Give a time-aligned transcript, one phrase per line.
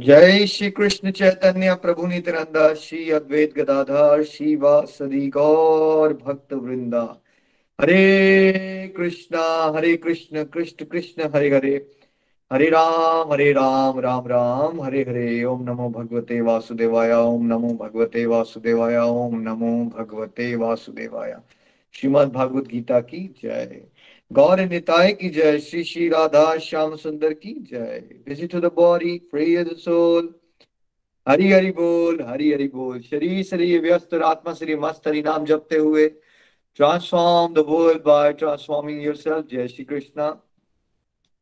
[0.00, 4.20] जय श्री कृष्ण चैतन्य प्रभु नित्यानंदा, श्री अद्वैत गदाधर
[4.56, 7.22] वासदी गौर भक्त वृंदा।
[7.80, 11.90] हरे कृष्णा, हरे कृष्ण कृष्ण कृष्ण, हरे हरे।
[12.52, 18.26] हरे राम हरे राम राम राम, हरे हरे। ओम नमो भगवते वासुदेवाय, ओम नमो भगवते
[18.26, 21.36] वासुदेवाय, ओम नमो भगवते वासुदेवाय।
[21.92, 23.80] श्रीमद भागवत गीता की जय।
[24.30, 29.16] गौर निताय की जय। श्री श्री राधा श्याम सुंदर की जय। Visit to the body
[29.30, 30.34] free the soul
[31.26, 35.76] Hari Hari बोल, हरि हरि बोल। शरीर शरीर व्यस्त आत्मा शरीर मस्त हरि नाम जपते
[35.76, 36.06] हुए।
[36.78, 40.30] Transform the world by transforming yourself जय श्री कृष्णा।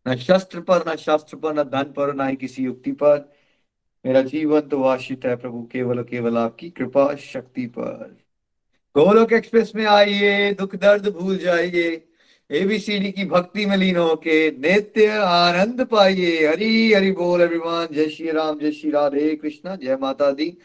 [0.07, 3.33] न शस्त्र पर, न शास्त्र पर, न धन पर, न ही किसी युक्ति पर।
[4.05, 8.17] मेरा जीवन तो आश्रित है प्रभु, केवल केवल आपकी कृपा शक्ति पर।
[8.97, 12.05] गोलोक एक्सप्रेस में आइए, दुख दर्द भूल जाइए।
[12.51, 18.31] एबीसीडी की भक्ति में लीन होके नित्य आनंद पाइए। हरी हरि बोल एवरीवन जय श्री
[18.31, 20.59] राम, जय श्री राधे कृष्णा। जय माता दी।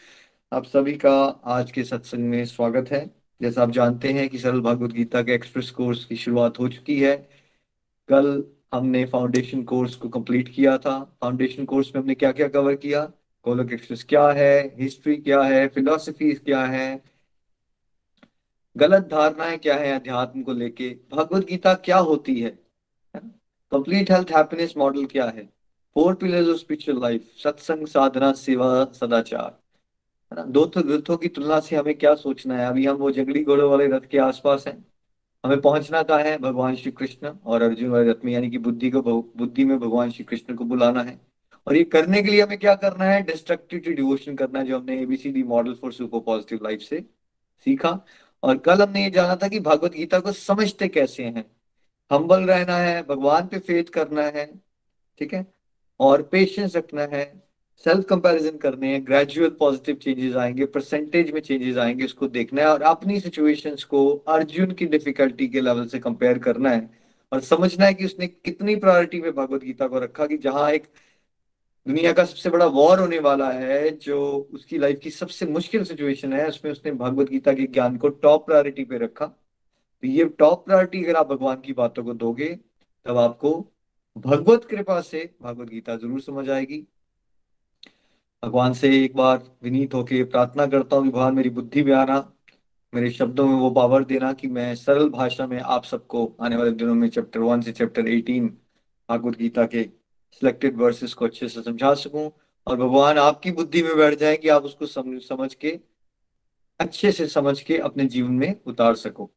[0.52, 3.10] आप सभी का आज के सत्संग में स्वागत है।
[3.42, 7.00] जैसा आप जानते हैं कि सरल भागवत गीता के एक्सप्रेस कोर्स की शुरुआत हो चुकी
[7.00, 7.16] है।
[8.08, 12.74] कल हमने फाउंडेशन कोर्स को कंप्लीट किया था। फाउंडेशन कोर्स में हमने क्या क्या कवर
[12.74, 13.04] किया?
[13.44, 14.76] गोलक एक्सप्रेस क्या है?
[14.80, 15.68] हिस्ट्री क्या है?
[15.68, 17.13] फिलोसफी क्या है?
[18.76, 20.88] गलत धारणाएँ क्या है अध्यात्म को लेके?
[21.12, 22.50] भगवत गीता क्या होती है?
[23.16, 25.44] कंप्लीट हेल्थ हैप्पीनेस मॉडल क्या है?
[25.94, 29.58] Four pillars of spiritual life सत्संग साधना सेवा सदाचार
[30.32, 30.44] है ना?
[30.44, 32.66] दो रथों की तुलना से हमें क्या सोचना है?
[32.66, 34.84] अभी हम वो जंगली घोड़ों वाले रथ के आसपास हैं।
[35.44, 36.36] हमें पहुँचना कहा है?
[36.38, 39.02] भगवान श्री कृष्ण और अर्जुन वाले रथ में, यानी कि बुद्धि को
[39.36, 41.20] बुद्धि में भगवान श्री कृष्ण को बुलाना है।
[41.66, 43.22] और ये करने के लिए हमें क्या करना है?
[43.22, 47.00] डिस्ट्रक्टिव डिवोशन करना है, जो हमने A B C D model for super positive life से
[47.64, 48.00] सीखा।
[48.44, 51.44] और कल हमने ये जाना था कि भगवत गीता को समझते कैसे हैं।
[52.10, 54.46] हम्बल रहना है, भगवान पे फेथ करना है,
[55.20, 55.46] ठीक है?
[56.00, 57.24] और पेशेंस रखना है
[57.86, 62.68] सेल्फ कंपैरिजन करने हैं ग्रेजुअल पॉजिटिव चेंजेस आएँगे परसेंटेज में चेंजेस आएँगे उसको देखना है
[62.68, 66.90] और अपनी सिचुएशंस को अर्जुन की डिफिकल्टी के लेवल से कंपेयर करना है।
[67.32, 70.84] और समझना है कि उसने कितनी प्रायोरिटी में भगवत गीता को रखा कि जहाँ एक
[71.86, 76.32] दुनिया का सबसे बड़ा वॉर होने वाला है, जो उसकी लाइफ की सबसे मुश्किल सिचुएशन
[76.32, 80.64] है, उसमें उसने भगवत गीता के ज्ञान को टॉप प्रायोरिटी पे रखा। तो ये टॉप
[80.66, 82.48] प्रायोरिटी अगर आप भगवान की बातों को दोगे,
[83.06, 83.52] तब आपको
[84.16, 86.86] भगवत कृपा से भगवत गीता ज़रूर समझ आएगी।
[88.42, 92.18] भगवान से एक बार विनीत होके प्रार्थना करता हूँ, भगवान मेरी बुद्धि में आना,
[92.92, 96.70] मेरे शब्दों में वो पावर देना कि मैं सरल भाषा में आप सबको आने वाले
[96.72, 98.48] दिनों में चैप्टर वन से चैप्टर एटीन
[99.08, 99.82] भागवत गीता के
[100.40, 102.30] सिलेक्टेड वर्सेस को अच्छे से समझा सकूँ
[102.66, 105.78] और भगवान आपकी बुद्धि में बैठ जाए कि आप उसको समझ के,
[106.80, 109.30] अच्छे से समझ के अपने जीवन में उतार सको।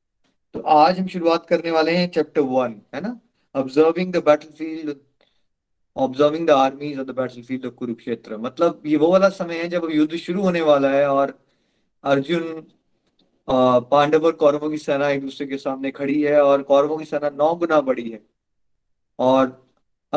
[0.56, 3.20] तो आज हम शुरुआत करने वाले हैं चैप्टर वन है ना?
[3.56, 4.24] Observing the
[4.58, 4.96] battlefield
[5.96, 9.88] observing the armies of the battlefield of Kurukshetra मतलब ये वो वाला समय है जब
[9.92, 11.38] युद्ध शुरू होने वाला है और
[12.04, 12.66] अर्जुन
[13.48, 17.30] पांडव और कौरवों की सेना एक दूसरे के सामने खड़ी है और कौरवों की सेना
[17.30, 18.22] नौ गुना बड़ी है।
[19.20, 19.67] और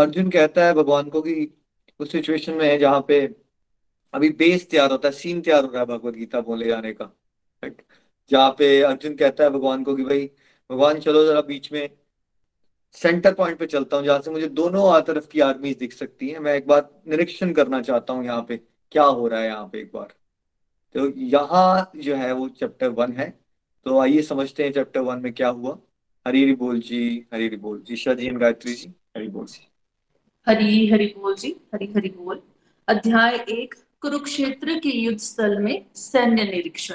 [0.00, 1.34] अर्जुन कहता है भगवान को कि
[2.00, 3.20] उस सिचुएशन में है जहाँ पे
[4.14, 7.10] अभी बेस तैयार होता है सीन तैयार हो रहा है भगवत गीता बोले जाने का।
[8.30, 10.30] जहाँ पे अर्जुन कहता है भगवान को कि भाई,
[10.70, 11.88] भगवान चलो जरा बीच में
[12.94, 16.38] सेंटर पॉइंट पे चलता हूँ, जहाँ से मुझे दोनों तरफ़ की आर्मीज दिख सकती है।
[16.38, 18.56] मैं एक बार निरीक्षण करना चाहता हूँ यहाँ पे,
[18.92, 20.14] क्या हो रहा है यहाँ पे एक बार।
[20.94, 23.30] तो यहाँ जो है वो चैप्टर वन है।
[23.86, 25.78] तो आइए समझते हैं चैप्टर वन में क्या हुआ।
[26.26, 29.69] हरी बोल जी, हरी बोल जी शाह जी गायत्री जी, हरी बोल जी।
[30.48, 32.42] हरी हरि बोल जी, हरी हरि बोल।
[32.88, 36.94] अध्याय एक, कुरुक्षेत्र के युद्ध स्थल में सैन्य निरीक्षण।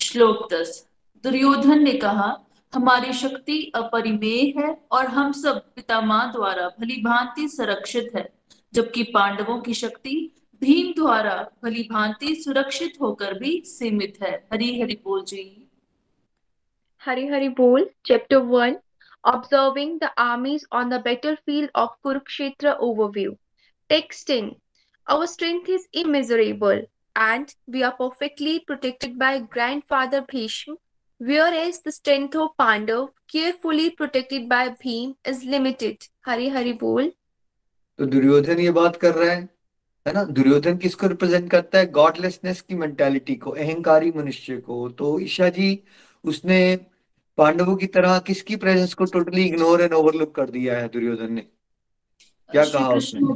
[0.00, 0.88] श्लोक दस,
[1.24, 2.38] दुर्योधन ने कहा,
[2.74, 8.32] हमारी शक्ति अपरिमेय है और हम सब पितामह द्वारा भली भांति संरक्षित है,
[8.74, 15.00] जबकि पांडवों की शक्ति भीम द्वारा भली भांति सुरक्षित होकर भी सीमित है। हरी हरि
[15.04, 15.68] बोल जी।
[17.04, 18.76] हरी हरि बोल chapter one
[19.24, 23.36] observing the armies on the battlefield of Kurukshetra overview.
[23.90, 24.56] Text 10
[25.06, 26.82] Our strength is immeasurable,
[27.16, 30.74] and we are perfectly protected by Grandfather Bhishma,
[31.20, 36.08] whereas the strength of Pandav, carefully protected by Bhim, is limited.
[36.22, 37.10] Hari Hari bol.
[37.98, 39.48] तो दुर्योधन ये बात कर रहा है
[40.06, 45.18] है ना दुर्योधन किसको represent करता है गॉडलेसनेस की मेंटालिटी को अहंकारी मनुष्य को तो
[45.20, 45.68] ईशा जी
[46.24, 46.58] उसने
[47.38, 51.40] पांडवों की तरह किसकी प्रेजेंस को टोटली इग्नोर एंड ओवरलुक कर दिया है दुर्योधन ने?
[52.50, 53.34] क्या कहा उसने?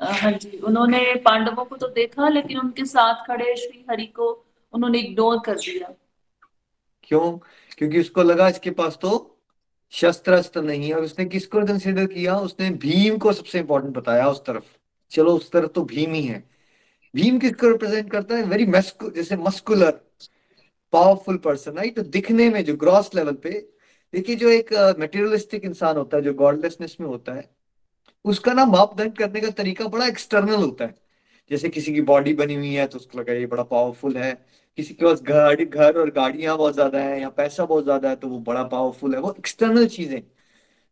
[0.00, 4.28] हाँ जी उन्होंने पांडवों को तो देखा लेकिन उनके साथ खड़े श्री हरि को
[4.72, 5.92] उन्होंने इग्नोर कर दिया।
[7.04, 7.38] क्यों?
[7.78, 9.38] क्योंकि उसको लगा इसके पास तो
[9.92, 12.38] शस्त्र अस्त्र नहीं है। और उसने किसको कंसिडर किया?
[12.38, 14.64] उसने भीम को सबसे इंपॉर्टेंट बताया उस तरफ़।
[15.10, 16.42] चलो उस तरफ़ तो भीम ही है।
[17.14, 18.42] भीम किसको रिप्रेजेंट करता है?
[18.42, 20.00] वेरी जैसे मस्कुलर
[20.92, 23.50] पावरफुल पर्सन राइट तो दिखने में जो ग्रॉस लेवल पे,
[24.14, 27.48] देखिए जो एक मटेरियलिस्टिक इंसान होता है, जो गॉडलेसनेस में होता है,
[28.24, 30.94] उसका ना मापदंड करने का तरीका बड़ा एक्सटर्नल होता है।
[31.50, 34.32] जैसे किसी की बॉडी बनी हुई है तो उसको लगा ये बड़ा पावरफुल है।
[34.78, 38.16] किसी के पास गाड़ी घर और गाड़ियाँ बहुत ज़्यादा है, या पैसा बहुत ज़्यादा है
[38.16, 40.22] तो वो बड़ा पावरफुल है। वो एक्सटर्नल चीज़ें,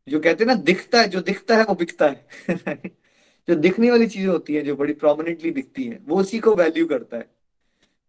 [0.08, 2.26] जो कहते हैं ना, दिखता है, जो दिखता है, वो बिकता है।
[3.48, 6.86] जो दिखने वाली चीज़ें होती है, जो बड़ी प्रोमिनेंटली दिखती है, वो उसी को वैल्यू
[6.86, 7.28] करता है।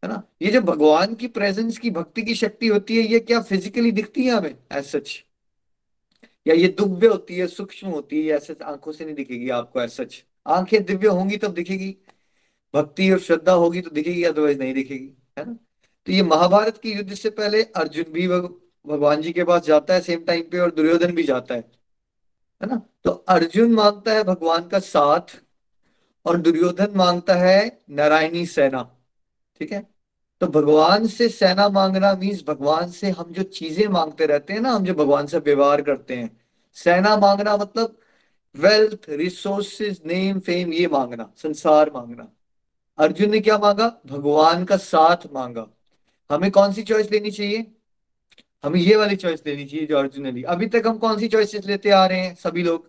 [0.07, 0.21] है ना?
[0.42, 4.25] ये जो भगवान की प्रेजेंस की भक्ति की शक्ति होती है ये क्या फिजिकली दिखती
[4.25, 4.56] है हमें?
[4.74, 5.24] एज सच
[6.48, 9.89] या ये दुव्य होती है सूक्ष्म होती है ऐसे आँखों से नहीं दिखेगी आपको एज
[9.92, 11.95] सच आँखें दिव्य होंगी तब दिखेगी।
[12.74, 15.54] भक्ति और श्रद्धा होगी तो दिखेगी अदरवाइज़ नहीं दिखेगी है ना?
[16.07, 18.54] तो ये महाभारत के युद्ध से पहले अर्जुन भी भग,
[18.88, 21.62] भगवान जी के पास जाता है सेम टाइम पे और दुर्योधन भी जाता है
[22.62, 22.81] है ना?
[23.04, 25.36] तो अर्जुन माँगता है भगवान का साथ
[26.25, 28.83] और दुर्योधन माँगता है नारायणी सेना
[29.59, 29.96] ठीक है?
[30.41, 34.71] तो भगवान से सेना मांगना मीन्स भगवान से हम जो चीज़ें मांगते रहते हैं ना,
[34.71, 36.29] हम जो भगवान से व्यवहार करते हैं।
[36.77, 37.97] सेना मांगना मतलब
[38.55, 42.27] वेल्थ रिसोर्सेज नेम फेम ये मांगना, संसार मांगना।
[42.97, 43.87] अर्जुन ने क्या मांगा?
[44.07, 45.67] भगवान का साथ मांगा।
[46.29, 47.65] हमें कौन सी चॉइस लेनी चाहिए?
[48.63, 51.27] हमें ये वाली चॉइस लेनी चाहिए जो अर्जुन ने ली। अभी तक हम कौन सी
[51.27, 52.87] चॉइसेस लेते आ रहे हैं, सभी लोग?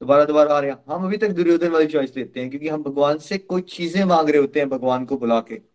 [0.00, 2.82] दोबारा दोबारा आ रहे हैं। हम अभी तक दुर्योधन वाली चॉइस लेते हैं, क्योंकि हम
[2.82, 5.71] भगवान से कोई चीज़ें मांग रहे होते हैं, भगवान को बुला के।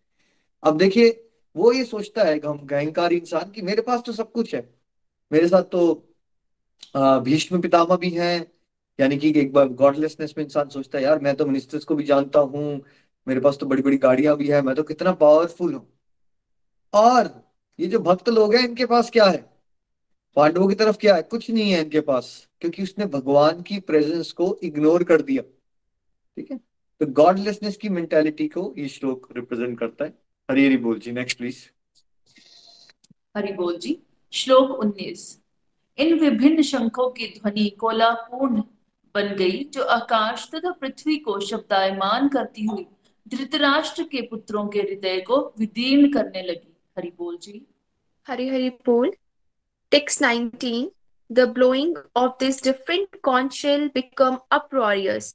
[0.68, 1.10] अब देखिए,
[1.56, 4.62] वो ये सोचता है अहंकारी इंसान कि मेरे पास तो सब कुछ है।
[5.32, 6.04] मेरे साथ तो
[7.24, 8.52] भीष्म पितामह भी हैं।
[9.00, 12.04] यानी कि एक बार गॉडलेसनेस में इंसान सोचता है, यार, मैं तो मिनिस्टर्स को भी
[12.04, 12.82] जानता हूँ।
[13.28, 15.88] मेरे पास तो बड़ी बड़ी गाड़ियाँ भी है। मैं तो कितना पावरफुल हूँ।
[16.94, 17.30] और
[17.80, 19.38] ये जो भक्त लोग हैं, इनके पास क्या है?
[20.36, 21.22] पांडवों की तरफ़ क्या है?
[21.22, 25.44] कुछ नहीं है इनके पास, क्योंकि उसने भगवान की प्रेजेंस को इग्नोर कर दिया।
[26.38, 26.58] ठीक है?
[27.02, 31.38] तो गॉडलेसनेस की मेंटेलिटी को ये श्लोक रिप्रेजेंट करता है। हरी हरी बोल जी नेक्स्ट
[31.38, 31.58] प्लीज़
[33.38, 34.00] हरि बोल जी
[34.32, 35.20] श्लोक 19
[35.98, 38.62] इन विभिन्न शंखों की ध्वनि कोलापूर्ण
[39.16, 42.88] बन गई जो आकाश तथा पृथ्वी को शब्दायमान करती हुई
[43.28, 47.68] धृतराष्ट्र के पुत्रों के हृदय को विदीर्ण करने लगी। हरि बोल जी।
[48.28, 49.14] हरि हरि बोल।
[49.92, 50.88] Text 19
[51.30, 55.34] the blowing of this different conch shell become uproarious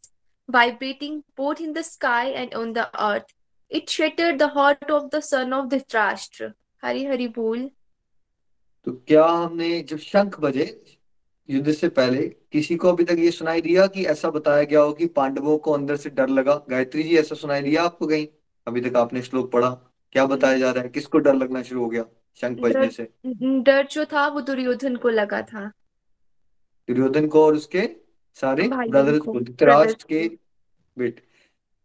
[0.49, 3.35] vibrating both in the sky and on the earth
[3.73, 6.53] It shattered the heart of the son of Dhritarashtra.
[6.85, 7.71] Hari Hari बोल
[8.85, 10.85] तो क्या हमने जब शंख बजे
[11.51, 14.93] युद्ध से पहले किसी को अभी तक ये सुनाई दिया कि ऐसा बताया गया हो
[14.93, 16.55] कि पांडवों को अंदर से डर लगा?
[16.71, 18.27] गायत्री जी ऐसा सुनाई दिया आपको कहीं?
[18.67, 19.71] अभी तक आपने श्लोक पढ़ा।
[20.13, 20.89] क्या बताया जा रहा है?
[20.89, 22.05] किसको डर लगना शुरू हो गया
[22.37, 23.09] शंख बजने से?
[23.61, 25.69] डर जो था वो दुर्योधन को लगा था।
[26.89, 27.91] दुर्योधन को और उसके
[28.35, 30.29] सारे ब्रदर्स को धृतराष्ट्र के।
[30.99, 31.23] बेटे।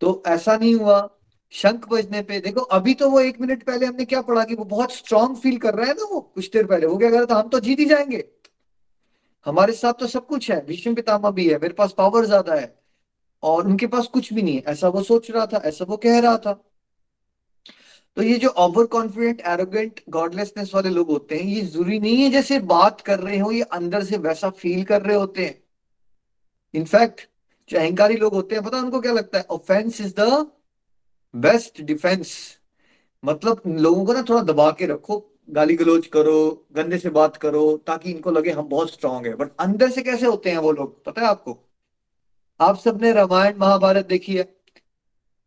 [0.02, 1.17] तो ऐसा नहीं हुआ
[1.54, 4.64] शंख बजने पे, देखो, अभी तो वो एक मिनट पहले हमने क्या पढ़ा कि वो
[4.66, 7.26] बहुत स्ट्रांग फील कर रहा है ना वो, कुछ देर पहले वो क्या कर रहा
[7.26, 8.24] था हम तो जीत ही जाएँगे।
[9.46, 12.74] हमारे साथ तो सब कुछ है, भीष्म पितामह भी है, मेरे पास पावर ज़्यादा है,
[13.44, 16.20] और उनके पास कुछ भी नहीं है, ऐसा वो सोच रहा था, ऐसा वो कह
[16.20, 16.54] रहा था।
[18.18, 22.30] तो ये जो ओवर कॉन्फिडेंट एरोगेंट गॉडलेसनेस वाले लोग होते हैं, ये ज़रूरी नहीं है
[22.30, 25.56] जैसे बात कर रहे हो, ये अंदर से वैसा फील कर रहे होते हैं।
[26.74, 27.22] इनफैक्ट
[27.70, 29.46] जो अहंकारी लोग होते हैं, पता उनको क्या लगता है?
[29.50, 30.52] Offence is the
[31.36, 32.58] best defence
[33.26, 37.78] मतलब लोगों को ना थोड़ा दबा के रखो, गाली गलोच करो, गंदे से बात करो,
[37.88, 41.06] ताकि इनको लगे हम बहुत स्ट्रांग है। बट अंदर से कैसे होते हैं वो लोग,
[41.06, 41.70] पता है आपको?
[42.62, 44.44] आप सबने रामायण महाभारत देखी है?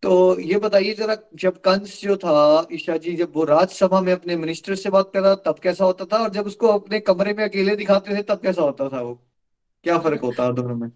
[0.02, 4.36] तो ये बताइए जरा, जब कंस जो था, ईशा जी, जब वो राज्यसभा में अपने
[4.36, 6.22] मिनिस्टर से बात कर रहा तब कैसा होता था?
[6.22, 9.14] और जब उसको अपने कमरे में अकेले दिखाते थे, तब कैसा होता था वो?
[9.84, 10.92] क्या फ़र्क होता है दोनों में?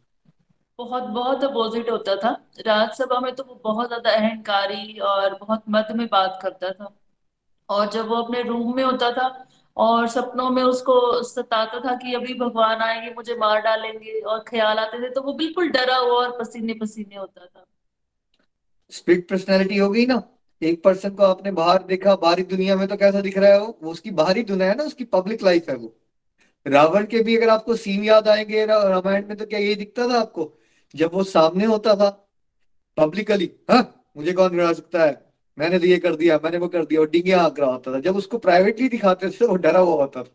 [0.79, 5.93] बहुत बहुत अपोजिट होता था। राज्यसभा में तो वो बहुत ज़्यादा अहंकारी और बहुत मद
[5.97, 6.95] में बात करता था।
[7.69, 9.27] और जब वो अपने रूम में होता था
[9.77, 14.79] और सपनों में उसको सताता था कि अभी भगवान आएँगे, मुझे मार डालेंगे और ख्याल
[14.79, 17.65] आते थे तो वो बिल्कुल डरा हुआ और पसीने पसीने होता था।
[18.93, 20.23] स्प्लिट पर्सनैलिटी हो गई ना।
[20.63, 23.79] एक पर्सन को आपने बाहर देखा, बाहरी दुनिया में तो कैसा दिख रहा है वो?
[23.83, 25.95] वो उसकी बाहरी दुनिया है ना, उसकी पब्लिक लाइफ है वो।
[26.67, 30.21] रावण के भी अगर आपको सीन याद आएँगे रामायण में तो क्या यही दिखता था
[30.21, 30.53] आपको?
[30.95, 32.11] जब वो सामने होता था
[32.97, 33.83] पब्लिकली हाँ
[34.17, 35.23] मुझे कौन गिरा सकता है?
[35.59, 38.01] मैंने तो ये कर दिया, मैंने वो कर दिया, और डिंगे आंक रहा होता था।
[38.01, 40.35] जब उसको प्राइवेटली दिखाते थे वो डरा हुआ होता था।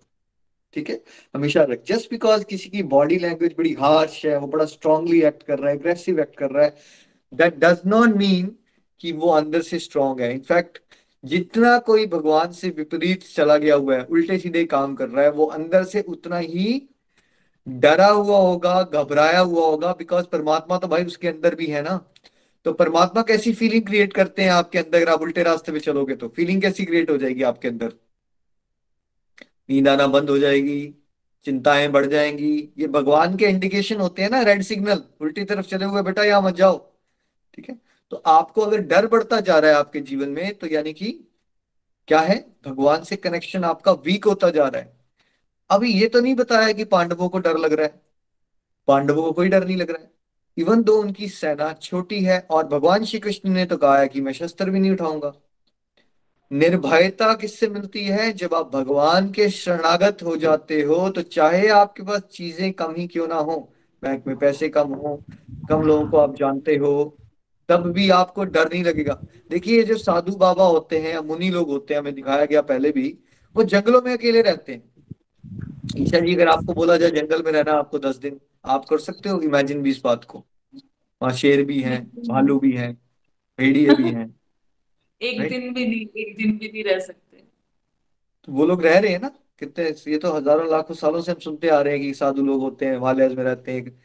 [0.76, 1.02] ठीक है?
[1.36, 5.44] हमेशा रख जस्ट बिकॉज़ किसी की बॉडी लैंग्वेज बड़ी हार्श है, वो बड़ा स्ट्रांगली एक्ट
[5.44, 6.76] कर रहा है एग्रेसिव एक्ट कर रहा है
[7.34, 8.56] दैट डज नॉट मीन
[9.02, 10.82] कि वो अंदर से स्ट्रांग है। इनफैक्ट
[11.24, 15.32] जितना कोई भगवान से विपरीत चला गया हुआ है, उल्टे सीधे काम कर रहा है,
[15.32, 16.82] वो अंदर से उतना ही
[17.68, 22.00] डरा हुआ होगा, घबराया हुआ होगा बिकॉज़ परमात्मा तो भाई उसके अंदर भी है ना।
[22.66, 24.98] तो परमात्मा कैसी फीलिंग क्रिएट करते हैं आपके अंदर?
[24.98, 27.94] अगर आप उल्टे रास्ते पे चलोगे तो फीलिंग कैसी क्रिएट हो जाएगी आपके अंदर?
[29.70, 30.96] नींद आना बंद हो जाएगी,
[31.46, 35.86] चिंताएँ बढ़ जाएँगी। ये भगवान के इंडिकेशन होते हैं ना रेड सिग्नल उल्टी तरफ़ चले
[35.86, 36.78] हुए, बेटा, यहाँ मत जाओ।
[37.54, 37.78] ठीक है?
[38.12, 41.12] तो आपको अगर डर बढ़ता जा रहा है आपके जीवन में तो यानी कि
[42.08, 42.46] क्या है?
[42.66, 44.99] भगवान से कनेक्शन आपका वीक होता जा रहा है।
[45.70, 48.02] अभी ये तो नहीं बताया कि पांडवों को डर लग रहा है।
[48.88, 50.12] पांडवों को कोई डर नहीं लग रहा है।
[50.58, 54.22] इवन दो उनकी सेना छोटी है और भगवान श्री कृष्ण ने तो कहा है कि
[54.22, 55.34] मैं शस्त्र भी नहीं उठाऊँगा।
[56.52, 58.32] निर्भयता किससे मिलती है?
[58.34, 63.08] जब आप भगवान के शरणागत हो जाते हो तो चाहे आपके पास चीज़ें कम ही
[63.08, 63.58] क्यों ना हो,
[64.04, 65.16] बैंक में पैसे कम हो,
[65.70, 67.18] कम लोगों को आप जानते हो,
[67.70, 71.94] तब भी आपको डर नहीं लगेगा। देखिए जो साधु बाबा होते हैं मुनि लोग होते
[71.94, 73.18] हैं, हमें दिखाया गया पहले भी,
[73.56, 74.84] वो जंगलों में अकेले रहते हैं।
[75.98, 79.30] ईशा जी अगर आपको बोला जाए जंगल में रहना आपको दस दिन आप कर सकते
[79.30, 80.44] हो इमेजिन भी इस बात को।
[81.22, 82.94] वहाँ शेर भी हैं भालू भी हैं
[83.60, 84.28] भेड़िए भी हैं
[85.22, 87.38] एक दिन भी नहीं एक दिन भी नहीं रह सकते।
[88.44, 89.28] तो वो लोग रह रहे हैं ना
[89.60, 92.62] कितने ये तो हज़ारों लाखों सालों से हम सुनते आ रहे हैं कि साधु लोग
[92.62, 94.00] होते हैं हिमालय में रहते हैं।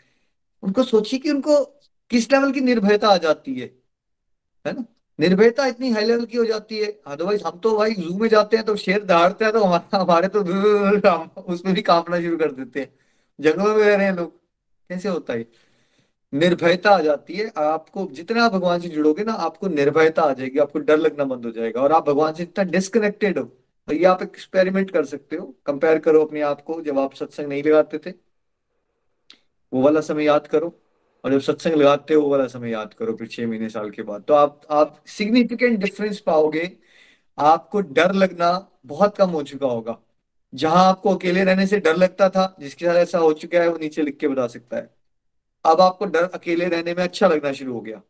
[0.62, 1.64] उनको सोचिए कि उनको
[2.10, 3.66] किस लेवल की निर्भयता आ जाती है
[4.64, 4.84] है ना?
[5.20, 8.56] निर्भयता इतनी हाई लेवल की हो जाती है। अदरवाइज़ हम तो भाई जू में जाते
[8.56, 9.64] हैं तो शेर दहाड़ते हैं तो
[9.96, 10.40] हमारा तो
[11.52, 12.94] उसमें भी कांपना शुरू कर देते हैं।
[13.40, 14.30] जंगलों में रह रहे हैं लोग।
[14.88, 15.46] कैसे होता है?
[16.34, 20.58] निर्भयता आ जाती है। आपको जितने आप भगवान से जुड़ोगे ना, आपको निर्भयता आ जाएगी,
[20.58, 23.44] आपको डर लगना बंद हो जाएगा। और आप भगवान से इतना डिस्कनेक्टेड हो
[23.88, 27.46] तो ये आप एक्सपेरिमेंट कर सकते हो। कंपेयर करो अपने आप को। जब आप सत्संग
[27.46, 28.10] नहीं लगाते थे,
[29.72, 30.78] वो वाला समय याद करो।
[31.24, 34.22] और जब सत्संग लगाते हो वाला समय याद करो, फिर छह महीने साल के बाद।
[34.22, 36.76] तो आप आप सिग्निफिकेंट डिफरेंस पाओगे।
[37.38, 39.98] आपको डर लगना बहुत कम हो चुका होगा।
[40.54, 43.78] जहाँ आपको अकेले रहने से डर लगता था, जिसके साथ ऐसा हो चुका है, वो
[43.78, 44.94] नीचे लिख के बता सकता है।
[45.64, 48.02] अब आपको डर अकेले रहने में अच्छा लगना शुरू हो गया।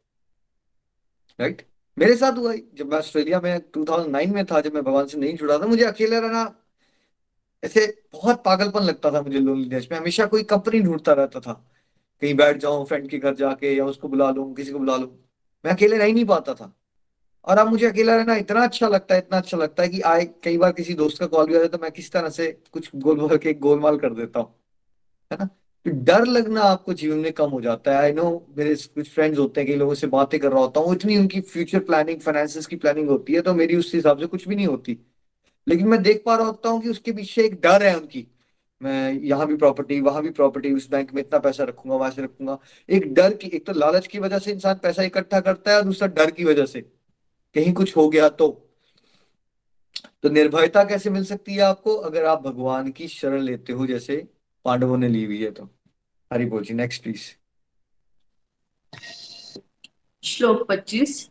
[1.40, 1.75] Right right?
[1.99, 5.37] मेरे साथ हुआ जब मैं ऑस्ट्रेलिया में 2009 में था, जब मैं भगवान से नहीं
[5.37, 6.56] जुड़ा था, मुझे अकेले रहना
[7.64, 11.73] ऐसे बहुत पागलपन लगता था मुझे लोनलीनेस में। हमेशा कोई कंपनी ढूंढता रहता था।
[12.23, 15.09] कहीं बैठ जाऊँ फ्रेंड के घर जाके या उसको बुला लूँ, किसी को बुला लूँ।
[15.64, 16.73] मैं अकेले रह नहीं पाता था।
[17.44, 20.25] और अब मुझे अकेला रहना इतना अच्छा लगता है, इतना अच्छा लगता है कि आए,
[20.44, 22.90] कई बार किसी दोस्त का कॉल भी आ जाए तो मैं किस तरह से कुछ
[22.97, 24.54] गोल बोल के गोलमाल कर देता हूँ,
[25.30, 25.44] है ना?
[25.87, 28.25] तो डर लगना आपको जीवन में कम हो जाता है। आई नो
[28.59, 31.40] मेरे कुछ फ्रेंड्स होते हैं, कई लोगों से बातें कर रहा होता हूँ, इतनी उनकी
[31.42, 34.66] फ्यूचर प्लानिंग फाइनेंसिस की प्लानिंग होती है तो मेरी उस हिसाब से कुछ भी नहीं
[34.66, 34.99] होती।
[35.66, 38.26] लेकिन मैं देख पा रहा होता हूँ कि उसके पीछे एक डर है उनकी।
[38.82, 42.22] मैं यहाँ भी प्रॉपर्टी वहाँ भी प्रॉपर्टी उस बैंक में इतना पैसा रखूँगा, वहाँ से
[42.22, 45.76] रखूँगा। एक डर की, एक तो लालच की वजह से इंसान पैसा इकट्ठा करता है
[45.76, 46.80] और दूसरा डर की वजह से।
[47.54, 48.48] कहीं कुछ हो गया तो।
[50.22, 51.94] तो निर्भयता कैसे मिल सकती है आपको?
[51.94, 54.28] अगर आप भगवान की शरण लेते हो, जैसे
[54.64, 55.68] पांडवों ने ली हुई है तो।
[56.32, 57.22] हरी बोल जी नेक्स्ट प्लीज़
[60.22, 61.30] श्लोक 25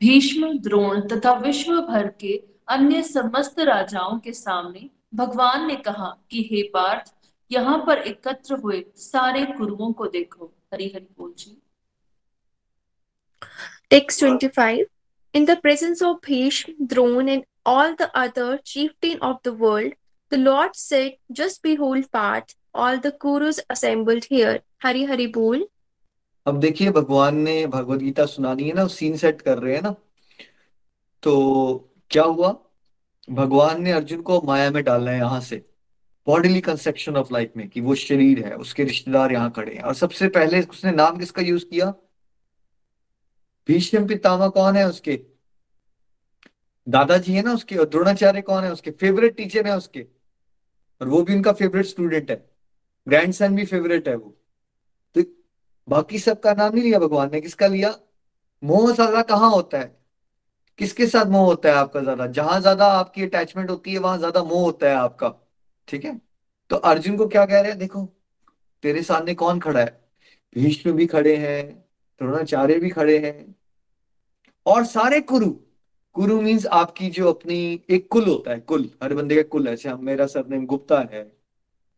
[0.00, 6.48] भीष्म, द्रोण तथा विश्व भर के अन्य समस्त राजाओं के सामने भगवान ने कहा कि
[6.52, 7.12] हे पार्थ
[7.50, 11.56] यहाँ पर एकत्र हुए सारे कुरुओं को देखो हरी हरी बोल जी
[13.90, 14.86] Text 25
[15.34, 19.92] In the presence of Bhishma, Drona, and all the other chieftain of the world,
[20.32, 24.60] the Lord said, Just behold Parth, all the Kurus assembled here.
[24.78, 25.64] Hari Hari Bol.
[26.46, 29.94] अब देखिए भगवान ने भगवत गीता सुनानी है ना सीन सेट कर रहे हैं ना
[31.22, 31.34] तो
[32.10, 32.52] क्या हुआ
[33.30, 35.70] भगवान ने अर्जुन को माया में डालना है यहाँ से।
[36.26, 39.94] बॉडीली कंसेप्शन ऑफ़ लाइफ में, कि वो शरीर है, उसके रिश्तेदार यहाँ खड़े हैं। और
[39.94, 41.94] सबसे पहले उसने नाम किसका यूज़ किया?
[43.68, 45.20] भीष्म पितामह कौन है उसके?
[46.88, 48.90] दादाजी है ना उसके, और द्रोणाचार्य कौन है उसके?
[48.90, 50.06] फेवरेट टीचर है उसके।
[51.00, 52.50] और वो भी उनका फेवरेट स्टूडेंट है।
[53.08, 54.38] ग्रैंडसन भी फेवरेट है वो।
[55.14, 55.22] तो
[55.88, 57.98] बाकी सबका नाम नहीं लिया भगवान ने, किसका लिया?
[58.64, 59.97] मोह ज़्यादा कहाँ होता है?
[60.78, 62.26] किसके साथ मोह होता है आपका ज़्यादा?
[62.26, 65.34] जहाँ ज़्यादा आपकी अटैचमेंट होती है, वहाँ ज़्यादा मोह होता है आपका।
[65.88, 66.20] ठीक है?
[66.70, 67.78] तो अर्जुन को क्या कह रहे हैं?
[67.78, 68.04] देखो,
[68.84, 70.00] तेरे सामने कौन खड़ा है?
[70.56, 71.70] भीष्म भी खड़े हैं,
[72.20, 73.54] द्रोणाचार्य भी खड़े हैं
[74.66, 75.50] और सारे कुरु।
[76.14, 79.76] कुरु मीन्स आपकी जो अपनी एक कुल होता है, कुल। हर बंदे का कुल है।
[79.88, 81.22] हम, मेरा सरनेम गुप्ता है।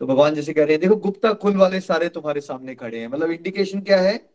[0.00, 3.08] तो भगवान जैसे कह रहे हैं, देखो, गुप्ता कुल वाले सारे तुम्हारे सामने खड़े हैं।
[3.08, 4.29] मतलब इंडिकेशन क्या है?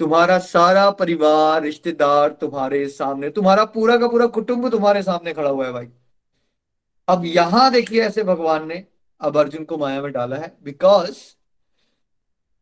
[0.00, 5.66] तुम्हारा सारा परिवार, रिश्तेदार तुम्हारे सामने, तुम्हारा पूरा का पूरा कुटुंब तुम्हारे सामने खड़ा हुआ
[5.66, 5.88] है भाई।
[7.08, 8.84] अब यहाँ देखिए ऐसे भगवान ने
[9.20, 11.18] अब अर्जुन को माया में डाला है बिकॉज़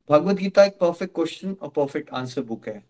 [0.08, 2.82] भगवत गीता एक परफेक्ट क्वेश्चन और परफेक्ट आंसर बुक है।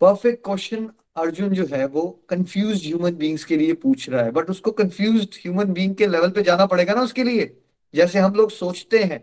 [0.00, 4.50] परफेक्ट क्वेश्चन अर्जुन जो है वो कंफ्यूज ह्यूमन बींग्स के लिए पूछ रहा है बट
[4.50, 7.56] उसको कंफ्यूज ह्यूमन बींग के लेवल पे जाना पड़ेगा ना उसके लिए।
[7.94, 9.22] जैसे हम लोग सोचते हैं,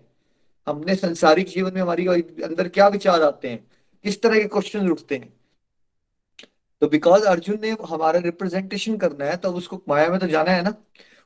[0.67, 3.65] हमने संसारिक जीवन में हमारी अंदर क्या विचार आते हैं?
[4.05, 5.33] किस तरह के क्वेश्चन उठते हैं?
[6.81, 10.63] तो बिकॉज़ अर्जुन ने हमारा रिप्रेजेंटेशन करना है तो उसको माया में तो जाना है
[10.63, 10.73] ना?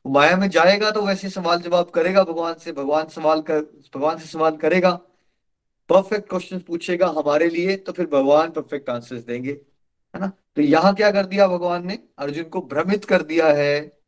[0.06, 3.60] माया में जाएगा तो वैसे सवाल जवाब करेगा, भगवान से, भगवान सवाल कर,
[3.96, 4.92] भगवान से सवाल करेगा।
[5.90, 10.32] परफेक्ट क्वेश्चन पूछेगा हमारे लिए तो फिर भगवान परफेक्ट आंसर्स देंगे, है ना?
[10.56, 12.00] तो यहाँ क्या कर दिया भगवान ने?
[12.18, 14.00] अर्जुन को भ्रमित कर दिया है।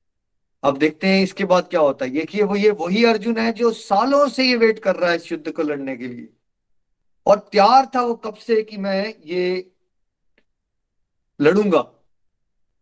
[0.63, 3.71] अब देखते हैं इसके बाद क्या होता है। देखिए, वो ये, वही अर्जुन है जो
[3.73, 6.27] सालों से ये वेट कर रहा है इस युद्ध को लड़ने के लिए।
[7.25, 9.71] और तैयार था वो कब से कि मैं ये
[11.39, 11.85] लड़ूँगा।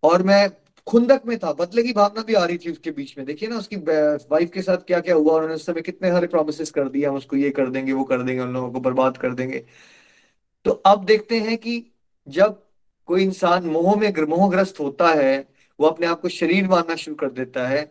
[0.03, 0.49] और मैं
[0.87, 3.57] खुंदक में था, बदले की भावना भी आ रही थी उसके बीच में। देखिए ना
[3.57, 7.05] उसकी वाइफ के साथ क्या क्या हुआ, उन्होंने उस समय कितने सारे प्रोमिस कर दिए,
[7.05, 9.65] हम उसको ये कर देंगे, वो कर देंगे, उन लोगों को बर्बाद कर देंगे।
[10.65, 11.83] तो अब देखते हैं कि
[12.27, 12.63] जब
[13.07, 15.47] कोई इंसान मोह में मोहग्रस्त होता है,
[15.79, 17.81] वो अपने आप को शरीर मानना शुरू कर देता है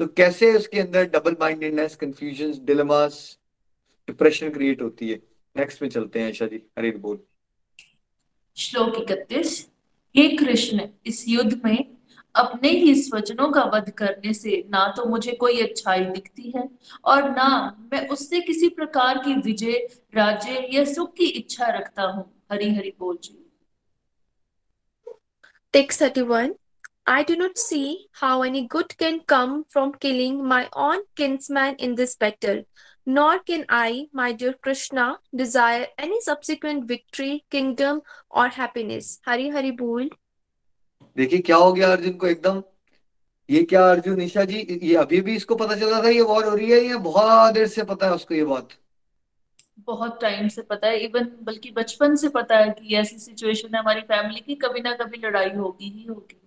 [0.00, 3.38] तो कैसे उसके अंदर double mindedness confusion dilemmas
[4.08, 5.18] depression create होती है?
[5.56, 7.18] नेक्स्ट में चलते हैं शादी हरे बोल।
[8.56, 9.70] श्लोक इकतीस
[10.16, 11.96] हे कृष्ण इस युद्ध में
[12.34, 16.68] अपने ही स्वजनों का वध करने से ना तो मुझे कोई अच्छाई दिखती है
[17.04, 17.48] और ना
[17.92, 22.92] मैं उससे किसी प्रकार की विजय राज्य या सुख की इच्छा रखता हूँ। हरी हरि
[22.98, 23.44] बोल जी।
[25.76, 26.56] Text 31
[27.10, 31.94] I do not see how any good can come from killing my own kinsman in
[31.94, 32.62] this battle.
[33.16, 39.12] Nor can I, my dear Krishna, desire any subsequent victory, kingdom, or happiness.
[39.28, 40.10] Hari Hari बोल
[41.16, 42.62] देखिए क्या हो गया अर्जुन को एकदम?
[43.50, 46.54] ये क्या अर्जुन निशा जी ये अभी भी इसको पता चला था ये वॉर हो
[46.54, 48.68] रही है ये बहुत देर से पता है उसको ये बात?
[49.86, 53.80] बहुत टाइम से पता है इवन बल्कि बचपन से पता है कि ऐसी सिचुएशन है
[53.80, 56.40] हमारी फैमिली की कभी ना कभी लड़ाई होगी ही होगी।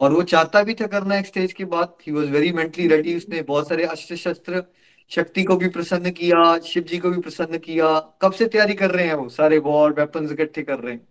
[0.00, 3.16] और वो चाहता भी था करना एक स्टेज के बाद। He was very mentally ready
[3.16, 4.62] उसने बहुत सारे अस्त्र शस्त्र
[5.10, 8.90] शक्ति को भी प्रसन्न किया शिव जी को भी प्रसन्न किया। कब से तैयारी कर
[8.90, 9.28] रहे हैं वो?
[9.28, 11.08] सारे वॉर वेपन इकट्ठे कर रहे हैं।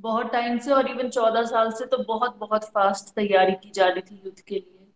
[0.00, 3.86] बहुत टाइम से और इवन चौदह साल से तो बहुत बहुत फास्ट तैयारी की जा
[3.86, 4.86] रही थी युद्ध के लिए।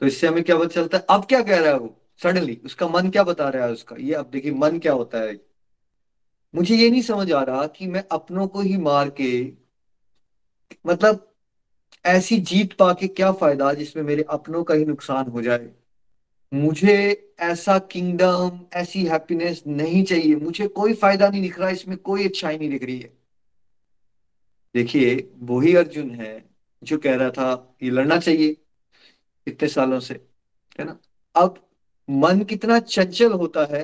[0.00, 1.04] तो इससे हमें क्या पता चलता है?
[1.10, 2.00] अब क्या कह रहा है वो?
[2.22, 3.96] सडनली उसका मन क्या बता रहा है उसका?
[3.98, 5.40] ये अब देखिए मन क्या होता है?
[6.54, 9.52] मुझे ये नहीं समझ आ रहा कि मैं अपनों को ही मार के
[10.86, 11.33] मतलब
[12.04, 15.68] ऐसी जीत पाके क्या फ़ायदा जिसमें मेरे अपनों का ही नुकसान हो जाए?
[16.52, 22.24] मुझे ऐसा किंगडम ऐसी हैप्पीनेस नहीं चाहिए। मुझे कोई फ़ायदा नहीं दिख रहा, इसमें कोई
[22.24, 23.12] अच्छाई नहीं दिख रही है।
[24.74, 26.44] देखिए, वही अर्जुन है
[26.82, 28.56] जो कह रहा था, ये लड़ना चाहिए
[29.46, 30.14] इतने सालों से,
[30.78, 30.98] है ना?
[31.34, 31.58] अब
[32.08, 33.82] मन कितना चंचल होता है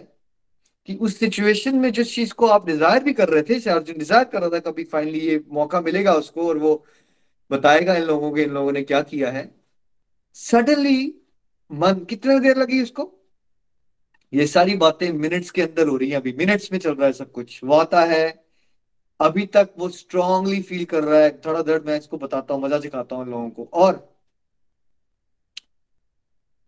[0.89, 4.25] कि उस सिचुएशन में जिस चीज़ को आप डिज़ायर भी कर रहे थे अर्जुन डिज़ायर
[4.25, 6.85] कर रहा था, कभी फाइनली ये मौका मिलेगा उसको और वो
[7.51, 9.51] बताएगा इन लोगों के, इन लोगों ने क्या किया है।
[10.35, 11.15] सडनली
[11.71, 13.13] मन कितने देर लगी उसको
[14.33, 17.13] ये सारी बातें मिनट्स के अंदर हो रही हैं अभी। मिनट्स में चल रहा है
[17.13, 18.45] सब कुछ। वो आता है।
[19.21, 22.79] अभी तक वो स्ट्रांगली फील कर रहा है। थोड़ा दर्द मैं इसको बताता हूँ, मज़ा
[22.81, 24.09] सिखाता हूँ लोगों को। और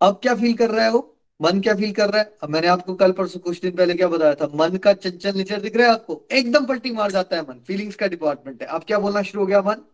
[0.01, 1.09] अब क्या फील कर रहा है वो?
[1.41, 2.37] मन क्या फील कर रहा है?
[2.43, 4.47] अब मैंने आपको कल परसों कुछ दिन पहले क्या बताया था?
[4.55, 7.97] मन का चंचल नेचर दिख रहा है आपको। एकदम पलटी मार जाता है मन। फीलिंग्स
[7.97, 9.85] का डिपार्टमेंट है। अब क्या बोलना शुरू हो गया मन?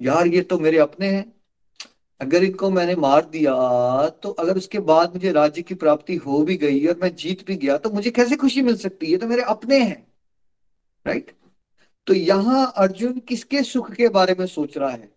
[0.00, 1.32] यार ये तो मेरे अपने हैं।
[2.20, 3.52] अगर इनको मैंने मार दिया
[4.22, 7.56] तो अगर उसके बाद मुझे राज्य की प्राप्ति हो भी गई और मैं जीत भी
[7.56, 9.16] गया तो मुझे कैसे खुशी मिल सकती है?
[9.18, 10.06] तो मेरे अपने हैं
[11.06, 11.32] राइट
[12.06, 15.12] तो यहाँ अर्जुन किसके सुख के बारे में सोच रहा है?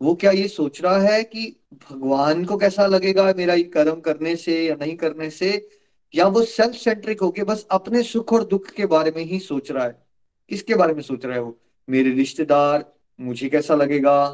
[0.00, 1.46] वो क्या ये सोच रहा है कि
[1.90, 5.68] भगवान को कैसा लगेगा मेरा ये कर्म करने से या नहीं करने से?
[6.14, 9.70] या वो सेल्फ सेंट्रिक होके बस अपने सुख और दुख के बारे में ही सोच
[9.70, 10.06] रहा है?
[10.50, 11.58] किसके बारे में सोच रहा है वो?
[11.88, 14.28] मेरे रिश्तेदार मुझे कैसा लगेगा?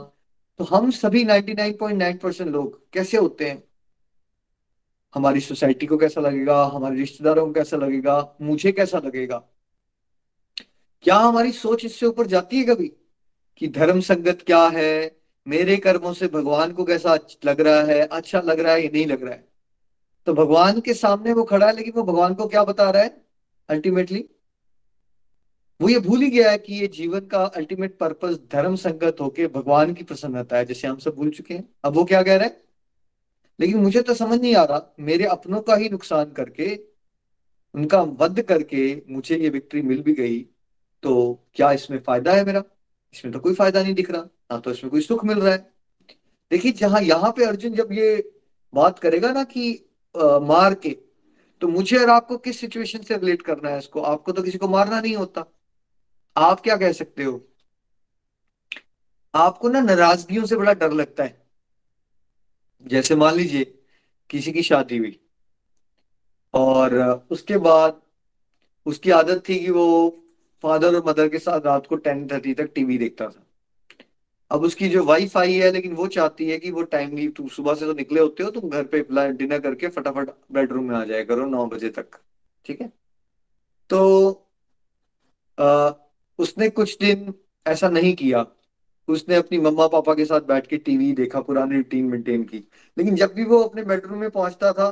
[0.58, 3.64] तो हम सभी 99.9 परसेंट लोग कैसे होते हैं?
[5.14, 6.64] हमारी सोसाइटी को कैसा लगेगा?
[6.64, 8.36] हमारे रिश्तेदारों को कैसा लगेगा?
[8.40, 9.44] मुझे कैसा लगेगा?
[11.02, 12.92] क्या हमारी सोच इससे ऊपर जाती है कभी?
[13.56, 15.20] कि धर्म संगत क्या है?
[15.48, 18.06] मेरे कर्मों से भगवान को कैसा लग रहा है?
[18.06, 19.48] अच्छा लग रहा है या नहीं लग रहा है?
[20.26, 23.24] तो भगवान के सामने वो खड़ा है, लेकिन वो भगवान को क्या बता रहा है?
[23.68, 24.28] अल्टीमेटली
[25.82, 29.46] वो ये भूल ही गया है कि ये जीवन का अल्टीमेट पर्पस धर्म संगत होके
[29.48, 32.48] भगवान की प्रसन्नता है जैसे हम सब भूल चुके हैं। अब वो क्या कह रहे
[32.48, 32.56] हैं?
[33.58, 36.74] लेकिन मुझे तो समझ नहीं आ रहा मेरे अपनों का ही नुकसान करके
[37.74, 40.38] उनका वध करके मुझे ये विक्ट्री मिल भी गई
[41.02, 41.14] तो
[41.54, 42.62] क्या इसमें फ़ायदा है मेरा?
[43.14, 45.70] इसमें तो कोई फ़ायदा नहीं दिख रहा ना तो इसमें कोई सुख मिल रहा है।
[46.50, 48.16] देखिए जहाँ यहाँ पे अर्जुन जब ये
[48.74, 49.72] बात करेगा ना कि
[50.14, 50.96] आ, मार के
[51.62, 54.00] तो मुझे और आपको किस सिचुएशन से रिलेट करना है इसको?
[54.02, 55.44] आपको तो किसी को मारना नहीं होता।
[56.36, 57.40] आप क्या कह सकते हो?
[59.34, 61.42] आपको ना नाराजगियों से बड़ा डर लगता है।
[62.84, 63.64] जैसे मान लीजिए,
[64.30, 65.18] किसी की शादी हुई
[66.54, 66.94] और
[67.30, 68.00] उसके बाद
[68.86, 70.18] उसकी आदत थी कि वो
[70.62, 73.46] फादर और मदर के साथ रात को टेन थर्टी तक टीवी देखता था।
[74.50, 77.74] अब उसकी जो वाइफ आई है, लेकिन वो चाहती है कि वो टाइमली तुम सुबह
[77.74, 79.00] से तो निकले होते हो, तुम घर पे
[79.32, 82.20] डिनर करके फटाफट बेडरूम में आ जाया करो नौ बजे तक,
[82.64, 82.92] ठीक है?
[83.90, 84.32] तो
[86.42, 87.34] उसने कुछ दिन
[87.66, 88.46] ऐसा नहीं किया।
[89.08, 92.58] उसने अपनी मम्मा पापा के साथ बैठ के टीवी देखा, पुरानी रूटीन मेंटेन की।
[92.98, 94.90] लेकिन जब भी वो अपने बेडरूम में पहुँचता था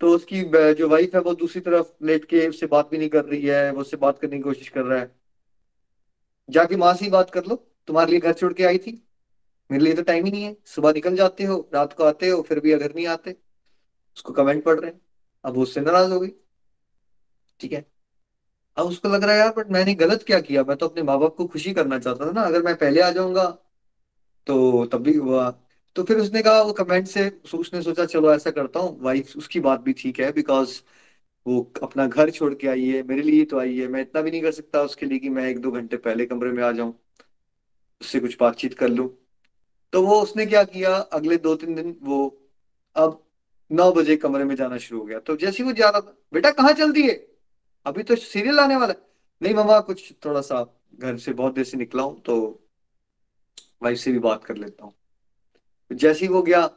[0.00, 0.42] तो उसकी
[0.74, 3.70] जो वाइफ है, वो दूसरी तरफ़ लेट के उससे बात भी नहीं कर रही है,
[3.72, 5.14] वो उससे बात करने की कोशिश कर रहा है।
[6.50, 7.56] जाके माँ से ही बात कर लो,
[7.86, 8.92] तुम्हारे लिए घर छोड़ के आई थी।
[9.70, 12.40] मेरे लिए तो टाइम ही नहीं है। सुबह निकल जाते हो, रात को आते हो,
[12.42, 13.36] फिर भी अगर नहीं आते,
[14.16, 15.00] उसको कमेंट पढ़ रहे हैं।
[15.44, 16.32] अब उससे नाराज़ हो गई।
[17.60, 17.84] ठीक है?
[18.80, 20.62] अब उसको लग रहा है, यार, बट मैंने गलत क्या किया?
[20.64, 23.10] मैं तो अपने माँ बाप को खुशी करना चाहता था ना। अगर मैं पहले आ
[23.10, 23.44] जाऊँगा
[24.46, 25.50] तो तब भी हुआ।
[25.96, 29.60] तो फिर उसने कहा, वो कमेंट से उसने सोचा, चलो, ऐसा करता हूँ। वाइफ उसकी
[29.60, 30.80] बात भी ठीक है बिकॉज़
[31.46, 34.30] वो अपना घर छोड़ के आई है, मेरे लिए तो आई है। मैं इतना भी
[34.30, 36.94] नहीं कर सकता उसके लिए कि मैं एक दो घंटे पहले कमरे में आ जाऊँ,
[38.00, 39.08] उससे कुछ बातचीत कर लूँ।
[39.92, 42.18] तो वो उसने क्या किया, अगले दो तीन दिन वो
[42.96, 43.22] अब
[43.70, 46.50] नौ बजे कमरे में जाना शुरू हो गया। तो जैसे वो जा रहा था, बेटा,
[46.52, 47.12] कहाँ चल दिए
[47.86, 49.00] अभी तो सीरियल आने वाला है।
[49.40, 50.64] नहीं मामा, कुछ थोड़ा सा
[50.94, 52.36] घर से बहुत देर से निकला हूँ तो
[53.82, 54.92] वाइफ से भी बात कर लेता हूँ।
[55.90, 56.68] जैसे ही वो गया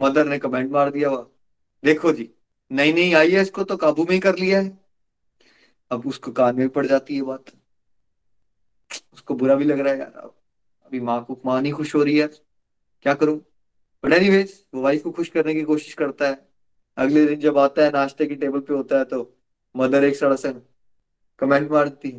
[0.00, 1.26] मदर ने कमेंट मार दिया हुआ
[1.82, 2.28] देखो जी
[2.70, 4.78] नई नई आई है इसको तो काबू में ही कर लिया है।
[5.90, 7.52] अब उसको कान में पड़ जाती है बात।
[9.14, 10.30] उसको बुरा भी लग रहा है, यार
[10.86, 13.36] अभी माँ को, माँ नहीं खुश हो रही है, क्या करूँ?
[14.04, 16.46] बट एनीवेज वो वाइफ को खुश करने की कोशिश करता है।
[16.98, 19.22] अगले दिन जब आता है, नाश्ते की टेबल पे होता है तो
[19.74, 20.52] मदर एक सड़ा सा
[21.40, 22.10] कमेंट मारती।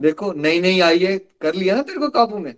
[0.00, 2.54] देखो नहीं नहीं है, कर लिया ना तेरे को काबू में।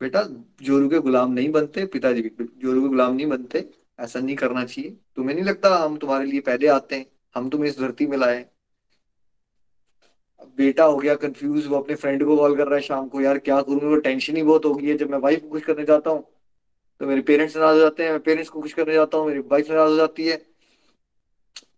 [0.00, 0.22] बेटा,
[0.62, 3.64] जोरू के गुलाम नहीं बनते, पिताजी भी जोरू के गुलाम नहीं बनते,
[4.00, 7.68] ऐसा नहीं करना चाहिए। तुम्हें नहीं लगता हम तुम्हारे लिए पहले आते हैं, हम तुम्हें
[7.70, 8.44] इस धरती में लाए
[10.58, 13.38] बेटा हो गया कंफ्यूज वो अपने फ्रेंड को कॉल कर रहा है शाम को, यार,
[13.38, 13.80] क्या करूँ?
[13.80, 16.24] वो टेंशन ही बहुत हो गई है, जब मैं वाइफ को खुश करने जाता हूँ
[17.00, 19.40] तो मेरे पेरेंट्स नाराज़ हो जाते हैं, मैं पेरेंट्स को खुश करने जाता हूँ, मेरी
[19.50, 20.36] वाइफ नाराज़ हो जाती है।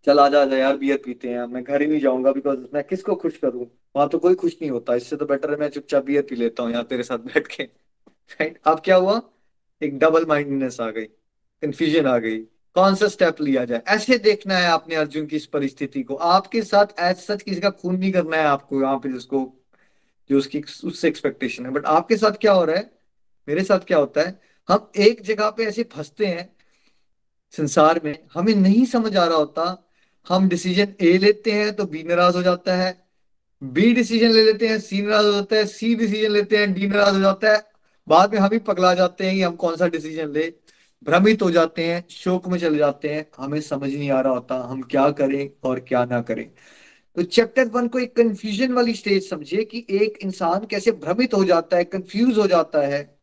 [0.07, 3.15] चल आ जा यार बियर पीते हैं। मैं घर ही नहीं जाऊँगा बिकॉज़ मैं किसको
[3.15, 3.65] खुश करूँ?
[3.95, 6.63] वहाँ तो कोई खुश नहीं होता। इससे तो बेटर है मैं चुपचाप बियर पी लेता
[6.63, 9.21] हूँ यार तेरे साथ बैठ के। राइट अब क्या हुआ?
[9.81, 11.05] एक डबल माइंडनेस आ गई।
[11.63, 12.39] कंफ्यूजन आ गई।
[12.75, 13.81] कौन सा स्टेप लिया जाए?
[13.87, 17.69] ऐसे देखना है आपने अर्जुन की इस परिस्थिति को। आपके साथ एज सच किसी का
[17.69, 19.53] खून नहीं करना है आपको यहाँ पे जिसको,
[20.29, 22.91] जो उसकी, उससे एक्सपेक्टेशन है। बट आपके साथ क्या हो रहा है?
[23.47, 24.39] मेरे साथ क्या होता है?
[24.69, 26.49] हम एक जगह पे ऐसे फंसते हैं
[27.51, 29.88] संसार में। हमें नहीं समझ आ रहा होता
[30.27, 32.97] हम डिसीज़न ए लेते हैं तो बी नाराज़ हो जाता है
[33.61, 36.87] बी डिसीज़न ले लेते हैं सी नाराज़ हो जाता है सी डिसीज़न लेते हैं डी
[36.87, 37.63] नाराज़ हो जाता है।
[38.07, 40.53] बाद में हम ही पकड़ा जाते हैं कि हम कौन सा डिसीज़न ले।
[41.03, 44.55] भ्रमित हो जाते हैं, शोक में चले जाते हैं, हमें समझ नहीं आ रहा होता,
[44.55, 46.49] हम क्या करें और क्या ना करें।
[47.15, 51.43] तो चैप्टर वन को एक कंफ्यूजन वाली स्टेज समझिए कि एक इंसान कैसे भ्रमित हो
[51.43, 53.18] जाता है कंफ्यूज हो जाता है।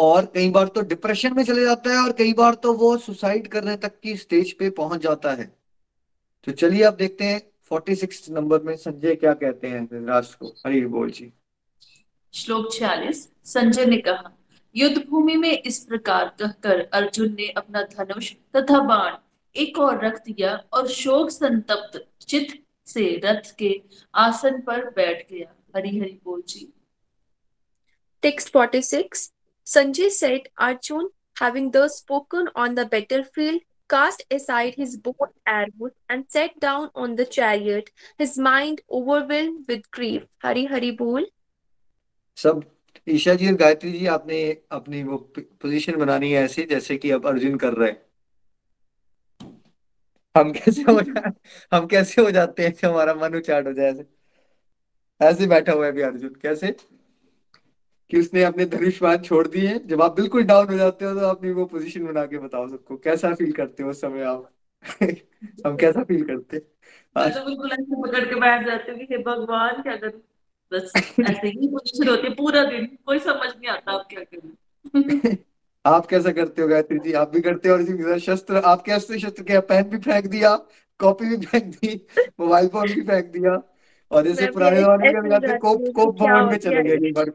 [0.00, 3.48] और कई बार तो डिप्रेशन में चले जाता है और कई बार तो वो सुसाइड
[3.48, 5.44] करने तक की स्टेज पे पहुँच जाता है।
[6.46, 10.54] तो चलिए आप देखते हैं फोर्टी सिक्स नंबर में संजय क्या कहते हैं राष्ट्र को।
[10.66, 11.32] हरी बोल जी।
[12.34, 14.32] श्लोक छियालीस संजय ने कहा
[14.76, 19.16] युद्ध भूमि में इस प्रकार कहकर अर्जुन ने अपना धनुष तथा बाण
[19.56, 23.80] एक और रख दिया और शोक संतप्त चित से रथ के
[24.14, 26.72] आसन पर बैठ गया। हरि हरि बोल जी।
[28.22, 29.30] Text 46
[29.70, 35.92] Sanjay said, Arjun, having thus spoken on the battlefield, cast aside his bow and arrows
[36.08, 40.26] and sat down on the chariot, his mind overwhelmed with grief.
[40.42, 41.24] Hari Hari Bol.
[42.38, 42.62] सब
[43.08, 44.36] ईशा जी और गायत्री जी आपने
[44.72, 45.16] अपनी वो
[45.62, 47.98] पोजीशन बनानी है ऐसी जैसे कि अब अर्जुन कर रहे हैं
[50.34, 51.32] हम कैसे हो जाए
[51.74, 54.06] हम कैसे हो जाते हैं हमारा मन उचाट हो जाए ऐसे
[55.20, 56.74] ऐसे बैठा हुआ है अभी अर्जुन कैसे
[58.10, 61.50] कि उसने अपने धनुष्मान छोड़ दिए। जब आप बिल्कुल डाउन हो जाते हो तो अपनी
[61.50, 64.50] वो पोजीशन बना के बताओ सबको कैसा फील करते हो उस समय आप?
[65.66, 66.62] हम कैसा फील करते हैं?
[67.16, 70.20] तो बिल्कुल ऐसे पकड़ के बैठ जाती हूँ कि भगवान क्या करूँ
[70.72, 70.92] बस
[71.26, 74.56] ऐसे ही पोजीशन होती है पूरा दिन। कोई समझ नहीं आता आप क्या करूँ।
[75.84, 77.12] आप कैसा करते हो गायत्री जी?
[77.12, 80.54] आप भी करते हो और जी शस्त्र आपके अस्त्र शस्त्र क्या पेन भी फेंक दिया
[81.00, 81.94] कॉपी भी फेंक दी
[82.40, 83.62] मोबाइल फ़ोन भी फेंक दिया।
[84.10, 87.32] और जैसे पुराने जमाने में जाते कोप कोप भवन में चले गए एक बार।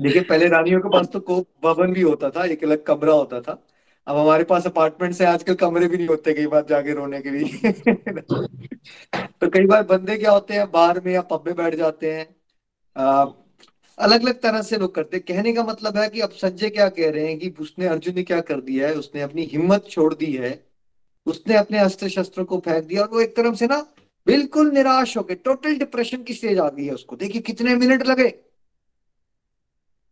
[0.00, 3.40] देखिए पहले रानियों के पास तो कोप भवन भी होता था, एक अलग कमरा होता
[3.40, 3.66] था।
[4.06, 7.30] अब हमारे पास अपार्टमेंट से आजकल कमरे भी नहीं होते कई बार जाके रोने के
[7.30, 7.72] लिए।
[9.40, 12.26] तो कई बार बंदे क्या होते हैं, बार में या पब में बैठ जाते हैं।
[13.98, 17.10] अलग अलग तरह से लोग करते कहने का मतलब है कि अब संजय क्या कह
[17.10, 20.32] रहे हैं कि उसने अर्जुन ने क्या कर दिया है, उसने अपनी हिम्मत छोड़ दी
[20.32, 20.64] है,
[21.26, 23.86] उसने अपने अस्त्र शस्त्रों को फेंक दिया और वो एक तरफ़ से ना
[24.26, 28.06] बिल्कुल निराश हो गए टोटल डिप्रेशन की स्टेज आ गई है उसको। देखिए कितने मिनट
[28.06, 28.49] लगे।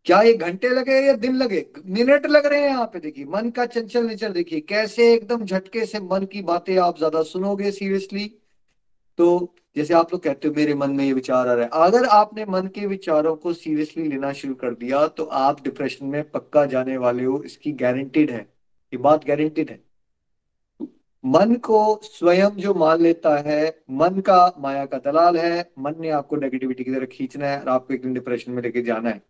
[0.05, 1.65] क्या ये घंटे लगे या दिन लगे?
[1.87, 5.85] मिनट लग रहे हैं यहाँ पे, देखिए, मन का चंचल नेचर देखिए, कैसे एकदम झटके
[5.85, 8.25] से मन की बातें आप ज़्यादा सुनोगे सीरियसली?
[9.19, 12.05] तो जैसे आप लोग कहते हो, मेरे मन में ये विचार आ रहा है। अगर
[12.07, 16.65] आपने मन के विचारों को सीरियसली लेना शुरू कर दिया तो आप डिप्रेशन में पक्का
[16.67, 19.79] जाने वाले हो। इसकी गारंटीड है। ये बात गारंटीड है।
[21.23, 26.09] मन को स्वयं जो मान लेता है, मन का माया का दलाल है। मन ने
[26.11, 29.21] आपको नेगेटिविटी की तरफ़ खींचना है और आपको एक दिन डिप्रेशन में लेके जाना है।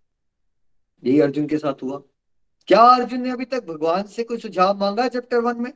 [1.04, 2.02] यही अर्जुन के साथ हुआ।
[2.68, 5.72] क्या अर्जुन ने अभी तक भगवान से कोई सुझाव मांगा चैप्टर वन में?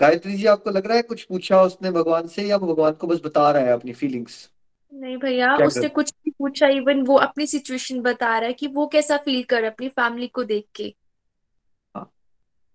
[0.00, 3.20] गायत्री जी आपको लग रहा है कुछ पूछा उसने भगवान से या भगवान को बस
[3.24, 4.50] बता रहा है अपनी फीलिंग्स
[4.92, 8.66] नहीं भैया उसने कर कुछ नहीं पूछा इवन वो अपनी सिचुएशन बता रहा है कि
[8.66, 10.94] वो कैसा फील कर अपनी फैमिली को देख के।
[11.96, 12.10] हाँ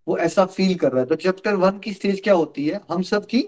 [0.07, 2.79] वो ऐसा फील कर रहा है। तो चैप्टर वन की स्टेज क्या होती है?
[2.91, 3.41] हम सब की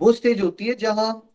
[0.00, 1.33] वो स्टेज होती है जहाँ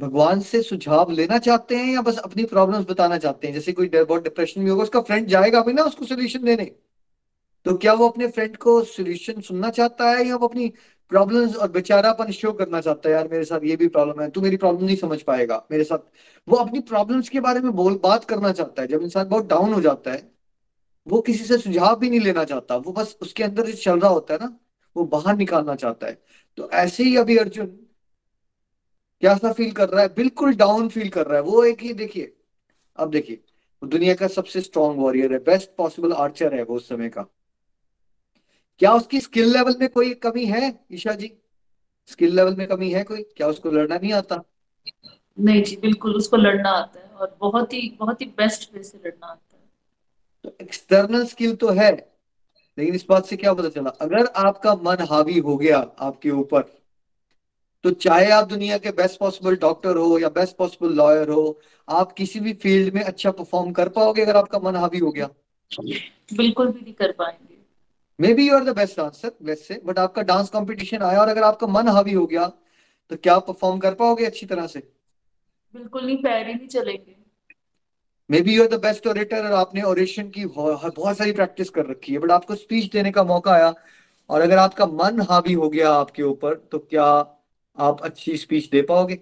[0.00, 3.54] भगवान से सुझाव लेना चाहते हैं या बस अपनी प्रॉब्लम्स बताना चाहते हैं?
[3.54, 6.70] जैसे कोई बहुत डिप्रेशन में होगा, उसका फ्रेंड जाएगा भी ना उसको सोल्यूशन देने।
[7.64, 10.72] तो क्या वो अपने फ्रेंड को सोल्यूशन सुनना चाहता है या वो अपनी
[11.10, 13.14] प्रॉब्लम्स और बेचारापन शो करना चाहता है?
[13.14, 15.98] यार, मेरे साथ ये भी प्रॉब्लम है, तू मेरी प्रॉब्लम नहीं समझ पाएगा। मेरे साथ
[16.48, 19.72] वो अपनी प्रॉब्लम्स के बारे में बोल, बात करना चाहता है। जब इंसान बहुत डाउन
[19.72, 20.32] हो जाता है,
[21.08, 24.10] वो किसी से सुझाव भी नहीं लेना चाहता। वो बस उसके अंदर जो चल रहा
[24.10, 24.58] होता है ना,
[24.96, 26.22] वो बाहर निकालना चाहता है।
[26.56, 27.66] तो ऐसे ही अभी अर्जुन
[29.22, 30.08] क्या सा फील कर रहा है?
[30.08, 32.32] बिल्कुल डाउन फील कर रहा है। वो एक ही देखिए
[32.98, 33.36] अब देखिए
[33.82, 37.22] वो दुनिया का सबसे स्ट्रॉन्ग वॉरियर है बेस्ट पॉसिबल आर्चर है वो उस समय का।
[38.80, 41.32] क्या उसकी स्किल लेवल में कोई कमी है ईशा जी?
[42.06, 43.22] स्किल लेवल में कमी है कोई?
[43.22, 44.42] क्या उसको लड़ना नहीं आता?
[45.38, 48.98] नहीं जी बिल्कुल उसको लड़ना आता है और बहुत ही बहुत ही बेस्ट वे से
[48.98, 49.62] लड़ना आता है।
[50.44, 51.90] तो एक्सटर्नल स्किल तो है
[52.78, 53.90] लेकिन इस बात से क्या पता चला?
[53.90, 56.79] अगर आपका मन हावी हो गया आपके ऊपर
[57.84, 62.12] तो चाहे आप दुनिया के बेस्ट पॉसिबल डॉक्टर हो या बेस्ट पॉसिबल लॉयर हो आप
[62.12, 65.28] किसी भी फ़ील्ड में अच्छा परफॉर्म कर पाओगे अगर आपका मन हावी हो गया?
[65.70, 67.58] बिल्कुल भी नहीं कर पाएँगे।
[68.34, 71.42] Maybe you are the best dancer let's say but आपका डांस कंपटीशन आया और अगर
[71.42, 72.46] आपका मन हावी हो गया
[73.10, 74.80] तो क्या आप परफॉर्म कर पाओगे अच्छी तरह से?
[75.74, 77.16] बिल्कुल नहीं पैर ही नहीं चलेंगे।
[78.40, 82.12] Maybe you are the best orator और आपने ओरेशन की बहुत सारी प्रैक्टिस कर रखी
[82.12, 83.72] है बट आपको स्पीच देने का मौका आया
[84.30, 87.10] और अगर आपका मन हावी हो गया आपके ऊपर तो क्या
[87.78, 89.18] आप अच्छी स्पीच दे पाओगे?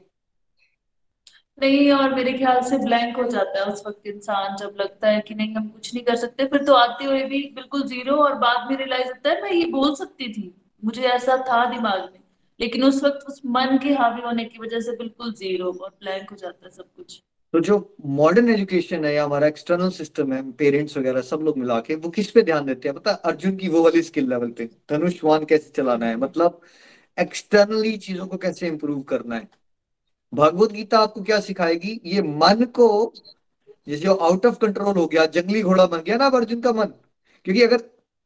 [1.58, 5.20] नहीं और मेरे ख्याल से ब्लैंक हो जाता है उस वक्त इंसान जब लगता है
[5.20, 8.34] कि नहीं हम कुछ नहीं कर सकते। फिर तो आते हुए भी बिल्कुल ज़ीरो और
[8.34, 12.20] बाद में रियलाइज़ होता है मैं ये बोल सकती थी। मुझे ऐसा था दिमाग में।
[12.60, 16.30] लेकिन उस वक्त उस मन के हावी होने की वजह से बिल्कुल ज़ीरो और ब्लैंक
[16.30, 20.52] हो जाता है सब कुछ। तो जो मॉडर्न एजुकेशन है या हमारा एक्सटर्नल सिस्टम है
[20.52, 22.96] पेरेंट्स वगैरह सब लोग मिला के वो किस पे ध्यान देते हैं?
[22.98, 26.16] पता अर्जुन की वो वाली स्किल लेवल पे। धनुष्वान कैसे चलाना है?
[26.16, 26.60] मतलब
[27.20, 29.48] एक्सटर्नली चीज़ों को कैसे इंप्रूव करना है?
[30.34, 32.00] भगवत गीता आपको क्या सिखाएगी?
[32.04, 33.12] ये मन को,
[33.88, 36.86] जैसे आउट ऑफ़ कंट्रोल हो गया, जंगली घोड़ा बन गया ना अर्जुन का मन।
[37.44, 37.76] क्योंकि अगर,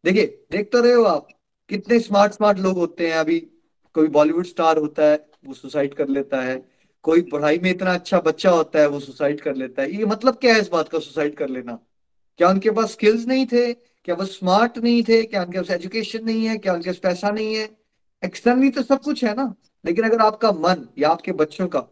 [0.05, 1.29] देखिए, देख तो रहे हो आप,
[1.69, 3.41] कितने स्मार्ट स्मार्ट लोग होते हैं अभी।
[3.95, 6.69] कोई बॉलीवुड स्टार होता है, वो सुसाइड कर लेता है।
[7.03, 10.35] कोई पढ़ाई में इतना अच्छा बच्चा होता है, वो सुसाइड कर लेता है। ये मतलब
[10.35, 11.79] क्या है इस बात का सुसाइड कर लेना?
[12.39, 13.73] क्या उनके पास स्किल्स नहीं थे?
[13.73, 15.23] क्या वो स्मार्ट नहीं थे?
[15.23, 16.59] क्या उनके पास एजुकेशन नहीं है?
[16.59, 17.82] क्या उनके पास पैसा नहीं है?
[18.23, 19.55] एक्सटर्नली तो सब कुछ है ना,
[19.85, 21.87] लेकिन अगर आपका मन या आपके बच्चों का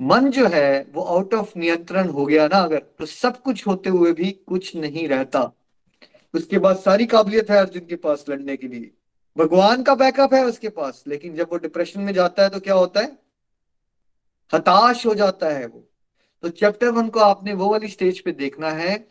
[0.00, 3.90] मन जो है वो आउट ऑफ़ नियंत्रण हो गया ना अगर तो सब कुछ होते
[3.90, 5.50] हुए भी कुछ नहीं रहता।
[6.34, 8.90] उसके बाद सारी काबिलियत है अर्जुन के पास लड़ने के लिए।
[9.36, 12.74] भगवान का बैकअप है उसके पास, लेकिन जब वो डिप्रेशन में जाता है तो क्या
[12.74, 13.18] होता है?
[14.52, 15.86] हताश हो जाता है वो।
[16.44, 19.08] तो चैप्टर वन को आपने वो वाली स्टेज पे देखना है,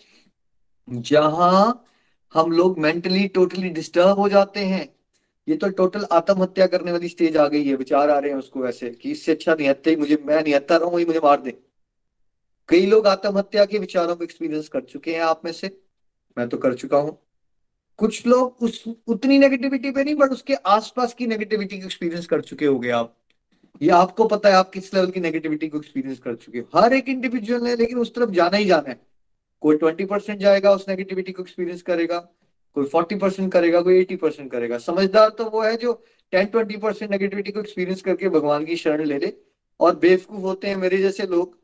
[0.88, 1.86] जहाँ
[2.34, 4.88] हम लोग मेंटली टोटली डिस्टर्ब हो जाते हैं।
[5.49, 8.67] ये तो टोटल आत्महत्या करने वाली स्टेज आ गई है, विचार आ रहे हैं उसको
[8.67, 11.51] ऐसे कि इससे अच्छा निहत्ते ही मुझे, मैं निहत्ता रहूँ, वही मुझे मार दे।
[12.69, 15.81] कई लोग आत्महत्या के विचारों को एक्सपीरियंस कर चुके हैं आप में से,
[16.38, 17.17] मैं तो कर चुका हूँ।
[17.97, 22.41] कुछ लोग उस, उतनी नेगेटिविटी पे नहीं बट उसके आसपास की नेगेटिविटी को एक्सपीरियंस कर
[22.41, 23.15] चुके होगे आप।
[23.81, 26.93] ये आपको पता है, आप किस लेवल की नेगेटिविटी को एक्सपीरियंस कर चुके हो। हर
[26.93, 29.01] एक इंडिविजुअल ने, लेकिन उस तरफ़ जाना ही जाना है।
[29.62, 32.27] कोई ट्वेंटी परसेंट जाएगा, उस नेगेटिविटी को एक्सपीरियंस करेगा।
[32.75, 35.93] कोई फोर्टी परसेंट करेगा, कोई एटी परसेंट करेगा। समझदार तो वो है जो
[36.34, 39.34] टेन ट्वेंटी परसेंट नेगेटिविटी को एक्सपीरियंस करके भगवान की शरण ले ले।
[39.79, 41.58] और बेवकूफ़ होते हैं मेरे जैसे लोग,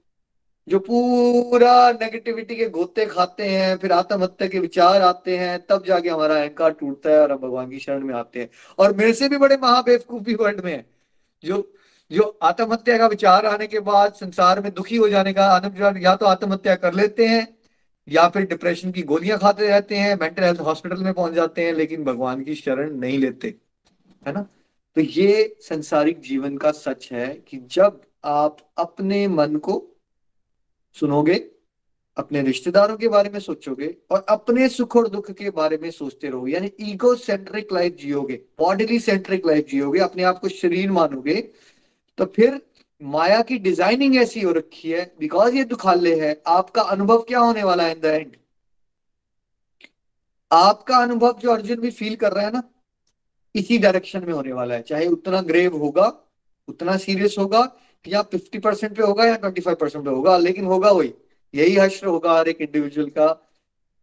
[0.68, 6.10] जो पूरा नेगेटिविटी के गोते खाते हैं, फिर आत्महत्या के विचार आते हैं, तब जाके
[6.10, 9.30] हमारा अहंकार टूटता है और हम भगवान की शरण में आते हैं। और मेरे से
[9.30, 10.86] भी बड़े महाबेवकूफ भी वर्ल्ड में है,
[11.44, 11.72] जो
[12.12, 16.16] जो आत्महत्या का विचार आने के बाद संसार में दुखी हो जाने का आत्म या
[16.16, 17.48] तो आत्महत्या कर लेते हैं
[18.08, 21.74] या फिर डिप्रेशन की गोलियाँ खाते रहते हैं मेंटल हेल्थ हॉस्पिटल में पहुँच जाते हैं,
[21.74, 23.56] लेकिन भगवान की शरण नहीं लेते,
[24.28, 24.42] है ना?
[24.96, 29.84] तो ये संसारिक जीवन का सच है कि जब आप अपने मन को
[30.96, 31.34] सुनोगे,
[32.18, 36.30] अपने रिश्तेदारों के बारे में सोचोगे और अपने सुख और दुख के बारे में सोचते
[36.30, 41.36] रहोगे, यानी ईगो सेंट्रिक लाइफ जियोगे बॉडीली सेंट्रिक लाइफ जियोगे, अपने आप को शरीर मानोगे
[42.18, 42.62] तो फिर
[43.02, 47.64] माया की डिज़ाइनिंग ऐसी हो रखी है बिकॉज़ ये दुखाले है, आपका अनुभव क्या होने
[47.64, 48.36] वाला है इन द एंड
[50.52, 52.64] आपका अनुभव जो अर्जुन भी फील कर रहा है ना,
[53.56, 56.06] इसी डायरेक्शन में होने वाला है। चाहे उतना ग्रेव होगा,
[56.68, 57.62] उतना सीरियस होगा,
[58.06, 61.14] या फिफ्टी परसेंट पे होगा, या ट्वेंटी फाइव परसेंट पे होगा, लेकिन होगा वही।
[61.54, 63.28] यही हश्र होगा हर एक इंडिविजुअल का,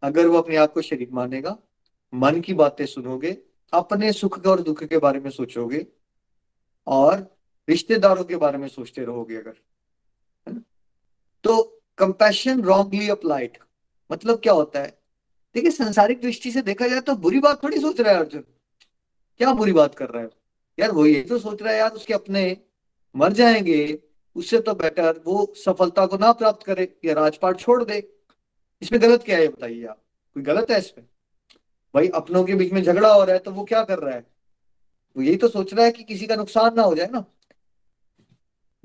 [0.03, 1.57] अगर वो अपने आप को शरीर मानेगा,
[2.13, 3.37] मन की बातें सुनोगे,
[3.73, 5.85] अपने सुख और दुख के बारे में सोचोगे,
[6.87, 7.27] और
[7.69, 9.53] रिश्तेदारों के बारे में सोचते रहोगे अगर
[11.43, 13.57] तो कंपैशन रॉन्गली अप्लाइड
[14.11, 14.99] मतलब क्या होता है?
[15.55, 18.41] देखिए, संसारिक दृष्टि से देखा जाए तो बुरी बात थोड़ी सोच रहा है अर्जुन।
[19.37, 20.29] क्या बुरी बात कर रहा है?
[20.79, 22.57] यार, वो यही तो सोच रहा है यार, उसके अपने
[23.15, 23.99] मर जाएँगे,
[24.35, 28.13] उससे तो बेटर वो सफलता को ना प्राप्त करे या राजपाट छोड़ दे।
[28.81, 30.03] इसमें गलत क्या है बताइए आप?
[30.33, 31.05] कोई गलत है इसमें?
[31.95, 34.25] भाई, अपनों के बीच में झगड़ा हो रहा है तो वो क्या कर रहा है?
[35.17, 37.25] वो यही तो सोच रहा है कि किसी का नुकसान ना हो जाए ना।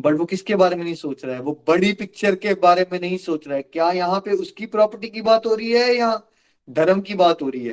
[0.00, 1.40] बट वो किसके बारे में नहीं सोच रहा है?
[1.40, 5.08] वो बड़ी पिक्चर के बारे में नहीं सोच रहा है। क्या यहाँ पे उसकी प्रॉपर्टी
[5.08, 6.22] की बात हो रही है या
[6.70, 7.72] धर्म की बात हो रही है?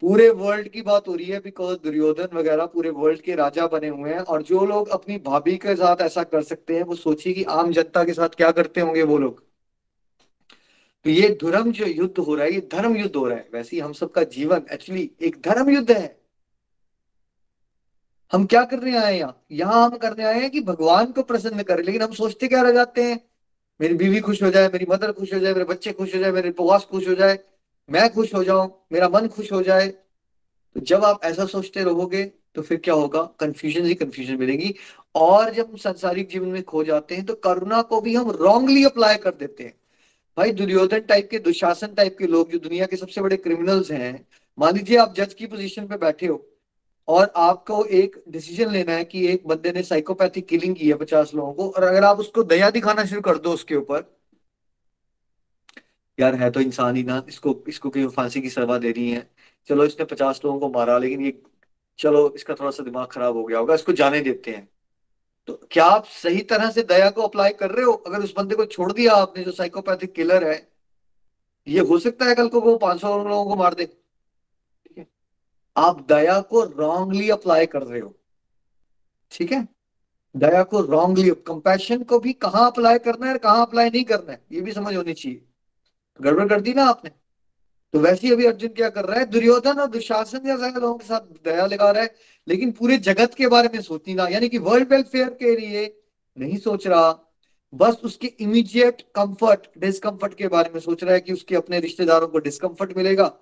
[0.00, 3.88] पूरे वर्ल्ड की बात हो रही है बिकॉज़ दुर्योधन वगैरह पूरे वर्ल्ड के राजा बने
[3.88, 7.32] हुए हैं और जो लोग अपनी भाभी के साथ ऐसा कर सकते हैं, वो सोचिए
[7.32, 9.44] कि आम जनता के साथ क्या करते होंगे वो लोग।
[11.04, 13.76] तो ये धर्म जो युद्ध हो रहा है, ये धर्म युद्ध हो रहा है। वैसे
[13.76, 16.23] ही हम सबका जीवन एक्चुअली एक धर्म युद्ध है।
[18.34, 19.44] हम क्या करने आए यहाँ?
[19.52, 22.72] यहाँ हम करने आए हैं कि भगवान को प्रसन्न करें, लेकिन हम सोचते क्या रह
[22.72, 23.20] जाते हैं?
[23.80, 26.30] मेरी बीवी खुश हो जाए, मेरी मदर खुश हो जाए, मेरे बच्चे खुश हो जाए,
[26.30, 27.38] मेरे बॉस खुश हो जाए,
[27.88, 32.24] मैं खुश हो जाऊँ, मेरा मन खुश हो जाए। तो जब आप ऐसा सोचते रहोगे
[32.54, 33.22] तो फिर क्या होगा?
[33.40, 34.74] कंफ्यूजन ही कंफ्यूजन मिलेगी।
[35.14, 38.84] और जब हम संसारिक जीवन में खो जाते हैं तो करुणा को भी हम रॉन्गली
[38.84, 39.74] अप्लाई कर देते हैं।
[40.36, 44.26] भाई, दुर्योधन टाइप के, दुशासन टाइप के लोग, जो दुनिया के सबसे बड़े क्रिमिनल्स हैं,
[44.58, 46.36] मान लीजिए आप जज की पोजीशन पे बैठे हो
[47.08, 51.34] और आपको एक डिसीज़न लेना है कि एक बंदे ने साइकोपैथिक किलिंग की है पचास
[51.34, 54.04] लोगों को, और अगर आप उसको दया दिखाना शुरू कर दो उसके ऊपर,
[56.18, 59.28] यार है तो इंसान ही ना, इसको इसको क्यों फांसी की सजा दे रही है।
[59.68, 61.32] चलो इसने पचास लोगों को मारा, लेकिन ये,
[61.98, 64.68] चलो इसका थोड़ा सा दिमाग खराब हो गया होगा, इसको जाने देते हैं।
[65.48, 67.92] तो क्या आप सही तरह से दया को अप्लाई कर रहे हो?
[67.92, 70.56] अगर उस बंदे को छोड़ दिया आपने, जो साइकोपैथिक किलर है,
[71.66, 73.88] ये हो सकता है कल को वो पाँच सौ लोगों को मार दे।
[75.76, 78.14] आप दया को रॉन्गली अप्लाई कर रहे हो।
[79.32, 79.66] ठीक है?
[80.34, 84.40] दया को रॉन्गली कंपैशन को भी कहाँ अप्लाई करना है कहाँ अप्लाई नहीं करना है,
[84.52, 85.42] ये भी समझ होनी चाहिए।
[86.20, 87.10] गड़बड़ कर दी ना आपने?
[87.94, 89.24] तो वैसे ही अभी अर्जुन क्या कर रहा है?
[89.26, 92.14] दुर्योधन और दुशासन ज़्यादा लोगों के साथ दया लगा रहा है,
[92.48, 95.86] लेकिन पूरे जगत के बारे में सोचनी ना, यानी कि वर्ल्ड वेलफेयर के लिए
[96.36, 97.12] नहीं सोच रहा।
[97.72, 102.28] बस उसके इमीडिएट कंफर्ट डिस्कंफर्ट के बारे में सोच रहा है कि उसके अपने रिश्तेदारों
[102.28, 103.32] को डिस्कंफर्ट मिलेगा,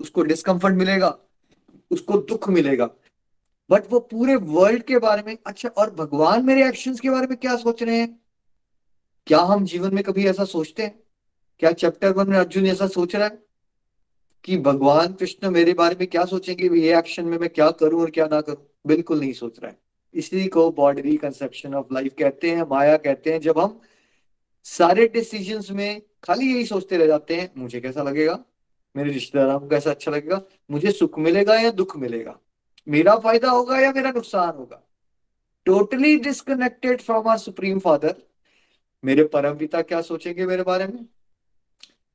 [0.00, 1.18] उसको डिस्कंफर्ट मिलेगा।
[1.92, 2.90] उसको दुख मिलेगा।
[3.70, 7.36] बट वो पूरे वर्ल्ड के बारे में अच्छा और भगवान मेरे एक्शंस के बारे में
[7.38, 8.20] क्या सोच रहे हैं?
[9.26, 11.02] क्या हम जीवन में कभी ऐसा सोचते हैं?
[11.58, 13.42] क्या चैप्टर वन में अर्जुन ऐसा सोच रहा है?
[14.44, 16.80] कि भगवान कृष्ण मेरे बारे में क्या सोचेंगे?
[16.80, 18.70] ये एक्शन में मैं क्या करूँ और क्या ना करूँ?
[18.86, 19.78] बिल्कुल नहीं सोच रहा है।
[20.14, 23.80] इसी को बॉडरी कंसेप्शन ऑफ़ लाइफ कहते हैं, माया कहते हैं। जब हम
[24.64, 28.44] सारे डिसीजंस में खाली यही सोचते रह जाते हैं, मुझे कैसा लगेगा?
[28.96, 30.42] मेरे रिश्तेदारों को कैसा अच्छा लगेगा?
[30.70, 32.38] मुझे सुख मिलेगा या दुख मिलेगा?
[32.88, 34.82] मेरा फ़ायदा होगा या मेरा नुकसान होगा?
[35.64, 38.16] Totally disconnected from our supreme father
[39.04, 41.06] मेरे परम पिता क्या सोचेंगे मेरे बारे में?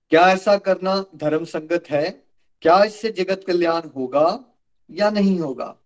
[0.10, 2.24] क्या ऐसा करना धर्म संगत है?
[2.62, 4.56] क्या इससे जगत कल्याण होगा
[4.92, 5.78] या नहीं होगा?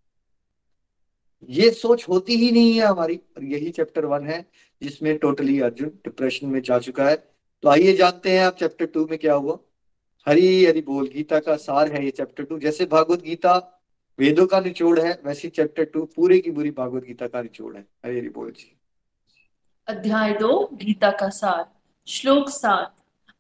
[1.50, 4.46] ये सोच होती ही नहीं है हमारी। और यही चैप्टर वन है,
[4.82, 7.16] जिसमें टोटली अर्जुन डिप्रेशन में जा चुका है।
[7.64, 9.60] तो आइए जानते हैं आप चैप्टर टू में क्या हुआ।
[10.28, 13.54] हरी हरी बोल, गीता का सार है ये चैप्टर टू जैसे भागवत गीता
[14.20, 17.82] वेदों का निचोड़ है, वैसे चैप्टर टू पूरे की पूरी भागवत गीता का निचोड़ है।
[18.06, 18.72] हरी हरी बोल जी।
[19.88, 21.66] अध्याय दो, गीता का सार,
[22.08, 22.96] श्लोक सात।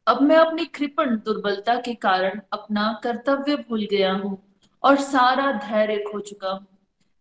[0.07, 4.37] अब मैं अपनी कृपण दुर्बलता के कारण अपना कर्तव्य भूल गया हूँ
[4.83, 6.67] और सारा धैर्य खो चुका हूँ।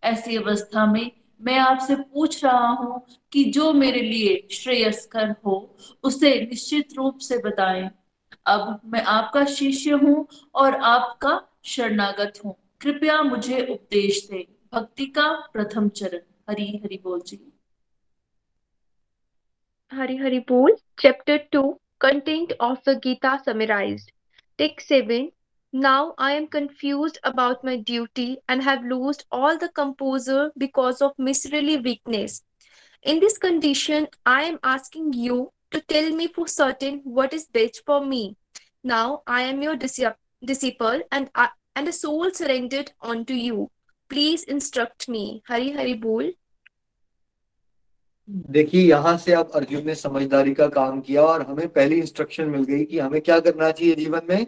[0.02, 3.02] ऐसी अवस्था में मैं आपसे पूछ रहा हूँ
[3.32, 7.90] कि जो मेरे लिए श्रेयस्कर हो, उसे निश्चित रूप से बताएँ।
[8.46, 14.42] अब मैं आपका शिष्य हूँ और आपका शरणागत हूँ कृपया मुझे उपदेश दें
[14.74, 16.20] भक्ति का प्रथम चरण
[16.50, 17.38] हरि हरि बोल जी
[19.92, 21.60] Hari Hari Bol, Chapter 2,
[21.98, 24.12] Content of the Gita summarized.
[24.56, 25.32] Take 7.
[25.72, 31.18] Now I am confused about my duty and have lost all the composure because of
[31.18, 32.44] miserly weakness.
[33.02, 37.82] In this condition, I am asking you to tell me for certain what is best
[37.86, 38.36] for me.
[38.84, 43.70] Now I am your disciple and, I, and a soul surrendered unto you.
[44.10, 45.42] Please instruct me.
[45.46, 46.32] Hari Hari Bol.
[48.28, 52.64] देखिए यहाँ से अब अर्जुन ने समझदारी का काम किया और हमें पहली इंस्ट्रक्शन मिल
[52.64, 54.46] गई कि हमें क्या करना चाहिए जीवन में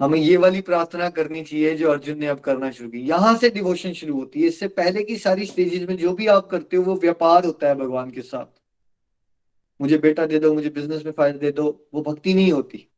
[0.00, 3.50] हमें ये वाली प्रार्थना करनी चाहिए जो अर्जुन ने अब करना शुरू की यहाँ से
[3.50, 6.82] डिवोशन शुरू होती है इससे पहले की सारी स्टेजेस में जो भी आप करते हो
[6.82, 8.57] वो व्यापार होता है भगवान के साथ
[9.80, 12.88] मुझे बेटा दे दो, मुझे बिज़नेस में फ़ायदा दे दो, वो भक्ति नहीं होती।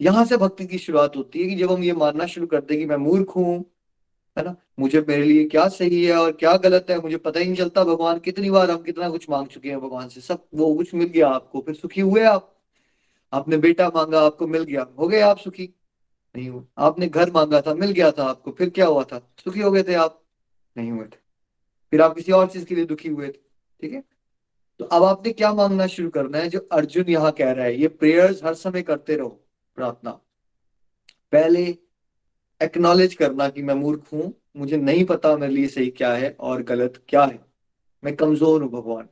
[0.00, 2.86] यहाँ से भक्ति की शुरुआत होती है कि जब हम ये मानना शुरू करते कि
[2.86, 3.64] मैं मूर्ख हूँ,
[4.38, 4.56] है ना?
[4.78, 7.84] मुझे मेरे लिए क्या सही है और क्या गलत है, मुझे पता ही नहीं चलता
[7.84, 11.08] भगवान कितनी बार हम कितना कुछ मांग चुके हैं भगवान से। सब वो कुछ मिल
[11.08, 12.60] गया आपको, फिर सुखी हुए आप।
[13.32, 15.74] आपने बेटा मांगा, आपको मिल गया। हो गए आप सुखी?
[16.36, 19.32] नहीं हुए। आपने घर मांगा था, मिल गया था आपको, फिर क्या हुआ था?
[19.44, 20.22] सुखी हो गए थे आप?
[20.76, 21.16] नहीं हुए थे।
[21.90, 23.40] फिर आप किसी और चीज़ के लिए दुखी हुए थे,
[23.80, 24.11] ठीक है?
[24.80, 26.48] तो अब आपने क्या मांगना शुरू करना है?
[26.48, 29.28] जो अर्जुन यहाँ कह रहा है, ये प्रेयर्स हर समय करते रहो,
[29.76, 30.10] प्रार्थना।
[31.32, 31.62] पहले
[32.60, 36.62] एक्नॉलेज करना कि मैं मूर्ख हूँ, मुझे नहीं पता मेरे लिए सही क्या है और
[36.62, 37.38] गलत क्या है।
[38.02, 39.08] मैं कमज़ोर हूँ भगवान।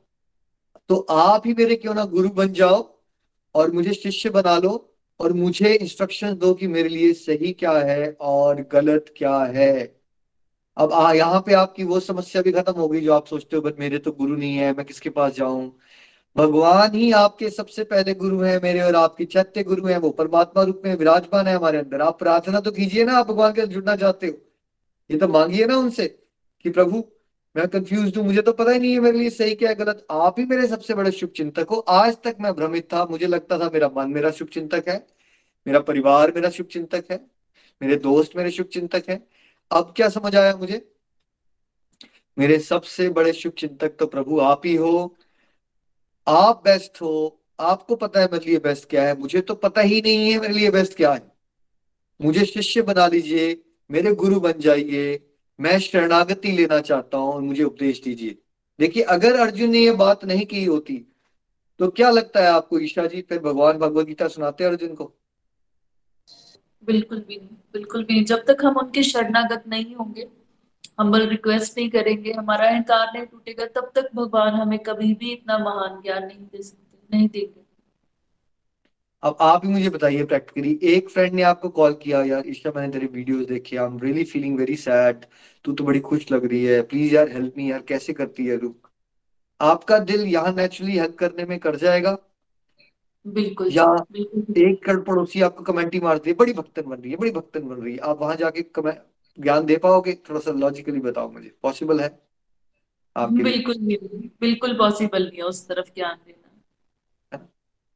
[0.89, 2.81] तो आप ही मेरे क्यों ना गुरु बन जाओ
[3.55, 4.71] और मुझे शिष्य बना लो
[5.19, 10.00] और मुझे इंस्ट्रक्शन दो कि मेरे लिए सही क्या है और गलत क्या है।
[10.77, 13.61] अब आ, यहाँ पे आपकी वो समस्या भी खत्म हो गई जो आप सोचते हो,
[13.61, 15.77] बट मेरे तो गुरु नहीं है, मैं किसके पास जाऊँ?
[16.35, 20.63] भगवान ही आपके सबसे पहले गुरु हैं मेरे और आपके चैत्य गुरु हैं, वो परमात्मा
[20.63, 23.95] रूप में विराजमान है हमारे अंदर। आप प्रार्थना तो कीजिए ना, आप भगवान के जुड़ना
[23.95, 24.37] चाहते हो।
[25.09, 26.07] ये तो मांगिए ना उनसे
[26.65, 27.03] कि, प्रभु,
[27.55, 30.39] मैं कंफ्यूज हूँ, मुझे तो पता ही नहीं है मेरे लिए सही क्या गलत। आप
[30.39, 33.69] ही मेरे सबसे बड़े शुभ चिंतक हो। आज तक मैं भ्रमित था, मुझे लगता था
[33.73, 35.05] मेरा मन मेरा शुभ चिंतक है,
[35.67, 37.19] मेरा परिवार मेरा शुभ चिंतक है,
[37.81, 39.40] मेरे दोस्त मेरे शुभ चिंतक है।
[39.71, 40.85] अब क्या समझ आया मुझे?
[42.37, 45.15] मेरे सबसे बड़े शुभ चिंतक तो प्रभु आप ही हो।
[46.27, 49.17] आप बेस्ट हो। आपको पता है मेरे लिए बेस्ट क्या है?
[49.17, 51.31] मुझे तो पता ही नहीं है मेरे लिए बेस्ट क्या है।
[52.19, 55.19] मुझे शिष्य बना लीजिए, मेरे गुरु बन जाइए,
[55.59, 58.37] मैं शरणागति लेना चाहता हूँ और मुझे उपदेश दीजिए।
[58.79, 60.97] देखिए, अगर अर्जुन ने ये बात नहीं की होती
[61.79, 63.21] तो क्या लगता है आपको ईशा जी?
[63.21, 65.13] फिर भगवान भगवत गीता सुनाते अर्जुन को।
[66.83, 70.27] बिल्कुल भी नहीं, बिल्कुल भी नहीं। जब तक हम उनके शरणागत नहीं होंगे
[70.99, 75.57] हम्बल रिक्वेस्ट नहीं करेंगे, हमारा अहंकार नहीं टूटेगा, तब तक भगवान हमें कभी भी इतना
[75.57, 77.59] महान ज्ञान नहीं दे सकते, नहीं देंगे।
[79.23, 82.91] अब आप ही मुझे बताइए प्रैक्टिकली एक फ्रेंड ने आपको कॉल किया, यार, ईशा, मैंने
[82.93, 85.25] तेरे वीडियोस देखे I am really feeling very sad
[85.65, 88.57] तू तो बड़ी खुश लग रही है प्लीज़ यार हेल्प मी यार, कैसे करती है
[88.59, 88.89] रुक
[89.59, 92.17] आपका दिल यहाँ नेचुरली हेल्प करने में कर जाएगा?
[93.25, 97.11] बिल्कुल या बिल्कुल एक कड़ पड़ोसी आपको कमेंट ही मारती है बड़ी भक्तन बन रही
[97.11, 98.61] है बड़ी भक्तन बन रही है। आप वहाँ जाके
[99.37, 100.13] ज्ञान दे पाओगे?
[100.29, 102.09] थोड़ा सा लॉजिकली बताओ मुझे। पॉसिबल है?
[103.15, 103.97] आपके बिल्कुल नहीं
[104.41, 107.47] बिल्कुल पॉसिबल नहीं है उस तरफ़ ज्ञान देना।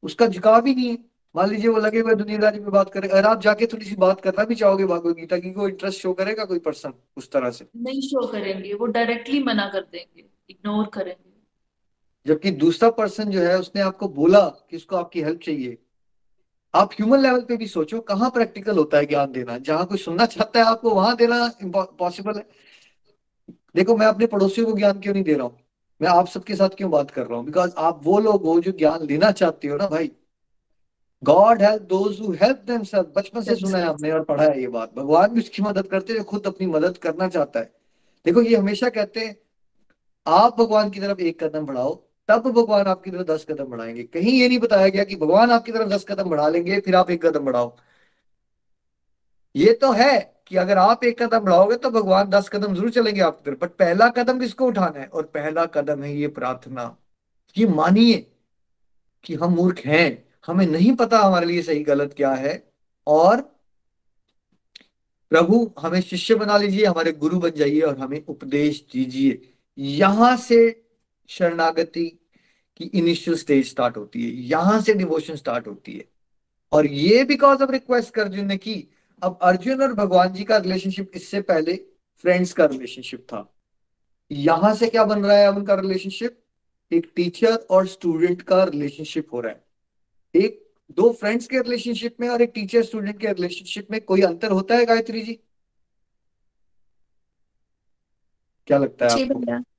[0.02, 0.98] उसका झुकाव भी नहीं है।
[1.34, 4.20] मान लीजिए वो लगे हुए दुनियादारी में बात करे अगर आप जाके थोड़ी सी बात
[4.20, 7.66] करना भी चाहोगे भगवत गीता की कोई इंटरेस्ट शो करेगा कोई पर्सन उस तरह से?
[7.76, 11.25] नहीं शो करेंगे वो डायरेक्टली मना कर देंगे इग्नोर करेंगे।
[12.26, 15.78] जबकि दूसरा पर्सन जो है, उसने आपको बोला कि उसको आपकी हेल्प चाहिए।
[16.74, 19.58] आप ह्यूमन लेवल पे भी सोचो, कहाँ प्रैक्टिकल होता है ज्ञान देना?
[19.58, 22.46] जहाँ कोई सुनना चाहता है आपको, वहाँ देना पॉसिबल है।
[23.76, 25.58] देखो, मैं अपने पड़ोसियों को ज्ञान क्यों नहीं दे रहा हूँ?
[26.02, 27.44] मैं आप सबके साथ क्यों बात कर रहा हूँ?
[27.46, 30.10] बिकॉज़ आप वो लोग हो जो ज्ञान लेना चाहते हो ना भाई।
[31.22, 32.20] गॉड हेल्प दोज
[33.16, 36.12] बचपन से सुना है हमने और पढ़ा है ये बात। भगवान भी उसकी मदद करते
[36.12, 37.72] हैं खुद अपनी मदद करना चाहता है।
[38.24, 39.36] देखो, ये हमेशा कहते हैं,
[40.26, 44.32] आप भगवान की तरफ़ एक कदम बढ़ाओ तब भगवान आपकी तरफ़ दस कदम बढ़ाएँगे। कहीं
[44.32, 47.26] ये नहीं बताया गया कि भगवान आपकी तरफ़ दस कदम बढ़ा लेंगे, फिर आप एक
[47.26, 47.76] कदम बढ़ाओ।
[49.54, 53.20] ये तो है कि अगर आप एक कदम बढ़ाओगे तो भगवान दस कदम ज़रूर चलेंगे
[53.20, 55.06] आपकी तरफ़। बट पहला कदम किसको उठाना है?
[55.06, 56.96] और पहला कदम है ये प्रार्थना।
[57.56, 58.26] ये मानिए
[59.24, 62.72] कि हम मूर्ख हैं। हमें नहीं पता हमारे लिए सही गलत क्या है।
[63.06, 63.40] और
[65.30, 70.85] प्रभु, हमें शिष्य बना लीजिए, हमारे गुरु बन जाइए और हमें उपदेश दीजिए। यहाँ से
[71.28, 72.04] शरणागति
[72.76, 76.04] की इनिशियल स्टेज स्टार्ट होती है। यहाँ से डिवोशन स्टार्ट होती है।
[76.72, 78.88] और ये बिकॉज़ ऑफ़ रिक्वेस्ट कर अर्जुन ने की
[79.22, 81.74] अब अर्जुन और भगवान जी का रिलेशनशिप इससे पहले
[82.24, 83.54] फ्रेंड्स का रिलेशनशिप था।
[84.30, 86.38] यहाँ से क्या बन रहा है अब उनका रिलेशनशिप
[86.92, 89.64] एक टीचर और स्टूडेंट का रिलेशनशिप हो रहा है।
[90.34, 94.50] एक दो फ्रेंड्स के रिलेशनशिप में और एक टीचर स्टूडेंट के रिलेशनशिप में कोई अंतर
[94.50, 95.40] होता है गायत्री जी?
[98.66, 99.75] क्या लगता है आपको?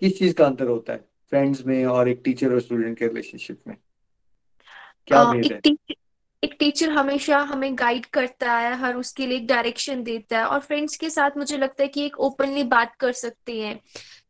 [0.00, 0.98] किस चीज़ का अंतर होता है?
[1.30, 3.76] फ्रेंड्स में और एक टीचर और स्टूडेंट के रिलेशनशिप में?
[5.06, 5.60] क्या भेद है?
[6.42, 10.60] एक टीचर हमेशा हमें गाइड करता है हर उसके लिए एक डायरेक्शन देता है और
[10.60, 13.80] फ्रेंड्स के साथ मुझे लगता है कि एक ओपनली बात कर सकते हैं।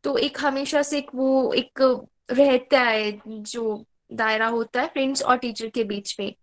[0.04, 1.82] तो एक हमेशा से एक वो एक
[2.30, 6.34] रहता है जो दायरा होता है फ्रेंड्स और टीचर के बीच में।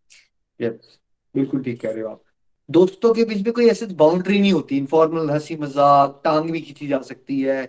[0.60, 0.98] यस
[1.36, 2.24] बिल्कुल ठीक कह रहे हो आप।
[2.70, 6.88] दोस्तों के बीच में कोई ऐसी बाउंड्री नहीं होती इनफॉर्मल हँसी मज़ाक टांग भी खींची
[6.88, 7.64] जा सकती है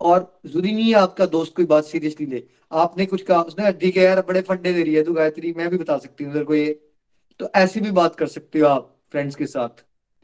[0.00, 2.42] और ज़रूरी नहीं है आपका दोस्त कोई बात सीरियसली ले।
[2.72, 5.68] आपने कुछ कहा उसने ठीक है यार, बड़े फंडे दे रही है तू गायत्री, मैं
[5.70, 6.72] भी बता सकती हूँ ये।
[7.40, 9.68] तो ऐसी भी बात कर सकते हो आप फ्रेंड्स के साथ,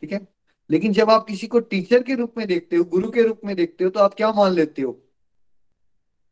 [0.03, 0.27] ठीक है?
[0.71, 3.55] लेकिन जब आप किसी को टीचर के रूप में देखते हो, गुरु के रूप में
[3.57, 4.93] देखते हो तो आप क्या मान लेते हो?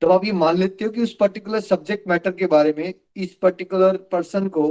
[0.02, 3.34] तो आप ये मान लेते हो कि उस पर्टिकुलर सब्जेक्ट मैटर के बारे में, इस
[3.34, 4.64] पर्टिकुलर पर्सन को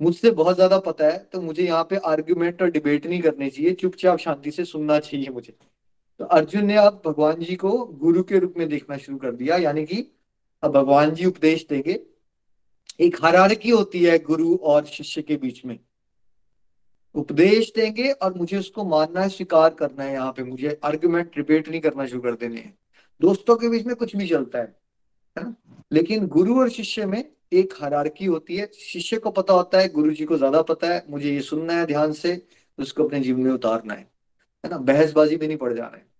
[0.00, 3.72] मुझसे बहुत ज़्यादा पता है तो मुझे यहाँ पे आर्ग्यूमेंट और डिबेट नहीं करनी चाहिए।
[3.74, 5.56] चुपचाप शांति से सुनना चाहिए मुझे।
[6.22, 9.56] तो अर्जुन ने अब भगवान जी को गुरु के रूप में देखना शुरू कर दिया,
[9.56, 10.12] यानी कि
[10.62, 12.00] अब भगवान जी उपदेश देंगे।
[13.00, 15.78] एक हरारकी होती है गुरु और शिष्य के बीच में।
[17.14, 21.68] उपदेश देंगे और मुझे उसको मानना है, स्वीकार करना है यहाँ पे। मुझे आर्ग्यूमेंट डिबेट
[21.68, 22.78] नहीं करना शुरू कर देने हैं।
[23.20, 24.76] दोस्तों के बीच में कुछ भी चलता है
[25.38, 25.54] है ना?
[25.92, 30.12] लेकिन गुरु और शिष्य में एक हरारकी होती है। शिष्य को पता होता है, गुरु
[30.12, 32.46] जी को ज़्यादा पता है। मुझे ये सुनना है ध्यान से,
[32.78, 34.10] उसको अपने जीवन में उतारना है।
[34.64, 34.78] है ना?
[34.78, 36.11] बहसबाजी में नहीं पड़ जाना है।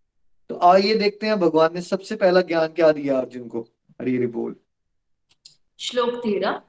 [0.53, 3.61] तो आइए देखते हैं भगवान ने सबसे पहला ज्ञान क्या दिया अर्जुन को?
[4.01, 4.57] हरी हरी बोल।
[5.79, 6.61] श्लोक तेरह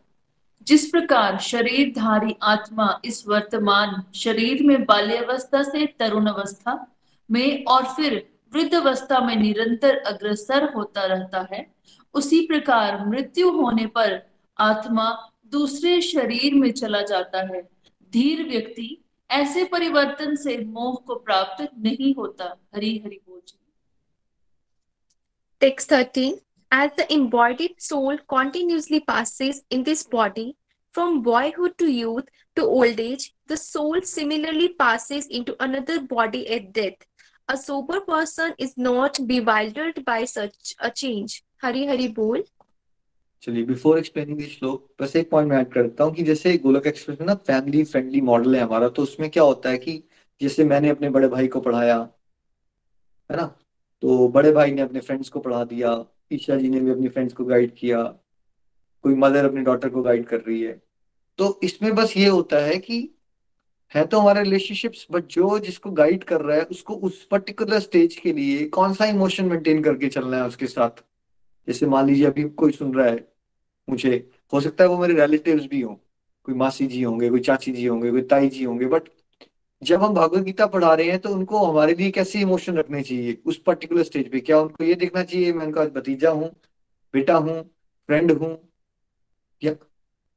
[0.61, 6.95] जिस प्रकार शरीरधारी आत्मा इस वर्तमान शरीर में बाल्यावस्था से तरुण अवस्था
[7.31, 11.73] में और फिर वृद्ध अवस्था में निरंतर अग्रसर होता रहता है,
[12.13, 17.61] उसी प्रकार मृत्यु होने पर आत्मा दूसरे शरीर में चला जाता है।
[18.13, 18.97] धीर व्यक्ति
[19.31, 23.41] ऐसे परिवर्तन से मोह को प्राप्त नहीं होता। हरी हरि बोल।
[25.63, 26.39] Text 13
[26.71, 30.57] As the embodied soul continuously passes in this body
[30.93, 32.25] from boyhood to youth
[32.57, 37.07] to old age, the soul similarly passes into another body at death.
[37.47, 41.45] A sober person is not bewildered by such a change.
[41.61, 42.43] Hari Hari bol.
[43.43, 46.87] चलिए before explaining this श्लोक बस एक point मैं add करता हूँ कि जैसे गोलक
[46.87, 50.01] एक्सप्रेस में ना फैमिली फ्रेंडली मॉडल है हमारा तो उसमें क्या होता है कि
[50.41, 51.97] जैसे मैंने अपने बड़े भाई को पढ़ाया
[53.29, 53.53] है ना
[54.03, 57.33] तो बड़े भाई ने अपने फ्रेंड्स को पढ़ा दिया, ईशा जी ने भी अपने फ्रेंड्स
[57.33, 58.01] को गाइड किया,
[59.03, 60.81] कोई मदर अपने डॉटर को गाइड कर रही है।
[61.39, 62.97] तो इसमें बस ये होता है कि
[63.91, 68.15] है तो हमारे रिलेशनशिप्स बट जो जिसको गाइड कर रहा है, उसको उस पर्टिकुलर स्टेज
[68.15, 71.03] के लिए कौन सा इमोशन मेंटेन करके चलना है उसके साथ?
[71.67, 73.27] जैसे मान लीजिए अभी कोई सुन रहा है
[73.87, 75.95] मुझे, हो सकता है वो मेरे रिलेटिव्स भी हों,
[76.45, 79.09] कोई मासी जी होंगे, कोई चाची जी होंगे, कोई ताई जी होंगे बट
[79.83, 83.37] जब हम भगवत गीता पढ़ा रहे हैं तो उनको हमारे लिए कैसे इमोशन रखने चाहिए?
[83.45, 86.49] उस पर्टिकुलर स्टेज पे क्या उनको ये देखना चाहिए, मैं उनका भतीजा हूँ,
[87.13, 87.61] बेटा हूँ
[88.09, 88.57] फ्रेंड हूँ,
[89.61, 89.75] या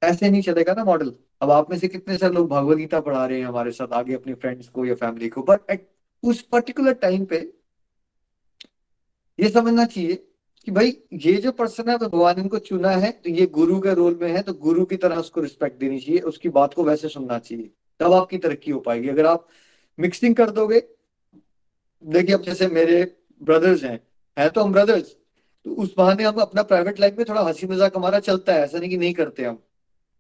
[0.03, 3.25] ऐसे नहीं चलेगा ना मॉडल अब आप में से कितने सारे लोग भगवत गीता पढ़ा
[3.27, 5.43] रहे हैं हमारे साथ, आगे अपने फ्रेंड्स को या फैमिली को?
[5.43, 5.89] बट एट
[6.23, 7.37] उस पर्टिकुलर टाइम पे
[9.39, 10.15] ये समझना चाहिए
[10.67, 14.19] कि भाई, ये जो पर्सन है, भगवान इनको चुना है तो ये गुरु के रोल
[14.23, 17.39] में है तो गुरु की तरह उसको रिस्पेक्ट देनी चाहिए, उसकी बात को वैसे सुनना
[17.41, 17.71] चाहिए।
[18.01, 19.47] तब आपकी तरक्की हो पाएगी। अगर आप
[19.99, 20.83] मिक्सिंग कर दोगे,
[22.05, 23.03] देखिए अब जैसे मेरे
[23.43, 23.99] ब्रदर्स हैं
[24.37, 25.15] हैं तो हम ब्रदर्स
[25.67, 28.79] तो उस बहाने हम अपना प्राइवेट लाइफ में थोड़ा हँसी मज़ाक हमारा चलता है, ऐसा
[28.79, 29.59] नहीं कि नहीं करते हम।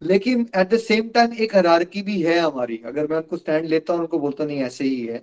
[0.02, 3.92] लेकिन एट द सेम टाइम एक हरारकी भी है हमारी। अगर मैं उनको स्टैंड लेता
[3.92, 5.18] हूँ, उनको बोलता नहीं, ऐसे ही है।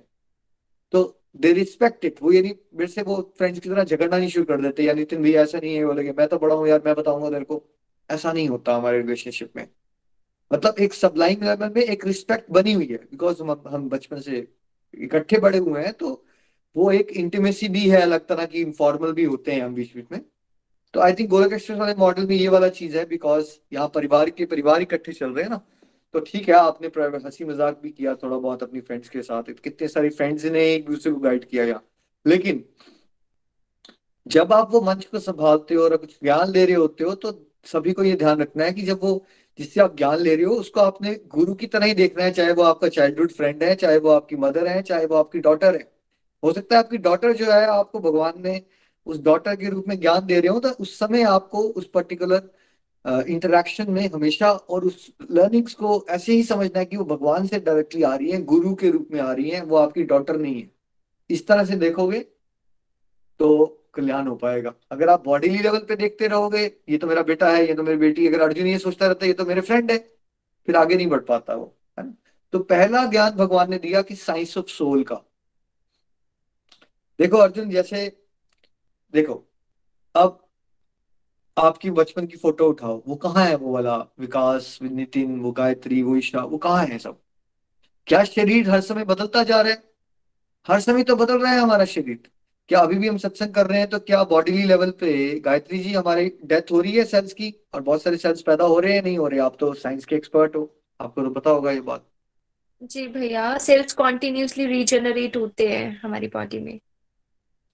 [0.93, 1.03] तो
[1.37, 4.61] दे रिस्पेक्ट इट वो यानी मेरे से वो फ्रेंड्स की तरह झगड़ना नहीं शुरू कर
[4.61, 7.29] देते यानी नितिन भैया, ऐसा नहीं है। बोले मैं तो बड़ा हूँ यार, मैं बताऊँगा
[7.29, 7.63] तेरे को।
[8.09, 9.67] ऐसा नहीं होता हमारे रिलेशनशिप में।
[10.51, 14.47] मतलब एक सबलाइन लेवल में एक रिस्पेक्ट बनी हुई है। बिकॉज़ हम हम बचपन से
[14.99, 16.23] इकट्ठे बड़े हुए हैं तो
[16.75, 20.05] वो एक इंटीमेसी भी है, अलग तरह की इनफॉर्मल भी होते हैं हम बीच बीच
[20.11, 20.21] में।
[20.93, 24.29] तो आई थिंक गोलक एक्सप्रेस वाले मॉडल में ये वाला चीज़ है बिकॉज़ यहाँ परिवार
[24.29, 25.61] के परिवार इकट्ठे चल रहे हैं ना
[26.13, 29.87] तो ठीक है, आपने हँसी मज़ाक भी किया थोड़ा बहुत अपनी फ्रेंड्स के साथ। कितने
[29.87, 31.83] सारे फ्रेंड्स ने एक दूसरे को गाइड किया यहाँ।
[32.25, 32.63] लेकिन
[34.25, 37.31] जब आप वो मंच को संभालते हो और कुछ ज्ञान दे रहे होते हो तो
[37.65, 39.25] सभी को ये ध्यान रखना है कि जब वो
[39.59, 42.51] जिससे आप ज्ञान ले रहे हो, उसको आपने गुरु की तरह ही देखना है, चाहे
[42.53, 45.91] वो आपका चाइल्डहुड फ्रेंड है, चाहे वो आपकी मदर है, चाहे वो आपकी डॉटर है।
[46.43, 48.61] हो सकता है आपकी डॉटर जो है, आपको भगवान ने
[49.07, 52.49] उस डॉटर के रूप में ज्ञान दे रहे हो तो उस समय आपको उस पर्टिकुलर
[53.29, 57.59] इंटरेक्शन में हमेशा और उस लर्निंग्स को ऐसे ही समझना है कि वो भगवान से
[57.59, 60.61] डायरेक्टली आ रही है, गुरु के रूप में आ रही है, वो आपकी डॉटर नहीं
[60.61, 60.69] है।
[61.29, 62.19] इस तरह से देखोगे
[63.39, 67.49] तो कल्याण हो पाएगा। अगर आप बॉडीली लेवल पे देखते रहोगे, ये तो मेरा बेटा
[67.49, 69.91] है, ये तो मेरी बेटी अगर अर्जुन ये सोचता रहता है, ये तो मेरे फ्रेंड
[69.91, 69.97] है,
[70.65, 72.13] फिर आगे नहीं बढ़ पाता वो, है ना?
[72.51, 75.15] तो पहला ज्ञान भगवान ने दिया कि साइंस ऑफ़ सोल का।
[77.19, 78.21] देखो अर्जुन, जैसे,
[79.13, 79.51] देखो,
[80.15, 80.39] अब
[81.57, 86.15] आपकी बचपन की फ़ोटो उठाओ। वो कहाँ है वो वाला विकास, नितिन, वो गायत्री, वो
[86.15, 87.21] ईशा, वो कहाँ है सब?
[88.07, 89.83] क्या शरीर हर समय बदलता जा रहा है?
[90.67, 92.32] हर समय तो बदल रहा है हमारा शरीर।
[92.69, 93.89] क्या अभी भी हम सत्संग कर रहे हैं?
[93.89, 97.53] तो क्या बॉडीली लेवल पे गायत्री जी हमारी डेथ हो रही है सेल्स की?
[97.73, 99.39] और बहुत सारे सेल्स पैदा हो रहे हैं नहीं हो रहे?
[99.39, 102.07] आप तो साइंस के एक्सपर्ट हो। आपको तो पता होगा ये बात।
[102.83, 106.79] जी भैया सेल्स कॉन्टिन्यूसली रीजनरेट होते हैं हमारी बॉडी में।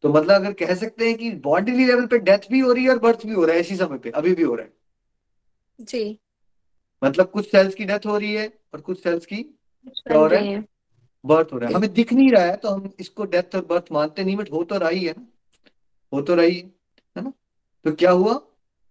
[0.02, 2.90] तो मतलब अगर कह सकते हैं कि बॉडीली लेवल पे डेथ भी हो रही है
[2.90, 4.74] और बर्थ भी हो रहा है इसी समय पे अभी भी हो रहा है।
[5.86, 6.20] जी।
[7.04, 9.58] मतलब कुछ सेल्स की डेथ हो रही है और कुछ सेल्स की
[10.10, 10.66] बन हो। रहा हैं।
[11.26, 13.86] बर्थ हो रहा है। हमें दिख नहीं रहा है तो हम इसको डेथ और बर्थ
[13.92, 15.28] मानते नहीं बट हो तो रही है ना।
[16.14, 16.66] हो तो रही है
[17.16, 17.34] है ना?
[17.86, 18.42] तो क्या हुआ?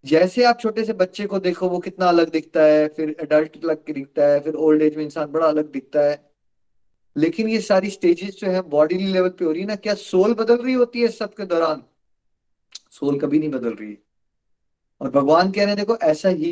[0.05, 3.93] जैसे आप छोटे से बच्चे को देखो, वो कितना अलग दिखता है, फिर एडल्ट अलग
[3.93, 6.31] दिखता है, फिर ओल्ड एज में इंसान बड़ा अलग दिखता है।
[7.17, 10.33] लेकिन ये सारी स्टेजेस जो है बॉडी लेवल पे हो रही है ना, क्या सोल
[10.33, 11.83] बदल रही होती है इस सब के दौरान?
[12.91, 13.97] सोल कभी नहीं बदल रही है।
[15.01, 16.51] और भगवान कह रहे हैं, देखो, ऐसा ही,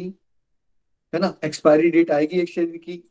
[1.14, 1.40] है ना?
[1.46, 3.04] एक्सपायरी डेट आएगी एक शरीर की,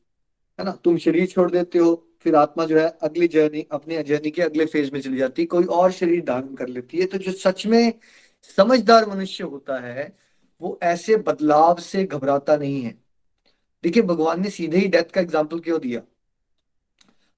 [0.58, 0.72] है ना?
[0.84, 4.64] तुम शरीर छोड़ देते हो फिर आत्मा जो है अगली जर्नी अपने जर्नी के अगले
[4.66, 7.66] फ़ेज़ में चली जाती है, कोई और शरीर धारण कर लेती है। तो जो सच
[7.66, 7.92] में
[8.58, 10.12] समझदार मनुष्य होता है,
[10.60, 12.94] वो ऐसे बदलाव से घबराता नहीं है।
[13.84, 16.00] देखिए, भगवान ने सीधे ही डेथ का एग्ज़ाम्पल क्यों दिया?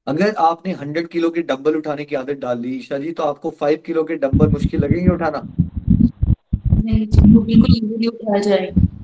[0.07, 3.51] अगर आपने हंड्रेड किलो के डंबल उठाने की आदत डाल ली, ईशा जी तो आपको
[3.51, 5.47] फाइव किलो के डंबल मुश्किल लगेंगे उठाना।
[6.75, 7.07] नहीं
[7.45, 8.98] बिल्कुल इजीली उठाया जाएगा।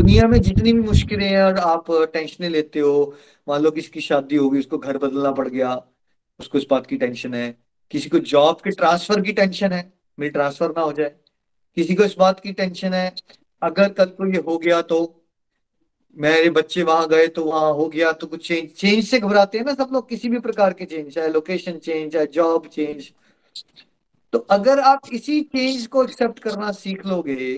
[0.00, 3.14] दुनिया में जितनी भी मुश्किलें हैं और आप टेंशनें लेते हो,
[3.46, 5.74] मान लो किसी की शादी होगी उसको घर बदलना पड़ गया,
[6.40, 7.50] उसको इस बात की टेंशन है।
[7.90, 9.82] किसी को जॉब के ट्रांसफ़र की टेंशन है,
[10.18, 11.14] मेरी ट्रांसफ़र ना हो जाए।
[11.76, 13.12] किसी को इस बात की टेंशन है,
[13.62, 15.00] अगर कल को ये हो गया तो
[16.16, 19.64] मेरे बच्चे वहाँ गए तो वहाँ हो गया तो कुछ चेंज चेंज से घबराते हैं
[19.64, 23.10] ना सब लोग, किसी भी प्रकार के चेंज चाहे लोकेशन चेंज चाहे जॉब चेंज
[24.32, 27.54] तो अगर आप इसी चेंज को एक्सेप्ट करना सीख लोगे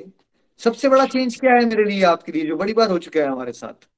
[0.62, 3.26] सबसे बड़ा चेंज क्या है मेरे लिए आपके लिए जो बड़ी बार हो चुका है
[3.26, 3.88] हमारे साथ?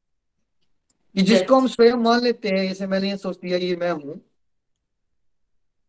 [1.15, 4.21] कि जिसको हम स्वयं मान लेते हैं जैसे मैंने ये सोच लिया ये मैं हूँ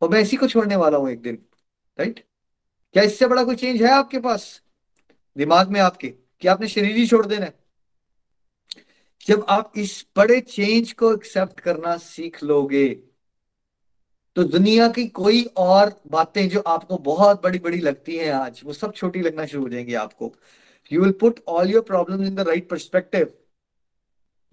[0.01, 1.35] और मैं इसी को छोड़ने वाला हूँ एक दिन
[1.99, 2.19] राइट
[2.93, 4.61] क्या इससे बड़ा कोई चेंज है आपके पास?
[5.37, 6.07] दिमाग में आपके
[6.41, 7.53] कि आपने शरीर ही छोड़ देना है।
[9.27, 12.87] जब आप इस बड़े चेंज को एक्सेप्ट करना सीख लोगे
[14.35, 18.73] तो दुनिया की कोई और बातें जो आपको बहुत बड़ी बड़ी लगती हैं आज वो
[18.73, 20.33] सब छोटी लगना शुरू हो जाएँगी आपको।
[20.91, 23.33] You will put all your problem in the right perspective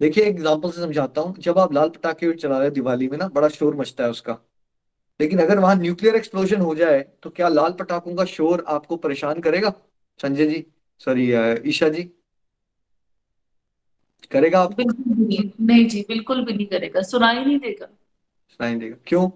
[0.01, 3.47] देखिए एग्ज़ाम्पल से समझाता हूँ। जब आप लाल पटाखे चला रहे दिवाली में ना बड़ा
[3.49, 4.37] शोर मचता है उसका।
[5.19, 9.39] लेकिन अगर वहाँ न्यूक्लियर एक्सप्लोजन हो जाए तो क्या लाल पटाखों का शोर आपको परेशान
[9.41, 9.73] करेगा?
[10.19, 10.65] संजय जी
[11.01, 11.31] सॉरी
[11.69, 12.03] ईशा जी।
[14.31, 14.75] करेगा आप?
[14.79, 19.29] नहीं। जी बिल्कुल भी नहीं करेगा। सुनाई नहीं देगा। सुनाई देगा। क्यों?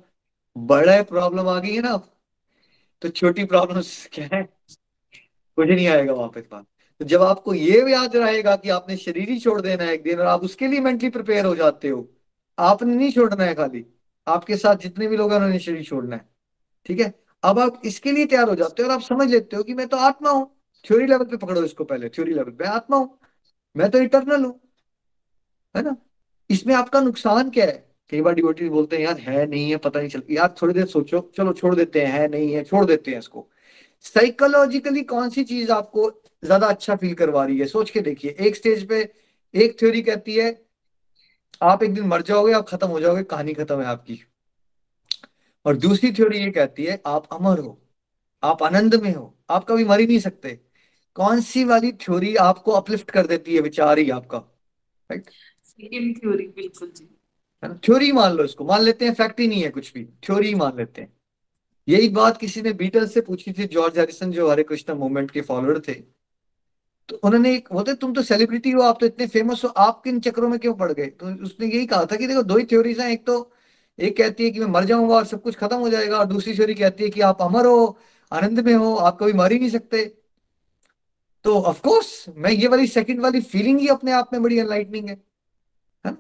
[0.56, 1.96] बड़ा प्रॉब्लम आ गई है ना
[3.02, 3.82] तो छोटी प्रॉब्लम
[4.14, 4.44] क्या है?
[5.58, 6.66] कुछ नहीं आएगा वापस बात
[7.02, 10.20] तो जब आपको ये याद रहेगा कि आपने शरीर ही छोड़ देना है एक दिन
[10.20, 12.08] और आप उसके लिए मेंटली प्रिपेयर हो जाते हो,
[12.58, 13.86] आपने नहीं छोड़ना है खाली।
[14.28, 16.26] आपके साथ जितने भी लोग हैं, उन्होंने शरीर छोड़ना है।
[16.86, 17.14] ठीक है?
[17.44, 19.88] अब आप इसके लिए तैयार हो जाते हो और आप समझ लेते हो कि मैं
[19.88, 20.50] तो आत्मा हूँ।
[20.86, 23.18] थ्योरी लेवल पे पकड़ो इसको पहले थ्योरी लेवल पे। आत्मा हूँ।
[23.76, 24.60] मैं तो इटर्नल हूँ।
[25.76, 25.96] है ना?
[26.50, 27.86] इसमें आपका नुकसान क्या है?
[28.10, 30.86] कई बार डिवोटीज बोलते हैं, यार, है नहीं है, पता नहीं चलता यार, थोड़ी देर
[30.86, 33.48] सोचो। चलो, छोड़ देते हैं, है नहीं है, छोड़ देते हैं इसको।
[34.02, 36.10] साइकोलॉजिकली कौन सी चीज़ आपको
[36.44, 39.02] ज़्यादा अच्छा फील करवा रही है। सोच के देखिए एक स्टेज पे
[39.54, 40.50] एक थ्योरी कहती है
[41.62, 44.20] आप एक दिन मर जाओगे आप खत्म हो जाओगे कहानी खत्म है आपकी।
[45.66, 47.78] और दूसरी थ्योरी ये कहती है आप अमर हो
[48.44, 50.60] आप आनंद में हो आप कभी मर ही नहीं सकते।
[51.16, 54.38] कौन सी वाली थ्योरी आपको अपलिफ्ट कर देती है विचार ही आपका?
[55.10, 55.30] राइट
[55.66, 57.04] सेकंड थ्योरी बिल्कुल जी।
[57.64, 57.80] है ना?
[57.86, 60.78] थ्योरी मान लो इसको। मान लेते हैं फैक्ट ही नहीं है कुछ भी। थ्योरी मान
[60.78, 61.12] लेते हैं।
[61.88, 65.42] यही बात किसी ने बीटल से पूछी थी जॉर्ज हैरिसन जो हरे कृष्णा मूवमेंट के
[65.42, 65.94] फॉलोअर थे।
[67.10, 70.20] तो उन्होंने एक, बोलते तुम तो सेलिब्रिटी हो, आप तो इतने फ़ेमस हो, आप किन
[70.20, 71.06] चक्रों में क्यों पड़ गए?
[71.06, 73.52] तो उसने यही कहा था कि देखो, दो ही थ्योरीज हैं, एक तो
[74.00, 76.54] एक कहती है कि मैं मर जाऊँगा और सब कुछ खत्म हो जाएगा, और दूसरी
[76.56, 77.98] थ्योरी कहती है कि आप अमर हो,
[78.32, 80.04] आनंद में हो, आप कभी मर ही नहीं सकते।
[81.46, 85.10] तो ऑफ़ कोर्स मैं ये वाली सेकंड वाली फीलिंग ही अपने आप में बड़ी एनलाइटनिंग
[85.10, 85.22] है है
[86.06, 86.18] ना?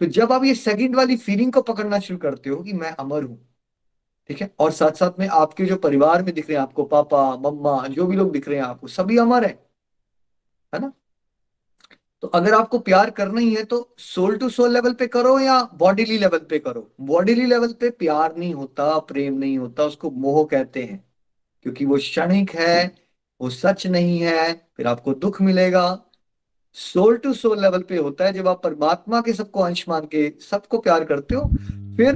[0.00, 3.22] तो जब आप ये सेकंड वाली फीलिंग को पकड़ना शुरू करते हो कि मैं अमर
[3.22, 3.38] हूँ,
[4.30, 4.50] ठीक है?
[4.58, 8.06] और साथ साथ में आपके जो परिवार में दिख रहे हैं, आपको पापा, मम्मा, जो
[8.06, 9.58] भी लोग दिख रहे हैं आपको, सभी अमर है।
[10.72, 10.92] है ना?
[12.22, 15.62] तो अगर आपको प्यार करना ही है तो सोल टू सोल लेवल पे करो या
[15.74, 16.92] बॉडीली लेवल पे करो?
[17.00, 21.04] बॉडीली लेवल पे प्यार नहीं होता, प्रेम नहीं होता, उसको मोह कहते हैं।
[21.62, 22.94] क्योंकि वो क्षणिक है,
[23.40, 26.04] वो सच नहीं है, फिर आपको दुख मिलेगा।
[26.76, 30.32] सोल टू सोल लेवल पे होता है जब आप परमात्मा के सबको अंश मान के
[30.50, 31.42] सबको प्यार करते हो,
[31.96, 32.14] फिर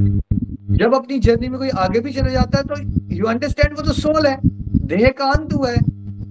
[0.76, 3.92] जब अपनी जर्नी में कोई आगे भी चले जाता है तो यू अंडरस्टैंड वो तो
[3.92, 4.38] सोल है
[4.86, 5.80] देह का अंत हुआ है।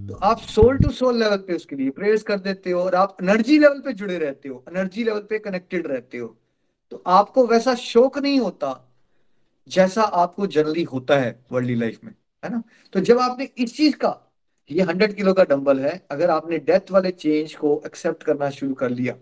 [0.08, 3.16] तो आप सोल टू सोल लेवल पे उसके लिए प्रेयर्स कर देते हो और आप
[3.22, 6.36] एनर्जी लेवल पे जुड़े रहते हो एनर्जी लेवल पे कनेक्टेड रहते हो।
[6.92, 8.70] तो आपको वैसा शोक नहीं होता
[9.68, 12.12] जैसा आपको जनरली होता है वर्ल्डली लाइफ में,
[12.44, 12.62] है ना?
[12.92, 14.32] तो जब आपने इस चीज़ का,
[14.70, 18.74] ये हंड्रेड किलो का डंबल है, अगर आपने डेथ वाले चेंज को एक्सेप्ट करना शुरू
[18.74, 19.14] कर लिया,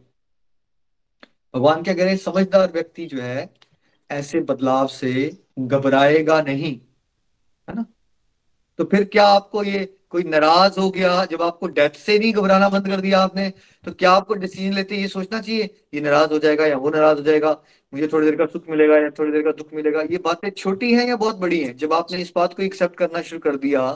[1.54, 3.50] भगवान क्या कह रहे समझदार व्यक्ति जो है,
[4.10, 6.78] ऐसे बदलाव से घबराएगा नहीं,
[7.68, 7.86] है ना?
[8.78, 12.68] तो फिर क्या आपको ये कोई नाराज़ हो गया, जब आपको डेथ से नहीं घबराना
[12.68, 13.48] बंद कर दिया आपने
[13.84, 15.62] तो क्या आपको डिसीज़न लेते ये सोचना चाहिए?
[15.94, 17.50] ये नाराज़ हो जाएगा या वो नाराज़ हो जाएगा?
[17.92, 20.02] मुझे थोड़ी देर का सुख मिलेगा या थोड़ी देर का दुख मिलेगा?
[20.02, 21.76] ये बातें छोटी हैं या बहुत बड़ी हैं?
[21.76, 23.90] जब आपने इस बात को एक्सेप्ट करना शुरू कर दिया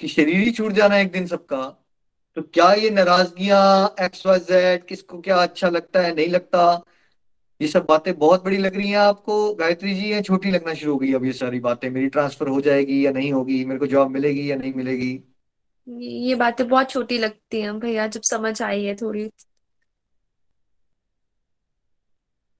[0.00, 1.62] कि शरीर ही छूट जाना है एक दिन सबका
[2.36, 6.82] तो क्या ये नाराजगियाँ एक्स वाई जेड किसको क्या अच्छा लगता है, नहीं लगता?
[7.60, 9.54] ये सब बातें बहुत बड़ी लग रही हैं आपको?
[9.54, 12.60] गायत्री जी, या छोटी लगना शुरू हो गई अब ये सारी बातें। मेरी ट्रांसफ़र हो
[12.60, 13.64] जाएगी या नहीं होगी?
[13.64, 15.12] मेरे को जॉब मिलेगी या नहीं मिलेगी?
[15.90, 19.30] ये बातें बहुत छोटी लगती हैं भैया जब समझ आई है थोड़ी।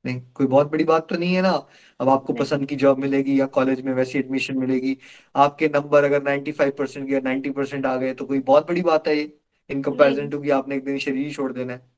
[0.05, 1.67] नहीं कोई बहुत बड़ी बात तो नहीं है ना?
[2.01, 4.99] अब आपको पसंद की जॉब मिलेगी या कॉलेज में वैसी एडमिशन मिलेगी
[5.37, 9.09] आपके नंबर अगर 95 परसेंट या 90 परसेंट आ गए तो कोई बहुत बड़ी बात
[9.09, 9.39] है ये
[9.71, 11.91] इन कंपैरिजन टू कि आपने एक दिन शरीर ही छोड़ देना है।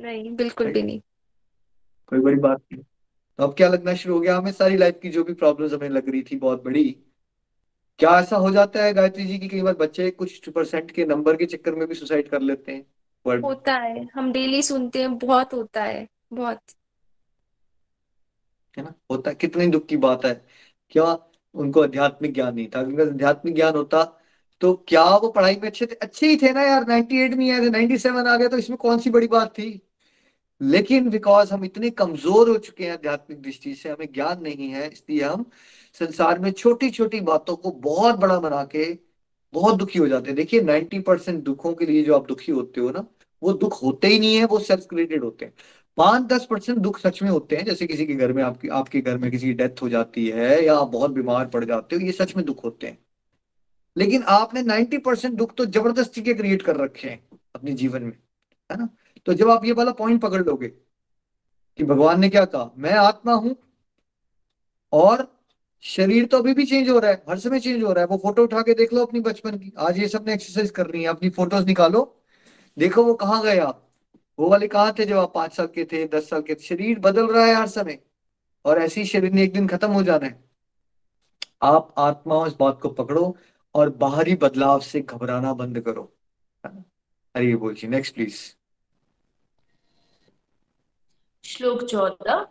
[0.00, 1.00] नहीं बिल्कुल भी नहीं।
[2.06, 2.82] कोई बड़ी बात नहीं।
[3.38, 4.36] तो अब क्या लगना शुरू हो गया?
[4.36, 6.96] हमें सारी लाइफ की जो भी प्रॉब्लम्स हमें लग रही थी बहुत बड़ी।
[7.98, 11.36] क्या ऐसा हो जाता है गायत्री जी की कई बार बच्चे कुछ परसेंट के नंबर
[11.36, 12.86] के चक्कर में भी सुसाइड कर लेते हैं?
[13.26, 16.60] वर्ल्ड में। होता है। हम डेली सुनते हैं बहुत होता है बहुत।
[18.76, 18.94] है ना?
[19.10, 20.46] होता है। कितनी दुख की बात है।
[20.90, 22.80] क्या उनको आध्यात्मिक ज्ञान नहीं था?
[22.80, 24.04] अगर आध्यात्मिक ज्ञान होता
[24.60, 25.94] तो क्या वो पढ़ाई में अच्छे थे?
[25.94, 28.98] अच्छे ही थे ना यार। 98 नहीं आए थे 97 आ गया तो इसमें कौन
[28.98, 29.87] सी बड़ी बात थी?
[30.60, 34.88] लेकिन बिकॉज़ हम इतने कमज़ोर हो चुके हैं आध्यात्मिक दृष्टि से, हमें ज्ञान नहीं है,
[34.90, 35.44] इसलिए हम
[36.00, 38.92] संसार में छोटी छोटी बातों को बहुत बड़ा बना के
[39.54, 42.80] बहुत दुखी हो जाते हैं। देखिए नाइन्टी परसेंट दुखों के लिए जो आप दुखी होते
[42.80, 43.06] हो ना,
[43.42, 45.54] वो दुख होते ही नहीं है, वो सेल्फ क्रिएटेड होते हैं।
[45.98, 49.00] पाँच दस परसेंट दुख सच में होते हैं, जैसे किसी के घर में आपकी, आपके
[49.00, 52.02] घर में किसी की डेथ हो जाती है या आप बहुत बीमार पड़ जाते हो,
[52.02, 52.98] ये सच में दुख होते हैं।
[53.96, 57.20] लेकिन आपने नाइन्टी परसेंट दुख तो ज़बरदस्ती के क्रिएट कर रखे हैं
[57.54, 58.12] अपने जीवन में,
[58.70, 58.88] है ना?
[59.26, 62.70] तो जब आप ये वाला पॉइंट पकड़ लोगे कि भगवान ने क्या कहा?
[62.76, 63.56] मैं आत्मा हूँ
[64.92, 65.26] और
[65.84, 68.16] शरीर तो अभी भी चेंज हो रहा है, हर समय चेंज हो रहा है। वो
[68.18, 71.08] फ़ोटो उठा के देख लो अपनी बचपन की। आज ये सबने एक्सरसाइज कर रही है,
[71.08, 72.02] अपनी फ़ोटोज़ निकालो।
[72.76, 73.84] देखो वो कहाँ गए आप?
[74.38, 76.62] वो वाले कहाँ थे जब आप पाँच साल के थे, दस साल के थे?
[76.62, 77.98] शरीर बदल रहा है हर समय
[78.64, 80.38] और ऐसी शरीर ने एक दिन खत्म हो जाना है।
[81.62, 83.36] आप आत्मा इस बात को पकड़ो
[83.74, 86.12] और बाहरी बदलाव से घबराना बंद करो।
[86.64, 88.36] अरे बोल जी नेक्स्ट प्लीज़
[91.48, 92.46] श्लोक चौदह,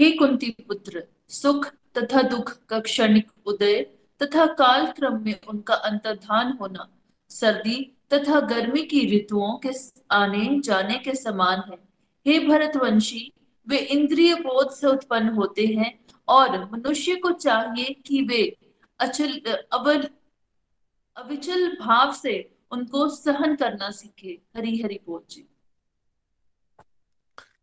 [0.00, 1.66] हे कुंती पुत्र, सुख
[1.98, 3.82] तथा दुख का क्षणिक उदय
[4.22, 6.88] तथा काल क्रम में उनका अंतर्धान होना,
[7.28, 9.70] सर्दी तथा गर्मी की ऋतुओं के
[10.10, 11.78] आने जाने के समान है।
[12.26, 13.32] हे भरतवंशी,
[13.68, 18.56] वे इंद्रिय बोध से उत्पन्न होते हैं और मनुष्य को चाहिए कि वे
[19.00, 19.40] अचल,
[19.72, 20.08] अवल,
[21.16, 25.48] अविचल भाव से उनको सहन करना सीखे। हरी हरि बोल जी।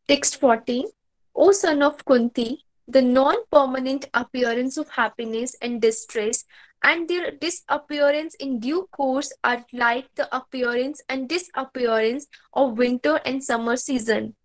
[0.10, 0.88] Text 14
[1.36, 6.45] O son of Kunti, the non permanent appearance of happiness and distress
[6.84, 13.43] and their disappearance in due course are like the appearance and disappearance of winter and
[13.43, 14.36] summer season.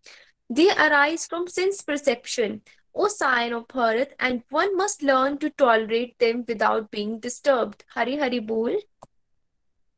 [0.51, 2.61] They arise from sense perception,
[2.95, 7.85] O sign of Bharat, and one must learn to tolerate them without being disturbed.
[7.95, 8.77] Hari Hari Bol.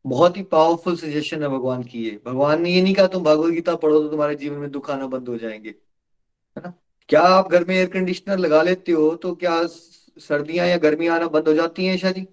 [0.06, 3.52] बहुत ही powerful suggestion है भगवान की ये। भगवान ने ये नहीं कहा तुम भगवत
[3.52, 6.72] गीता पढ़ो तो तुम्हारे जीवन में दुख आना बंद हो जाएँगे। है ना?
[7.08, 11.26] क्या आप घर में एयर कंडीशनर लगा लेते हो तो क्या सर्दियाँ या गर्मी आना
[11.28, 12.26] बंद हो जाती है ईशा जी?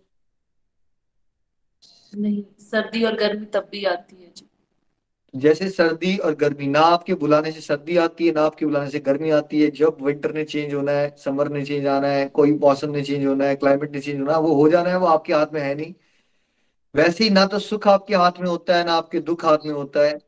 [2.14, 4.48] नहीं सर्दी और गर्मी तब भी आती है जी।
[5.34, 9.00] जैसे सर्दी और गर्मी ना आपके बुलाने से सर्दी आती है ना आपके बुलाने से
[9.00, 12.52] गर्मी आती है। जब विंटर ने चेंज होना है समर ने चेंज आना है कोई
[12.58, 15.06] मौसम ने चेंज होना है क्लाइमेट ने चेंज होना है वो हो जाना है वो
[15.08, 15.94] आपके हाथ में है नहीं।
[16.96, 19.74] वैसे ही ना तो सुख आपके हाथ में होता है, ना आपके दुख हाथ में
[19.74, 20.20] होता है।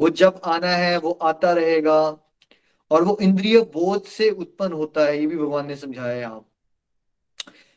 [0.00, 2.18] वो जब आना है, वो आता रहेगा
[2.90, 6.50] और वो इंद्रिय बोध से उत्पन्न होता है, ये भी भगवान ने समझाया यहाँ।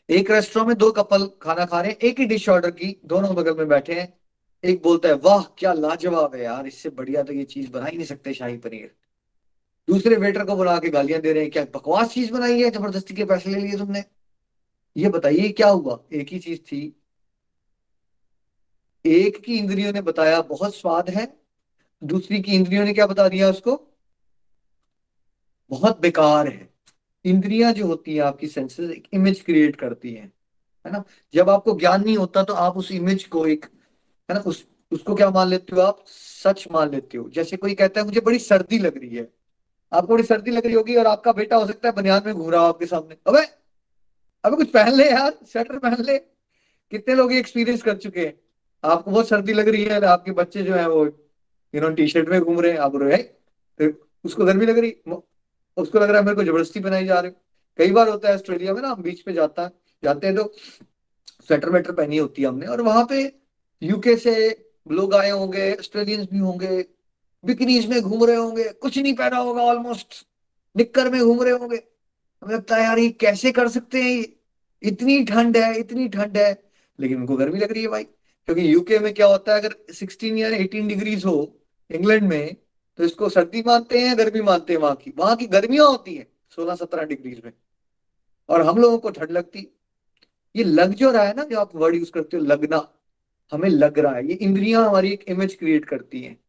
[0.09, 3.35] एक रेस्टोरेंट में दो कपल खाना खा रहे हैं, एक ही डिश ऑर्डर की, दोनों
[3.35, 4.19] बगल में बैठे हैं।
[4.63, 7.97] एक बोलता है, वाह, क्या लाजवाब है यार, इससे बढ़िया तो ये चीज़ बना ही
[7.97, 8.95] नहीं सकते, शाही पनीर।
[9.89, 13.13] दूसरे वेटर को बुला के गालियाँ दे रहे हैं, क्या बकवास चीज़ बनाई है, ज़बरदस्ती
[13.13, 14.03] के पैसे ले लिए तुमने?
[14.97, 16.03] ये बताइए, क्या हुआ?
[16.13, 16.97] एक ही चीज़ थी।
[19.08, 21.41] एक की इंद्रियों ने बताया, बहुत स्वाद है।
[22.03, 23.95] दूसरी की इंद्रियों ने क्या बता दिया उसको?
[25.70, 26.70] बहुत बेकार है।
[27.26, 30.34] इंद्रियाँ जो होती है, आपकी सेंसेस एक इमेज क्रिएट करती हैं,
[30.86, 31.03] है ना?
[31.34, 33.66] जब आपको ज्ञान नहीं होता तो आप उस इमेज को एक,
[34.30, 34.39] है ना?
[34.39, 36.03] उस, उसको क्या मान लेते हो आप?
[36.43, 39.30] सच मान लेते हो। जैसे कोई कहता है, मुझे बड़ी सर्दी लग रही है।
[39.93, 42.49] आपको बड़ी सर्दी लग रही होगी और आपका बेटा हो सकता है बनियान में घूम
[42.51, 43.41] रहा हो आपके सामने। अबे
[44.43, 46.18] अबे कुछ पहन ले यार स्वेटर पहन ले।
[46.91, 48.34] कितने लोग एक्सपीरियंस कर चुके हैं।
[48.84, 51.05] आपको बहुत सर्दी लग रही है, आपके बच्चे जो है वो
[51.73, 53.91] यू नो टी शर्ट में घूम रहे हैं, आप रहे तो
[54.25, 54.91] उसको गर्मी लग रही
[55.78, 57.32] उसको लग रहा है मेरे को ज़बरदस्ती बनाई जा रही
[57.80, 59.71] कई बार होता है ऑस्ट्रेलिया में ना, हम बीच पे जाता है
[60.03, 60.53] जाते हैं तो
[61.47, 63.21] स्वेटर वेटर पहनी होती है हमने, और वहाँ पे
[63.82, 64.34] यूके से
[64.91, 66.86] लोग आए होंगे, ऑस्ट्रेलियंस भी होंगे,
[67.43, 70.25] बिकनीज में घूम रहे होंगे, कुछ नहीं पहना होगा ऑलमोस्ट
[70.75, 71.82] निक्कर में घूम रहे होंगे।
[72.41, 74.25] हमें लगता है, यार, ये कैसे कर सकते हैं?
[74.84, 76.51] इतनी ठंड है, इतनी ठंड है।
[76.99, 78.05] लेकिन उनको गर्मी लग रही है भाई।
[78.48, 81.60] क्योंकि यूके में क्या होता है, अगर 16 या 18 डिग्रीज हो
[81.91, 82.56] इंग्लैंड में
[82.98, 84.80] तो इसको सर्दी मानते हैं गर्मी मानते हैं?
[84.80, 87.54] वहाँ की वहाँ की गर्मियाँ होती है सोलह सत्रह डिग्रीज में।
[88.50, 89.78] और हम लोगों को ठंड लगती।
[90.56, 92.93] ये लग जो रहा है ना, जो आप वर्ड यूज़ करते हो, लगना,
[93.52, 96.39] हमें लग रहा है। ये इंद्रियाँ हमारी एक इमेज क्रिएट करती हैं।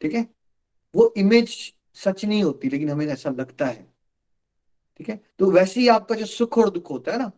[0.00, 0.28] ठीक है?
[0.94, 3.94] वो इमेज सच नहीं होती, लेकिन हमें ऐसा लगता है।
[4.98, 5.20] ठीक है?
[5.38, 7.32] तो वैसे ही आपका जो सुख और दुख होता है ना,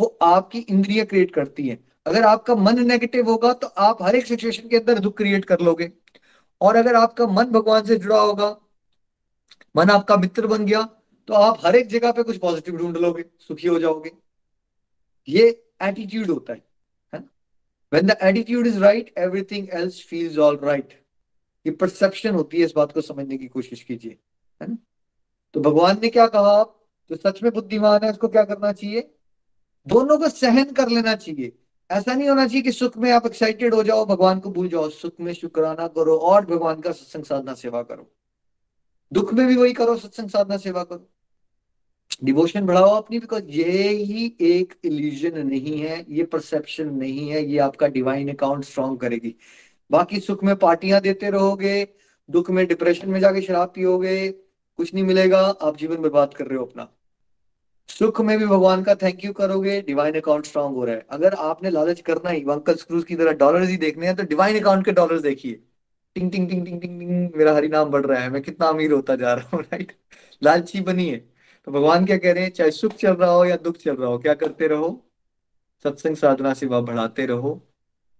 [0.00, 4.26] वो आपकी इंद्रिया क्रिएट करती है। अगर आपका मन नेगेटिव होगा तो आप हर एक
[4.26, 5.90] सिचुएशन के अंदर दुख क्रिएट कर लोगे।
[6.60, 8.56] और अगर आपका मन भगवान से जुड़ा होगा,
[9.74, 10.82] मन आपका मित्र बन गया
[11.28, 14.12] तो आप हर एक जगह पे कुछ पॉजिटिव ढूंढ लोगे, सुखी हो जाओगे।
[15.28, 15.46] ये
[15.82, 16.58] एटीट्यूड होता है
[17.12, 17.18] ना?
[17.92, 20.98] When the attitude is right everything else feels all right
[21.66, 24.18] ये परसेप्शन होती है इस बात को समझने की कोशिश कीजिए,
[24.60, 24.76] है ना?
[25.54, 26.52] तो भगवान ने क्या कहा?
[26.52, 26.76] आप
[27.10, 29.10] जो सच में बुद्धिमान है, उसको क्या करना चाहिए?
[29.86, 31.52] दोनों को सहन कर लेना चाहिए।
[31.90, 34.88] ऐसा नहीं होना चाहिए कि सुख में आप एक्साइटेड हो जाओ, भगवान को भूल जाओ।
[34.88, 38.12] सुख में शुक्राना करो और भगवान का सत्संग साधना सेवा करो।
[39.12, 41.10] दुख में भी वही करो, सत्संग साधना सेवा करो।
[42.24, 47.58] डिवोशन बढ़ाओ अपनी बिकॉज़ ये ही एक इल्यूजन नहीं है, ये परसेप्शन नहीं है, ये
[47.58, 49.34] आपका डिवाइन अकाउंट स्ट्रॉन्ग करेगी।
[49.90, 51.88] बाकी सुख में पार्टियाँ देते रहोगे,
[52.30, 54.28] दुख में डिप्रेशन में जाके शराब पियोगे,
[54.76, 56.99] कुछ नहीं मिलेगा, आप जीवन बर्बाद कर रहे हो अपना।
[57.90, 61.34] सुख में भी भगवान का थैंक यू करोगे डिवाइन अकाउंट स्ट्रांग हो रहा है। अगर
[61.44, 64.84] आपने लालच करना ही अंकल स्क्रूज की तरह डॉलर ही देखने हैं तो डिवाइन अकाउंट
[64.84, 65.60] के डॉलर देखिए।
[66.16, 68.92] टिंग टिंग टिंग टिंग टिंग टिंग मेरा हरी नाम बढ़ रहा है, मैं कितना अमीर
[68.92, 69.92] होता जा रहा हूँ राइट
[70.42, 71.18] लालची बनी है।
[71.66, 74.08] तो भगवान क्या कह रहे हैं, चाहे सुख चल रहा हो या दुख चल रहा
[74.08, 74.90] हो, क्या करते रहो?
[75.84, 77.60] सत्संग साधना सेवा बढ़ाते रहो।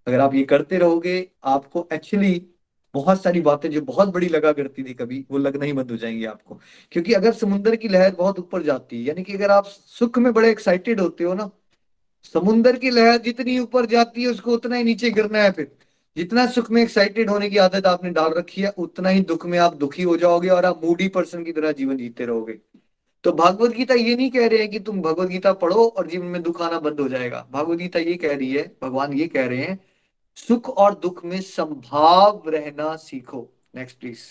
[0.06, 2.34] अगर आप ये करते रहोगे, आपको एक्चुअली
[2.94, 5.96] बहुत सारी बातें जो बहुत बड़ी लगा करती थी कभी, वो लगना ही बंद हो
[5.96, 6.60] जाएँगी आपको।
[6.92, 10.32] क्योंकि अगर समुन्द्र की लहर बहुत ऊपर जाती है, यानी कि अगर आप सुख में
[10.32, 11.50] बड़े एक्साइटेड होते हो ना
[12.34, 15.72] समुन्द्र की लहर जितनी ऊपर जाती है, उसको उतना ही नीचे गिरना है फिर।
[16.16, 19.58] जितना सुख में एक्साइटेड होने की आदत आपने डाल रखी है, उतना ही दुख में
[19.58, 22.58] आप दुखी हो जाओगे और आप मूडी पर्सन की तरह जीवन जीते रहोगे।
[23.24, 26.26] तो भागवत गीता ये नहीं कह रहे हैं कि तुम भगवत गीता पढ़ो और जीवन
[26.26, 29.46] में दुख आना बंद हो जाएगा। भागवत गीता ये कह रही है, भगवान ये कह
[29.46, 29.89] रहे हैं
[30.36, 34.28] सुख और दुख में संभाव रहना सीखो। नेक्स्ट प्लीज़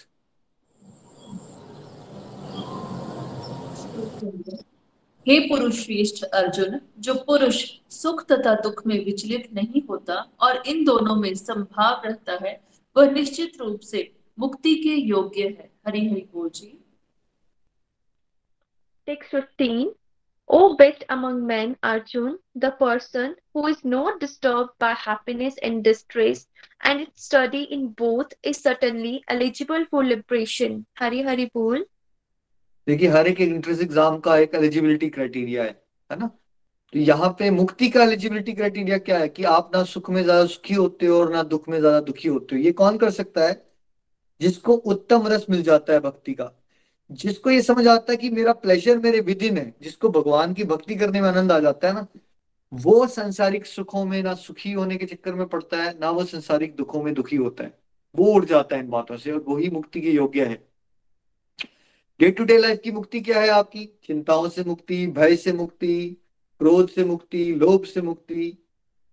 [5.27, 10.83] हे पुरुष श्रेष्ठ अर्जुन जो पुरुष सुख तथा दुख में विचलित नहीं होता और इन
[10.85, 12.61] दोनों में संभाव रहता है
[12.97, 16.67] वह निश्चित रूप से मुक्ति के योग्य है। हरि हरि बोल जी।
[19.07, 19.93] Text 15
[20.49, 26.47] O best among men, Arjun, the person who is not disturbed by happiness and distress,
[26.81, 30.85] and its study in both is certainly eligible for liberation.
[30.97, 31.85] Hari Hari बोल
[32.87, 35.69] देखिए हर एक एंट्रेंस एग्ज़ाम का एक एलिजिबिलिटी क्राइटेरिया है
[36.09, 36.27] है ना
[36.93, 40.45] तो यहाँ पे मुक्ति का एलिजिबिलिटी क्राइटेरिया क्या है कि आप ना सुख में ज़्यादा
[40.45, 43.47] सुखी होते हो और ना दुख में ज़्यादा दुखी होते हो ये कौन कर सकता
[43.47, 43.53] है
[44.41, 46.51] जिसको उत्तम रस मिल जाता है भक्ति का
[47.11, 50.95] जिसको ये समझ आता है कि मेरा प्लेजर मेरे विदिन है, जिसको भगवान की भक्ति
[50.95, 52.07] करने में आनंद आ जाता है ना,
[52.73, 56.75] वो संसारिक सुखों में ना सुखी होने के चक्कर में पड़ता है, ना वो संसारिक
[56.75, 57.79] दुखों में दुखी होता है।
[58.15, 60.67] वो उड़ जाता है इन बातों से और वही मुक्ति के योग्य है।
[62.19, 63.85] डे टू डे लाइफ की मुक्ति क्या है आपकी?
[63.85, 66.17] चिंताओं से मुक्ति, भय से मुक्ति,
[66.59, 68.57] क्रोध से मुक्ति, लोभ से मुक्ति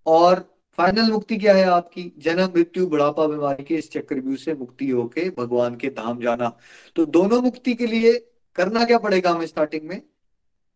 [0.06, 2.12] और फाइनल मुक्ति क्या है आपकी?
[2.18, 6.56] जन्म, मृत्यु, बुढ़ापा, बीमारी के इस चक्रव्यूह से मुक्ति होके भगवान के धाम जाना।
[6.96, 10.02] तो दोनों मुक्ति के लिए करना क्या पड़ेगा हमें स्टार्टिंग में?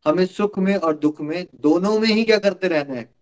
[0.07, 3.15] हमें सुख में और दुख में दोनों में ही क्या करते रहना है?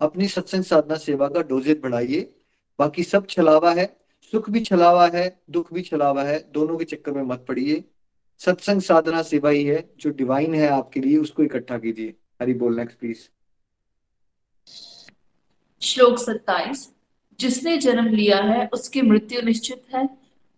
[0.00, 2.34] अपनी सत्संग साधना, सेवा का डोजेज बढ़ाइए।
[2.78, 3.96] बाकी सब छलावा है।
[4.32, 7.84] सुख भी छलावा है, दुख भी छलावा है। दोनों के चक्कर में मत पड़िए।
[8.38, 12.76] सत्संग, साधना, सेवा ही है। जो डिवाइन है आपके लिए, उसको इकट्ठा कीजिए। हरी बोल
[12.76, 13.18] नेक्स्ट प्लीज़
[15.82, 16.94] श्लोक सत्ताईस
[17.40, 20.08] जिसने जन्म लिया है उसकी मृत्यु निश्चित है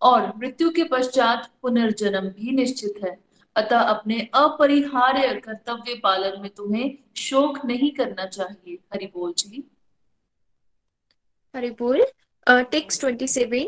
[0.03, 3.25] और मृत्यु के पश्चात पुनर्जन्म भी निश्चित है।
[3.57, 9.70] अतः अपने अपरिहार्य कर्तव्य पालन में तुम्हें शोक नहीं करना चाहिए। हरि बोल जी।
[11.57, 12.03] Haribol,
[12.49, 13.64] uh, text 27.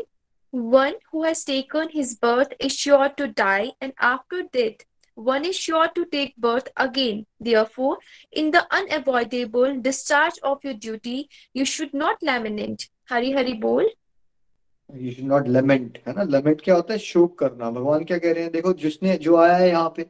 [0.55, 3.67] One who has taken his birth is sure to die,
[5.17, 7.25] one is sure to take birth again.
[7.39, 7.97] Therefore,
[8.33, 12.89] in the unavoidable discharge of your duty, you should not lament.
[13.05, 13.85] Hari Hari Bol.
[14.89, 18.31] You should not lament है ना लेमेंट क्या होता है शोक करना भगवान क्या कह
[18.33, 20.05] रहे हैं देखो जिसने जो आया है यहाँ पे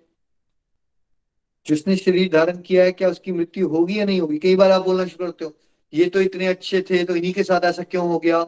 [1.65, 4.83] जिसने शरीर धारण किया है क्या उसकी मृत्यु होगी या नहीं होगी कई बार आप
[4.85, 5.53] बोलना शुरू करते हो
[5.93, 8.43] ये तो इतने अच्छे थे तो इन्हीं के साथ ऐसा क्यों हो गया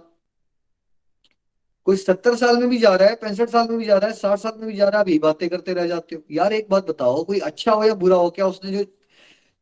[1.90, 4.16] कोई सत्तर साल में भी जा रहा है, पैंसठ साल में भी जा रहा है,
[4.16, 6.68] साठ साल में भी जा रहा है अभी बातें करते रह जाते हो। यार एक
[6.70, 8.86] बात बताओ, कोई अच्छा हो या बुरा हो, क्या उसने जो,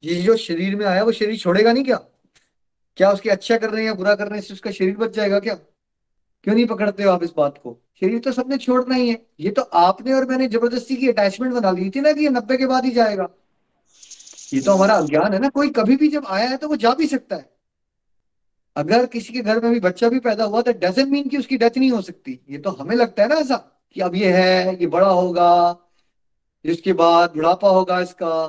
[0.03, 1.95] ये जो शरीर में आया, वो शरीर छोड़ेगा नहीं क्या?
[2.97, 5.39] क्या उसके अच्छा कर रहे हैं या बुरा कर रहे हैं उसका शरीर बच जाएगा
[5.39, 5.53] क्या?
[6.43, 7.81] क्यों नहीं पकड़ते हो आप इस बात को?
[7.99, 11.71] शरीर तो सबने छोड़ना ही है। ये तो आपने और मैंने ज़बरदस्ती की अटैचमेंट बना
[11.71, 13.29] ली थी ना कि ये नब्बे के बाद ही जाएगा।
[14.53, 16.93] ये तो हमारा अज्ञान है ना, कोई कभी भी जब आया है तो वो जा
[16.93, 17.56] भी सकता है।
[18.77, 21.57] अगर किसी के घर में भी बच्चा भी पैदा हुआ तो डजेंट मीन कि उसकी
[21.57, 23.55] डेथ नहीं हो सकती। ये तो हमें लगता है ना ऐसा,
[23.95, 25.77] कि अब ये है, ये बड़ा होगा
[26.65, 28.47] इसके बाद बुढ़ापा होगा इसका,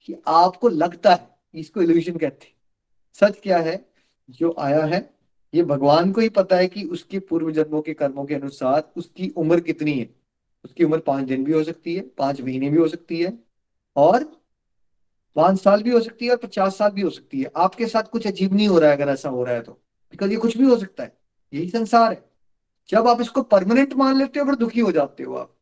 [0.00, 2.54] कि आपको लगता है, इसको इल्यूशन कहते हैं।
[3.20, 3.84] सच क्या है?
[4.28, 5.08] जो आया है,
[5.54, 9.28] ये भगवान को ही पता है कि उसके पूर्व जन्मों के कर्मों के अनुसार उसकी
[9.36, 10.08] उम्र कितनी है।
[10.64, 13.32] उसकी उम्र पाँच दिन भी हो सकती है, पाँच महीने भी हो सकती है,
[13.96, 14.30] और
[15.36, 18.02] पाँच साल भी हो सकती है और पचास साल भी हो सकती है। आपके साथ
[18.02, 19.72] कुछ अजीब नहीं हो रहा है अगर ऐसा हो रहा है तो।
[20.12, 21.16] बिकॉज़ ये कुछ भी हो सकता है।
[21.52, 22.30] यही संसार है।
[22.88, 25.56] जब आप इसको परमानेंट मान लेते हो, फिर दुखी हो जाते हो आप।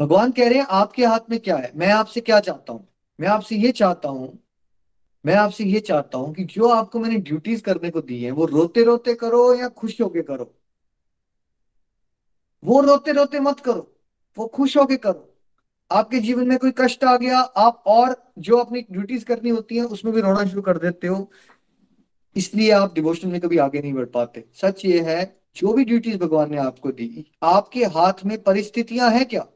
[0.00, 1.72] भगवान कह रहे हैं, आपके हाथ में क्या है?
[1.76, 2.88] मैं आपसे क्या चाहता हूँ?
[3.20, 4.38] मैं आपसे ये चाहता हूँ,
[5.26, 8.46] मैं आपसे ये चाहता हूँ कि जो आपको मैंने ड्यूटीज़ करने को दी है, वो
[8.46, 10.54] रोते रोते करो या खुश होके करो?
[12.64, 13.96] वो रोते रोते मत करो।
[14.38, 15.31] वो खुश होके करो।
[15.92, 19.82] आपके जीवन में कोई कष्ट आ गया, आप और जो अपनी ड्यूटीज़ करनी होती है,
[19.82, 21.30] उसमें भी रोना शुरू कर देते हो।
[22.36, 26.16] इसलिए आप डिवोशन में कभी आगे नहीं बढ़ पाते। सच ये है, जो भी ड्यूटीज़
[26.16, 29.46] भगवान ने आपको दी, आपके हाथ में परिस्थितियाँ हैं क्या?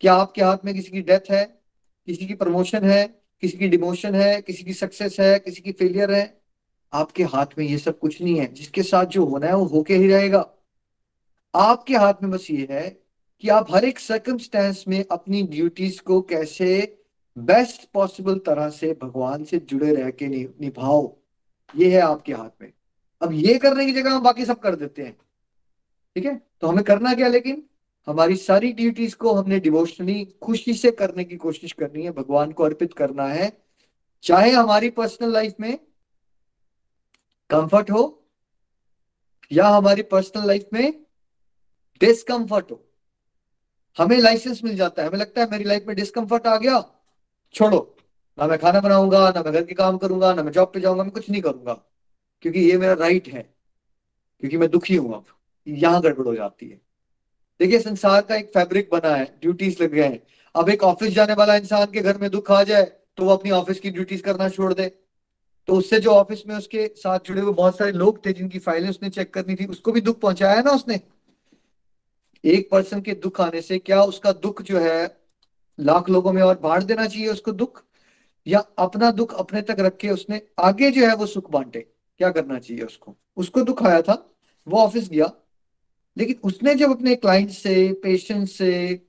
[0.00, 1.60] क्या आपके हाथ में किसी की डेथ है,
[2.06, 6.12] किसी की प्रमोशन है, किसी की डिमोशन है, किसी की सक्सेस है, किसी की फेलियर
[6.12, 6.40] है?
[6.92, 9.94] आपके हाथ में ये सब कुछ नहीं है। जिसके साथ जो होना है, वो होके
[9.94, 10.50] ही रहेगा।
[11.54, 13.05] आपके हाथ में बस ये है
[13.40, 17.02] कि आप हर एक सर्कमस्टेंस में अपनी ड्यूटीज़ को कैसे
[17.38, 21.16] बेस्ट पॉसिबल तरह से भगवान से जुड़े रह के निभाओ।
[21.76, 22.72] ये है आपके हाथ में।
[23.22, 25.16] अब ये करने की जगह हम बाकी सब कर देते हैं।
[26.14, 26.46] ठीक है?
[26.60, 27.66] तो हमें करना क्या लेकिन
[28.06, 32.64] हमारी सारी ड्यूटीज़ को हमने डिवोशनली खुशी से करने की कोशिश करनी है, भगवान को
[32.64, 33.62] अर्पित करना है।
[34.22, 35.78] चाहे हमारी पर्सनल लाइफ में
[37.50, 38.28] कंफर्ट हो
[39.52, 41.06] या हमारी पर्सनल लाइफ में
[42.00, 42.85] डिस्कंफर्ट हो।
[43.98, 46.82] हमें लाइसेंस मिल जाता है। हमें लगता है मेरी लाइफ में डिस्कंफर्ट आ गया,
[47.54, 47.96] छोड़ो।
[48.38, 51.02] ना मैं खाना बनाऊँगा, ना मैं घर के काम करूँगा, ना मैं जॉब पे जाऊँगा,
[51.02, 51.72] मैं कुछ नहीं करूँगा।
[52.42, 53.42] क्योंकि ये मेरा राइट है,
[54.42, 55.24] क्योंकि मैं दुखी हूँ अब।
[55.66, 56.80] यहाँ गड़बड़ हो जाती है।
[57.60, 60.22] देखिए, संसार का एक फैब्रिक बना है ड्यूटीज़ लग गए हैं।
[60.54, 62.84] अब एक ऑफ़िस जाने वाला इंसान के घर में दुख आ जाए
[63.16, 64.86] तो वो अपनी ऑफ़िस की ड्यूटीज़ करना छोड़ दे।
[65.68, 68.88] तो उससे जो ऑफ़िस में उसके साथ जुड़े हुए बहुत सारे लोग थे, जिनकी फाइलें
[68.90, 71.00] उसने चेक करनी थी, उसको भी दुख पहुँचाया ना उसने?
[72.46, 75.16] एक पर्सन के दुख आने से क्या उसका दुख जो है,
[75.80, 77.84] लाख लोगों में और बांट देना चाहिए उसको दुख?
[78.46, 81.80] या अपना दुख अपने तक रख के उसने आगे जो है वो सुख बांटे?
[82.18, 83.16] क्या करना चाहिए उसको?
[83.36, 84.34] उसको दुख आया था,
[84.68, 85.32] वो ऑफ़िस गया।
[86.16, 89.02] लेकिन उसने जब अपने क्लाइंट से पेशेंट से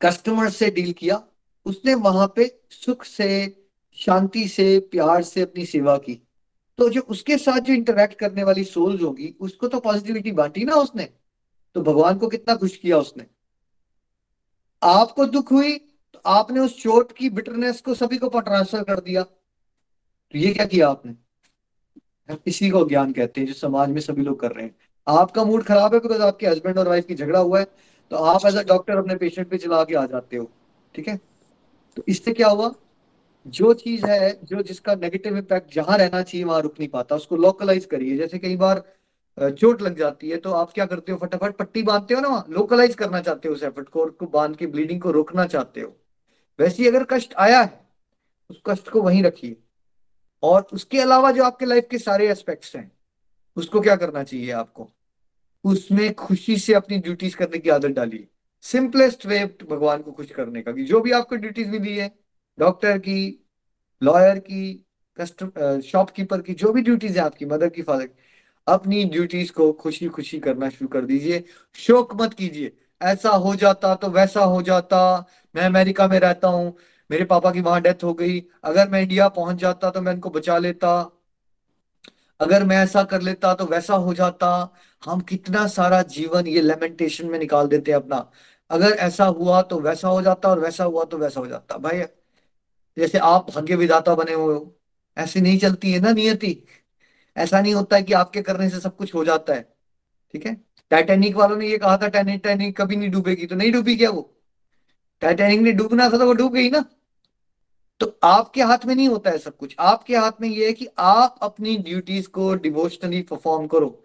[0.00, 1.22] कस्टमर से डील किया,
[1.64, 6.28] उसने वहाँ पे सुख से, शांति से, प्यार से अपनी सेवा की।
[6.78, 10.74] तो जो उसके साथ जो इंटरेक्ट करने वाली सोल्स होगी, उसको तो पॉजिटिविटी बांटी ना
[10.74, 11.25] उसने?
[11.76, 13.24] तो भगवान को कितना खुश किया उसने?
[14.82, 15.76] आपको दुख हुई
[16.14, 20.66] तो आपने उस चोट की बिटरनेस को सभी को ट्रांसफ़र कर दिया। तो ये क्या
[20.66, 21.14] किया आपने?
[22.46, 24.74] इसी को ज्ञान कहते हैं जो समाज में सभी लोग कर रहे हैं।
[25.06, 27.66] आपका मूड खराब है बिकॉज़ आपके हस्बैंड और वाइफ की झगड़ा हुआ है
[28.10, 30.50] तो आप एज अ डॉक्टर अपने पेशेंट पे चला के आ जाते हो,
[30.94, 31.20] ठीक है?
[31.96, 32.74] तो इससे क्या हुआ?
[33.46, 37.36] जो चीज़ है, जो जिसका नेगेटिव इम्पैक्ट जहाँ रहना चाहिए, वहाँ रुक नहीं पाता। उसको
[37.36, 38.84] लोकलाइज करिए। जैसे कई बार
[39.38, 41.56] चोट लग जाती है तो आप क्या करते हो फटाफट?
[41.56, 45.00] पट्टी बांधते हो ना लोकलाइज करना चाहते हो उस एफर्ट को को बाँध के ब्लीडिंग
[45.00, 45.96] को रोकना चाहते हो।
[46.58, 47.80] वैसे ही अगर कष्ट आया है,
[48.50, 49.56] उस कष्ट को वहीं रखिए।
[50.42, 52.90] और उसके अलावा जो आपके लाइफ के सारे एस्पेक्ट्स हैं,
[53.56, 54.88] उसको क्या करना चाहिए आपको?
[55.64, 58.28] उसमें खुशी से अपनी ड्यूटीज़ करने की आदत डालिए।
[58.62, 62.10] सिंपलेस्ट वे भगवान को खुश करने का कि जो भी आपको ड्यूटीज़ मिली है
[62.58, 63.46] डॉक्टर की
[64.02, 64.86] लॉयर की
[65.18, 68.22] कस्टम शॉपकीपर की, जो भी ड्यूटीज़ है आपकी मदर की फादर की
[68.66, 71.44] अपनी ड्यूटीज़ को खुशी खुशी करना शुरू कर दीजिए।
[71.74, 76.76] शोक मत कीजिए। ऐसा हो जाता तो वैसा हो जाता। मैं अमेरिका में रहता हूँ।
[77.10, 80.30] मेरे पापा की वहाँ डेथ हो गई। अगर मैं इंडिया पहुँच जाता तो मैं इनको
[80.30, 81.12] बचा लेता।
[82.40, 87.26] अगर मैं ऐसा कर लेता तो वैसा हो जाता। हम कितना सारा जीवन ये लेमेंटेशन
[87.26, 88.30] में निकाल देते हैं अपना।
[88.70, 92.02] अगर ऐसा हुआ तो वैसा हो जाता और वैसा हुआ तो वैसा हो जाता। भाई,
[92.96, 94.76] जैसे आप भाग्य विधाता बने हुए हो।
[95.16, 96.64] ऐसी नहीं चलती है ना नियति।
[97.36, 99.76] ऐसा नहीं होता है कि आपके करने से सब कुछ हो जाता है।
[100.32, 100.56] ठीक है?
[100.90, 104.42] टाइटेनिक वालों ने ये कहा था टाइटेनिक कभी नहीं डूबेगी। तो नहीं डूबी क्या वो?
[105.20, 106.84] टाइटेनिक ने डूबना था तो वो डूब गई ना।
[108.00, 110.88] तो आपके हाथ में नहीं होता है सब कुछ। आपके हाथ में ये है कि
[110.98, 114.02] आप अपनी ड्यूटीज़ को डिवोशनली परफॉर्म करो।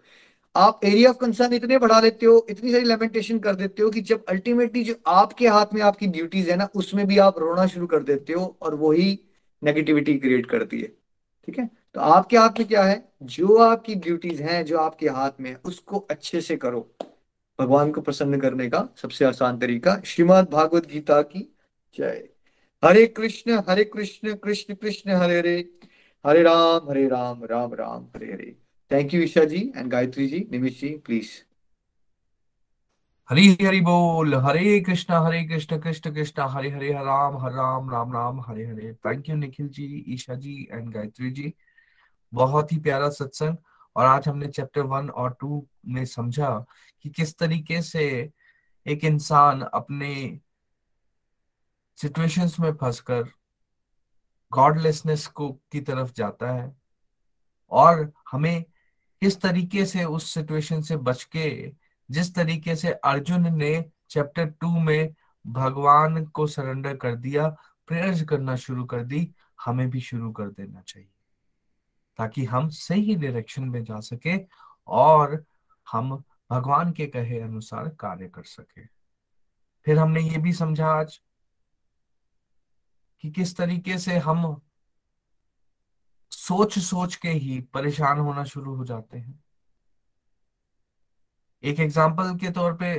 [0.56, 4.00] आप एरिया ऑफ़ कंसर्न इतने बढ़ा देते हो, इतनी सारी लेमेंटेशन कर देते हो कि
[4.00, 7.86] जब अल्टीमेटली जो आपके हाथ में आपकी ड्यूटीज़ है ना, उसमें भी आप रोना शुरू
[7.86, 9.18] कर देते हो और वही
[9.64, 10.88] नेगेटिविटी क्रिएट करती है।
[11.46, 11.81] ठीक है?
[11.94, 13.12] तो आपके हाथ में क्या है?
[13.22, 16.94] जो आपकी ड्यूटीज़ हैं, जो आपके हाथ में है, उसको अच्छे से करो।
[17.60, 21.56] भगवान को प्रसन्न करने का सबसे आसान तरीका, श्रीमद भागवत गीता की
[21.98, 22.28] जय।
[22.84, 25.78] Hare Krishna Hare Krishna Krishna Krishna, Hare Hare.
[26.26, 28.56] Hare Ram Hare Ram Ram Ram, Hare Hare.
[28.92, 30.48] Thank you Isha ji and Gayatri ji.
[30.52, 31.30] Nimish ji please
[33.30, 36.42] Hari Hari बोल। Hare Krishna, Hare Krishna Krishna Krishna.
[36.42, 38.92] Hare Hare Hare Ram, Hare Ram Ram Ram, Hare Hare.
[38.92, 41.54] Thank you Nikhil ji, Isha ji and Gayatri ji.
[42.34, 43.56] बहुत ही प्यारा सत्संग।
[43.96, 46.64] और आज हमने chapter one और to में समझा
[47.02, 48.32] कि किस तरीके से
[48.86, 50.40] एक इंसान अपने
[51.96, 53.22] सिचुएशंस में फंसकर
[54.52, 56.76] गॉडलेसनेस को की तरफ़ जाता है
[57.70, 58.64] और हमें
[59.20, 61.72] किस तरीके से उस सिचुएशन से बच के,
[62.10, 65.14] जिस तरीके से अर्जुन ने चैप्टर टू में
[65.46, 67.48] भगवान को सरेंडर कर दिया
[67.86, 71.08] प्रेयर्स करना शुरू कर दी, हमें भी शुरू कर देना चाहिए।
[72.22, 74.36] ताकि हम सही डायरेक्शन में जा सके
[74.88, 75.44] और
[75.86, 76.10] हम
[76.50, 78.84] भगवान के कहे अनुसार कार्य कर सके।
[79.86, 81.20] फिर हमने ये भी समझा आज
[83.24, 84.44] कि किस तरीके से हम
[86.32, 89.42] सोच सोच के ही परेशान होना शुरू हो जाते हैं।
[91.64, 92.94] एक एग्ज़ाम्पल के तौर पे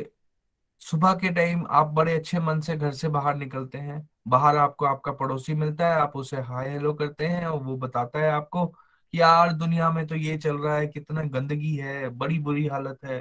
[0.82, 4.86] सुबह के टाइम आप बड़े अच्छे मन से घर से बाहर निकलते हैं, बाहर आपको
[4.86, 8.74] आपका पड़ोसी मिलता है, आप उसे हाय हेलो करते हैं और वो बताता है आपको
[9.14, 13.20] यार दुनिया में तो ये चल रहा है कितना गंदगी है बड़ी बुरी हालत है।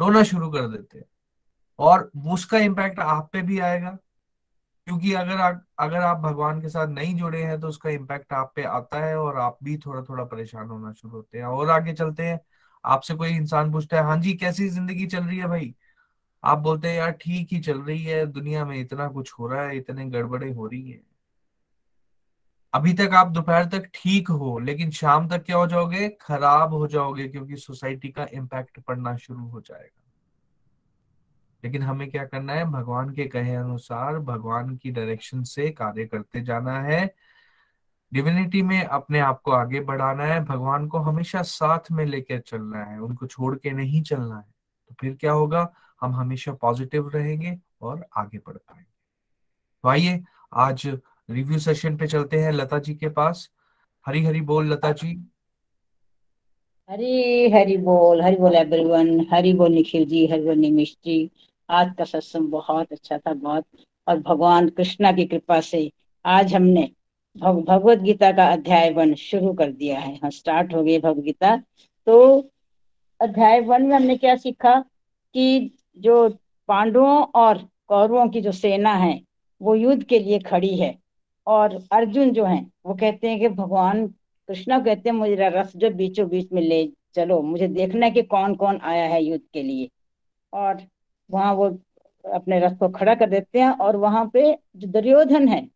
[0.00, 1.04] रोना शुरू कर देते हैं।
[1.78, 3.90] और उसका इम्पैक्ट आप पे भी आएगा।
[4.86, 8.52] क्योंकि अगर आ, अगर आप भगवान के साथ नहीं जुड़े हैं तो उसका इम्पैक्ट आप
[8.56, 11.92] पे आता है और आप भी थोड़ा थोड़ा परेशान होना शुरू होते हैं। और आगे
[11.94, 12.40] चलते हैं।
[12.84, 15.74] आपसे कोई इंसान पूछता है हाँ जी कैसी ज़िंदगी चल रही है भाई?
[16.44, 19.62] आप बोलते हैं यार ठीक ही चल रही है। दुनिया में इतना कुछ हो रहा
[19.64, 21.00] है इतने गड़बड़े हो रही है।
[22.72, 26.08] अभी तक आप दोपहर तक ठीक हो, लेकिन शाम तक क्या हो जाओगे?
[26.08, 30.12] खराब हो जाओगे, क्योंकि सोसाइटी का इम्पैक्ट पड़ना शुरू हो जाएगा।
[31.64, 32.64] लेकिन हमें क्या करना है?
[32.64, 37.14] भगवान के कहे अनुसार, भगवान की डायरेक्शन से कार्य करते जाना है।
[38.12, 42.84] डिविनिटी में अपने आप को आगे बढ़ाना है। भगवान को हमेशा साथ में लेकर चलना
[42.84, 44.54] है। उनको छोड़ के नहीं चलना है।
[44.88, 45.72] तो फिर क्या होगा?
[46.00, 48.90] हम हमेशा पॉजिटिव रहेंगे और आगे बढ़ पाएँगे।
[49.82, 50.24] तो आइए,
[50.54, 50.98] आज
[51.30, 53.48] रिव्यू सेशन पे चलते हैं लता जी के पास।
[54.06, 55.08] हरी हरी बोल लता जी।
[56.90, 61.30] हरी हरी बोल हरी बोल एवरीवन हरी बोल निखिल जी हरी बोल निमिष जी।
[61.70, 63.64] आज का सत्संग बहुत अच्छा था बहुत।
[64.08, 65.90] और भगवान कृष्णा की कृपा से
[66.24, 66.90] आज हमने
[67.36, 71.24] भग, भगवत गीता का अध्याय वन शुरू कर दिया है। हाँ स्टार्ट हो गई भगवत
[71.24, 71.56] गीता।
[72.06, 72.50] तो
[73.20, 74.78] अध्याय वन में हमने क्या सीखा
[75.34, 76.28] कि जो
[76.68, 79.20] पांडवों और कौरवों की जो सेना है
[79.62, 80.99] वो युद्ध के लिए खड़ी है।
[81.50, 84.06] और अर्जुन जो है, वो कहते हैं कि भगवान
[84.48, 88.22] कृष्णा कहते हैं, मुझे रथ जो बीचों बीच में ले चलो, मुझे देखना है कि
[88.22, 89.88] कौन कौन आया है युद्ध के लिए।
[90.52, 90.82] और
[91.30, 91.68] वहाँ वो
[92.24, 94.42] अपने रथ को खड़ा कर देते हैं और वहाँ पे
[94.76, 95.66] जो दुर्योधन है,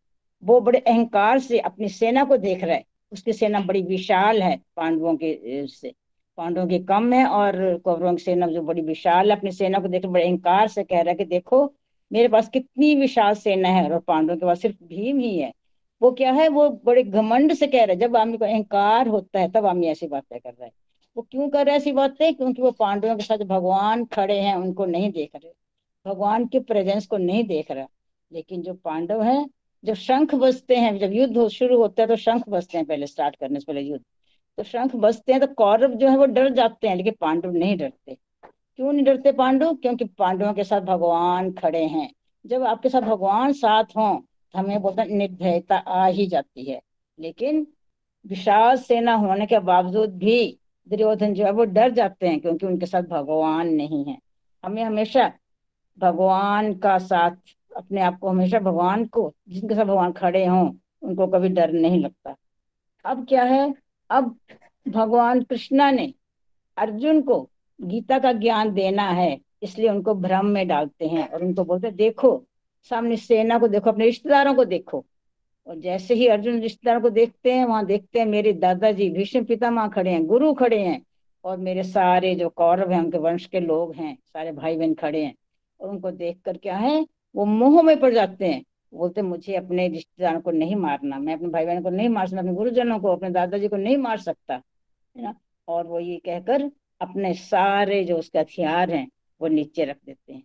[0.42, 4.56] वो बड़े अहंकार से अपनी सेना को देख रहा है। उसकी सेना बड़ी विशाल है
[4.76, 5.92] पांडवों के से,
[6.38, 9.88] पांडवों की कम है और कौरवों की सेना जो बड़ी विशाल है, अपनी सेना को
[9.88, 11.64] देख, बड़े अहंकार से कह रहा है कि देखो,
[12.10, 15.52] मेरे पास कितनी विशाल सेना है और पांडवों के पास सिर्फ़ भीम ही है।
[16.04, 19.50] वो क्या है, वो बड़े घमंड से कह रहे जब आमी को अहंकार होता है,
[19.50, 20.70] तब आमी ऐसी बातें कर रहा है।
[21.16, 22.34] वो क्यों कर रहे ऐसी बातें?
[22.34, 25.52] क्योंकि वो पांडवों के साथ भगवान खड़े हैं, उनको नहीं देख रहे।
[26.10, 27.86] भगवान के प्रेजेंस को नहीं देख रहा।
[28.32, 29.50] लेकिन जो पांडव हैं,
[29.84, 33.36] जब शंख बजते हैं, जब युद्ध शुरू होता है तो शंख बजते हैं पहले स्टार्ट
[33.36, 34.04] करने से पहले युद्ध।
[34.56, 37.76] तो शंख बजते हैं तो कौरव जो है, वो डर जाते हैं, लेकिन पांडव नहीं
[37.76, 38.16] डरते।
[38.76, 39.74] क्यों नहीं डरते पांडव?
[39.74, 42.12] क्योंकि पांडवों के साथ भगवान खड़े हैं।
[42.46, 44.20] जब आपके साथ भगवान साथ हों
[44.56, 46.80] हमें बोलते हैं, निर्भयता आ ही जाती है।
[47.18, 47.66] लेकिन
[48.26, 50.58] विशाल सेना होने के बावजूद भी
[50.88, 54.18] दुर्योधन जो है, वो डर जाते हैं क्योंकि उनके साथ भगवान नहीं है।
[54.64, 55.32] हमें हमेशा
[55.98, 57.30] भगवान का साथ,
[57.76, 62.00] अपने आप को हमेशा भगवान को, जिनके साथ भगवान खड़े हों, उनको कभी डर नहीं
[62.00, 62.36] लगता।
[63.04, 63.74] अब क्या है?
[64.10, 64.36] अब
[64.88, 66.14] भगवान कृष्णा ने
[66.76, 67.50] अर्जुन को
[67.80, 72.44] गीता का ज्ञान देना है, इसलिए उनको भ्रम में डालते हैं और उनको बोलते देखो
[72.90, 75.06] सामने सेना को देखो, अपने रिश्तेदारों को देखो।
[75.66, 79.88] और जैसे ही अर्जुन रिश्तेदारों को देखते हैं, वहाँ देखते हैं, मेरे दादाजी भीष्म पितामह
[79.88, 81.02] खड़े हैं, गुरु खड़े हैं,
[81.44, 85.24] और मेरे सारे जो कौरव हैं, उनके वंश के लोग हैं, सारे भाई बहन खड़े
[85.24, 85.34] हैं,
[85.80, 87.06] और उनको देख कर क्या है,
[87.36, 91.48] वो मोह में पड़ जाते हैं। बोलते मुझे अपने रिश्तेदारों को नहीं मारना, मैं अपने
[91.48, 94.54] भाई बहन को नहीं मार सकता, अपने गुरुजनों को, अपने दादाजी को नहीं मार सकता।
[95.16, 95.34] है ना?
[95.68, 96.70] और वो ये कहकर
[97.00, 99.08] अपने सारे जो उसके हथियार हैं,
[99.40, 100.42] वो नीचे रख देते हैं।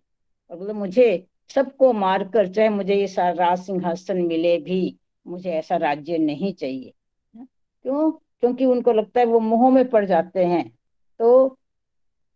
[0.51, 1.25] और बोले मुझे
[1.55, 4.97] सबको मारकर, चाहे मुझे ये राज सिंहासन मिले भी,
[5.27, 6.93] मुझे ऐसा राज्य नहीं चाहिए।
[7.37, 8.11] क्यों?
[8.11, 10.77] क्योंकि उनको लगता है वो मोह में पड़ जाते हैं।
[11.19, 11.57] तो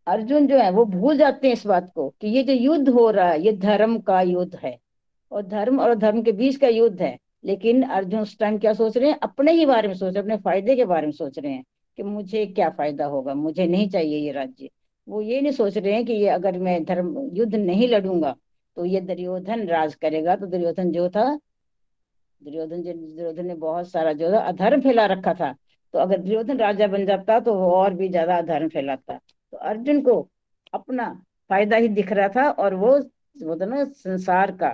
[0.08, 3.10] अर्जुन जो है, वो भूल जाते हैं इस बात को कि ये जो युद्ध हो
[3.12, 4.80] रहा है, ये धर्म का युद्ध है।
[5.32, 8.98] और धर्म और धर्म के बीच का युद्ध है। लेकिन अर्जुन उस टाइम क्या सोच
[8.98, 9.20] रहे हैं?
[9.24, 11.64] अपने ही बारे में सोच रहे हैं, अपने फ़ायदे के बारे में सोच रहे हैं
[11.98, 14.70] कि मुझे क्या फ़ायदा होगा, मुझे नहीं चाहिए ये राज्य।
[15.08, 18.36] वो ये नहीं सोच रहे हैं कि ये अगर मैं धर्म, युद्ध नहीं लड़ूँगा
[18.78, 21.26] तो ये दुर्योधन राज करेगा। तो दुर्योधन जो था,
[22.42, 25.54] दुर्योधन दुर्योधन ने बहुत सारा जो था, अधर्म फैला रखा था।
[25.94, 29.18] तो अगर दुर्योधन राजा बन जाता तो वो और भी ज़्यादा अधर्म फैलाता।
[29.54, 30.28] तो अर्जुन को
[30.74, 31.10] अपना
[31.50, 32.98] फ़ायदा ही दिख रहा था और वो
[33.38, 34.74] वो तो ना संसार का,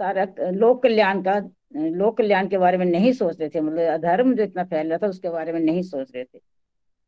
[0.00, 1.38] सारा लोक कल्याण का,
[1.76, 4.98] लोक कल्याण के बारे में नहीं सोच रहे थे। मतलब अधर्म जो इतना फैल रहा
[4.98, 6.38] था उसके बारे में नहीं सोच रहे थे।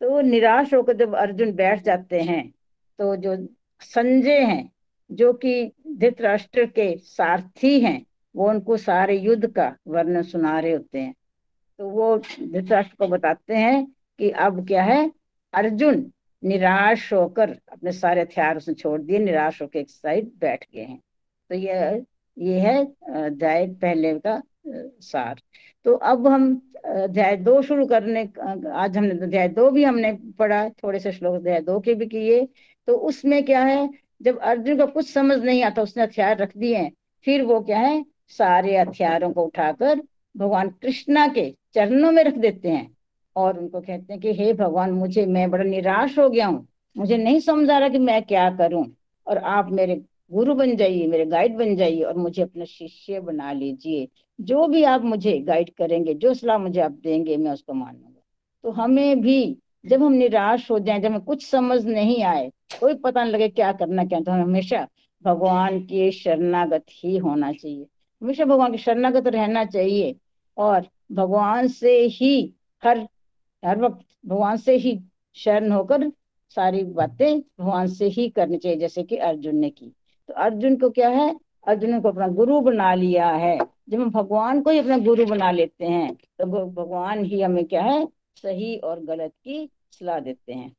[0.01, 2.43] तो निराश होकर जब अर्जुन बैठ जाते हैं
[2.99, 3.37] तो जो
[3.83, 4.71] संजय हैं
[5.11, 8.05] जो कि धृतराष्ट्र के सारथी हैं,
[8.35, 11.15] वो उनको सारे युद्ध का वर्णन सुना रहे होते हैं।
[11.79, 13.85] तो वो धृतराष्ट्र को बताते हैं
[14.19, 15.11] कि अब क्या है?
[15.55, 16.11] अर्जुन
[16.43, 21.01] निराश होकर अपने सारे हथियार उसने छोड़ दिए, निराश होकर एक साइड बैठ गए हैं।
[21.51, 22.05] तो ये
[22.37, 22.85] ये है
[23.25, 25.41] अध्याय पहले का सार।
[25.85, 26.51] तो अब हम
[26.85, 28.23] अध्याय दो शुरू करने
[28.73, 32.45] आज हमने अध्याय दो भी हमने पढ़ा, थोड़े से श्लोक अध्याय दो के भी किए।
[32.89, 33.89] तो उसमें क्या है?
[34.23, 36.93] जब अर्जुन को कुछ समझ नहीं आता, उसने हथियार रख दिए हैं
[37.25, 38.05] फिर वो क्या है?
[38.29, 40.03] सारे हथियारों को उठाकर
[40.37, 42.97] भगवान कृष्णा के चरणों में रख देते हैं।
[43.37, 47.17] और उनको कहते हैं कि, हे भगवान, मुझे, मैं बड़ा निराश हो गया हूँ। मुझे
[47.17, 48.87] नहीं समझ आ रहा कि मैं क्या करूँ।
[49.27, 50.03] और आप मेरे
[50.33, 54.09] गुरु बन जाइए, मेरे गाइड बन जाइए और मुझे अपना शिष्य बना लीजिए।
[54.41, 58.23] जो भी आप मुझे गाइड करेंगे, जो सलाह मुझे आप देंगे, मैं उसको मानूँगा।
[58.63, 62.95] तो हमें भी जब हम निराश हो जाए, जब हमें कुछ समझ नहीं आए कोई
[62.95, 64.87] पता नहीं लगे क्या करना, क्या तो हमेशा
[65.25, 67.87] भगवान के शरणागत ही होना चाहिए।
[68.23, 70.15] हमेशा भगवान के शरणागत रहना चाहिए
[70.57, 73.07] और भगवान से ही हर
[73.63, 74.99] हर वक्त भगवान से ही
[75.37, 76.11] शरण होकर
[76.57, 79.93] सारी बातें भगवान से ही करनी चाहिए, जैसे कि अर्जुन ने की।
[80.29, 81.35] तो अर्जुन को क्या है?
[81.67, 85.51] अर्जुन को अपना गुरु बना लिया है। जब हम भगवान को ही अपना गुरु बना
[85.51, 88.07] लेते हैं तो भगवान ही हमें क्या है?
[88.37, 90.73] सही और गलत की सलाह देते हैं।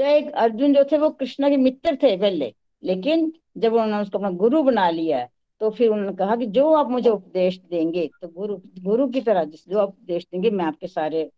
[0.00, 2.52] चाहे अर्जुन जो थे वो कृष्ण के मित्र थे पहले,
[2.82, 5.26] लेकिन जब उन्होंने उसको अपना गुरु बना लिया
[5.60, 9.44] तो फिर उन्होंने कहा कि जो आप मुझे उपदेश देंगे तो गुरु गुरु की तरह
[9.44, 11.30] जिस जो आप उपदेश देंगे, मैं आपके सारे,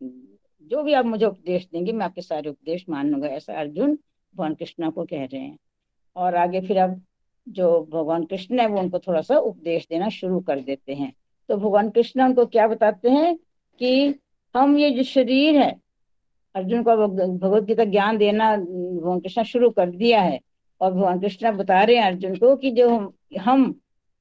[0.00, 4.54] जो भी आप मुझे उपदेश देंगे, मैं आपके सारे उपदेश मान लूँगा ऐसा अर्जुन भगवान
[4.54, 5.58] कृष्णा को कह रहे हैं।
[6.16, 7.00] और आगे फिर अब
[7.46, 11.12] जो भगवान कृष्ण है, वो उनको थोड़ा सा उपदेश देना शुरू कर देते हैं।
[11.48, 13.34] तो भगवान कृष्ण उनको क्या बताते हैं
[13.80, 14.14] कि
[14.54, 15.72] हम ये जो शरीर है
[16.54, 16.96] अर्जुन को
[17.38, 20.40] भगवत गीता ज्ञान देना, भगवान कृष्ण शुरू कर दिया है।
[20.80, 23.80] और भगवान कृष्ण बता रहे हैं अर्जुन को कि जो हम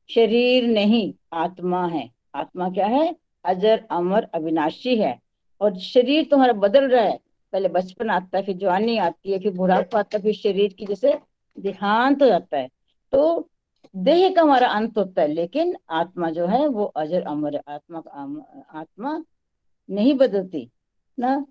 [0.09, 3.15] शरीर नहीं, आत्मा है। आत्मा क्या है?
[3.45, 5.19] अजर, अमर, अविनाशी है।
[5.61, 7.19] और शरीर तुम्हारा बदल रहा है।
[7.53, 10.85] पहले बचपन आता है, फिर जवानी आती है, फिर बुढ़ापा आता है, फिर शरीर की
[10.85, 11.19] जैसे
[11.59, 12.69] देहांत हो जाता है।
[13.11, 13.49] तो
[13.95, 17.99] देह का हमारा अंत होता है, लेकिन आत्मा जो है वो अजर, अमर है। आत्मा
[18.79, 19.23] आत्मा
[19.89, 20.69] नहीं बदलती,
[21.19, 21.45] ना?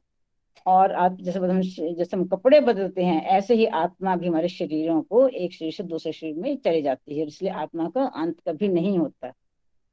[0.66, 5.01] और आप जैसे हम जैसे हम कपड़े बदलते हैं, ऐसे ही आत्मा भी हमारे शरीरों
[5.02, 8.68] को एक शरीर से दूसरे शरीर में चली जाती है, इसलिए आत्मा का अंत कभी
[8.68, 9.32] नहीं होता।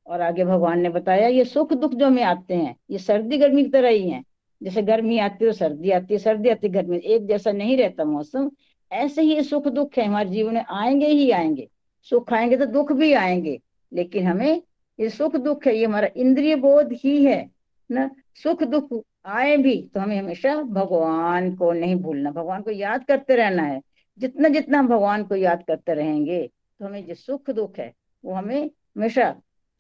[0.08, 3.64] और आगे भगवान ने बताया, ये सुख दुख जो हमें आते हैं, ये सर्दी गर्मी
[3.64, 4.24] की तरह ही है।
[4.62, 7.78] जैसे गर्मी आती है तो सर्दी आती है, सर्दी आती है गर्मी एक जैसा नहीं
[7.78, 8.50] रहता मौसम।
[8.92, 11.68] ऐसे ही सुख दुख है, हमारे जीवन में आएँगे ही आएँगे।
[12.08, 13.60] सुख आएँगे तो दुख भी आएँगे,
[13.92, 14.62] लेकिन हमें
[15.00, 17.50] ये सुख दुख है, ये हमारा इंद्रिय बोध ही है,
[17.90, 18.10] ना?
[18.40, 18.90] सुख दुख
[19.28, 23.82] आए भी तो हमें हमेशा भगवान को नहीं भूलना, भगवान को याद करते रहना है।
[24.20, 26.42] जितना जितना हम भगवान को याद करते रहेंगे
[26.80, 27.94] तो हमें जो सुख दुख है,
[28.24, 29.32] वो हमें हमेशा,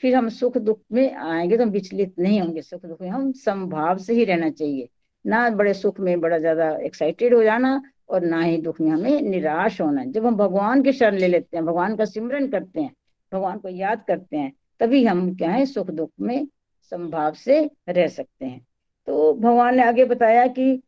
[0.04, 3.32] फिर हम सुख दुख में आएँगे तो हम विचलित नहीं होंगे। सुख दुख में हम
[3.34, 4.88] संभाव से ही रहना चाहिए।
[5.26, 9.22] ना बड़े सुख में बड़ा ज़्यादा एक्साइटेड हो जाना और ना ही दुख में हमें
[9.22, 12.92] निराश होना। जब हम भगवान के शरण ले लेते हैं, भगवान का सिमरन करते हैं,
[13.32, 16.48] भगवान को याद करते हैं, तभी हम क्या है, सुख दुख में
[16.92, 17.60] संभाव से
[17.90, 18.66] रह सकते हैं।
[19.08, 20.82] तो भगवान ने आगे बताया कि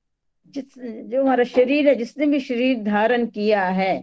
[0.54, 3.96] जिस जो हमारा शरीर है जिसने भी शरीर धारण किया है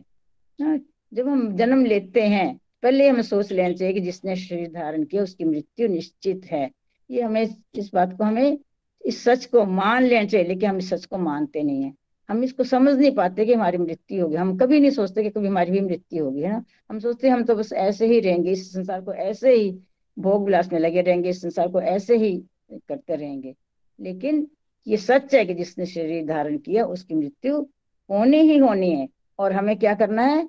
[0.58, 0.78] हाँ,
[1.14, 5.22] जब हम जन्म लेते हैं पहले हमें सोच लेना चाहिए कि जिसने शरीर धारण किया
[5.22, 6.70] उसकी मृत्यु निश्चित है।
[7.10, 8.58] ये हमें इस बात को हमें
[9.04, 11.92] इस सच को मान लेना चाहिए लेकिन हम इस सच को मानते नहीं है।
[12.28, 15.48] हम इसको समझ नहीं पाते कि हमारी मृत्यु होगी। हम कभी नहीं सोचते कि कभी
[15.48, 16.64] हमारी भी मृत्यु होगी है ना?
[16.90, 19.70] हम सोचते हम तो बस ऐसे ही रहेंगे इस संसार को ऐसे ही
[20.18, 23.54] भोग विलास में लगे रहेंगे, इस संसार को ऐसे ही करते रहेंगे।
[24.00, 24.48] लेकिन
[24.86, 27.66] ये सच है कि जिसने शरीर धारण किया, उसकी मृत्यु
[28.10, 30.48] होनी ही होनी है। और हमें क्या करना है?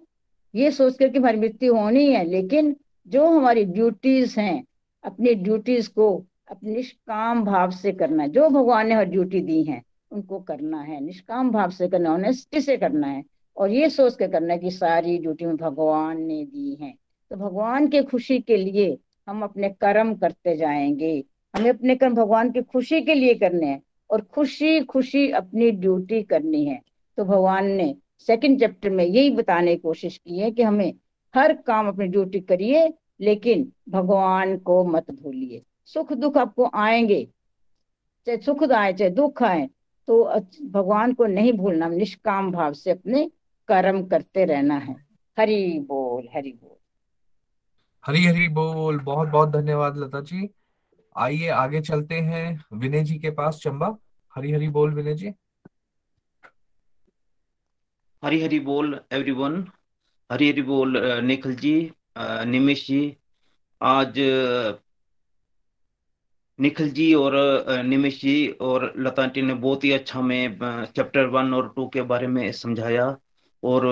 [0.55, 2.75] ये सोच कर कि हमारी मृत्यु होनी है लेकिन
[3.07, 4.65] जो हमारी ड्यूटीज़ हैं,
[5.03, 9.63] अपनी ड्यूटीज़ को अपने निष्काम भाव से करना है। जो भगवान ने हर ड्यूटी दी
[9.63, 9.81] है,
[10.11, 13.23] उनको करना है। निष्काम भाव से करना ऑनेस्टी से करना है।
[13.57, 16.93] और ये सोच के करना है कि सारी ड्यूटी में भगवान ने दी है।
[17.29, 21.23] तो भगवान के खुशी के लिए हम अपने कर्म करते जाएँगे।
[21.55, 23.81] हमें अपने कर्म भगवान की खुशी के लिए करने हैं
[24.11, 26.81] और खुशी खुशी अपनी ड्यूटी करनी है।
[27.17, 30.93] तो भगवान ने सेकंड चैप्टर में यही बताने की कोशिश की है कि हमें
[31.35, 37.27] हर काम अपनी ड्यूटी करिए, लेकिन भगवान को मत भूलिए। सुख दुख आपको आएँगे।
[38.25, 39.69] चाहे सुख आए, चाहे दुख आए
[40.07, 40.23] तो
[40.65, 43.31] भगवान को नहीं भूलना, निष्काम भाव से अपने
[43.67, 44.95] कर्म करते रहना है।
[45.39, 46.76] हरि बोल हरि बोल।
[48.07, 50.49] हरी हरी बोल। बहुत बहुत धन्यवाद लता जी।
[51.15, 53.97] आइए, आगे चलते हैं विनय जी के पास, चंबा।
[54.35, 55.33] हरी हरी बोल विनय जी।
[58.23, 59.65] हरी हरी बोल एवरीवन
[60.29, 61.75] हरी हरी बोल निखिल जी
[62.47, 63.01] निमेश जी।
[63.81, 64.13] आज
[66.59, 67.33] निखिल जी और
[67.85, 70.59] निमेश जी और लता आंटी ने बहुत ही अच्छा में
[70.95, 73.15] चैप्टर वन और टू के बारे में समझाया
[73.63, 73.85] और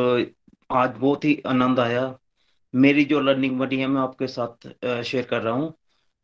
[0.71, 2.05] आज बहुत ही आनंद आया।
[2.75, 5.73] मेरी जो लर्निंग बनी है, मैं आपके साथ शेयर कर रहा हूँ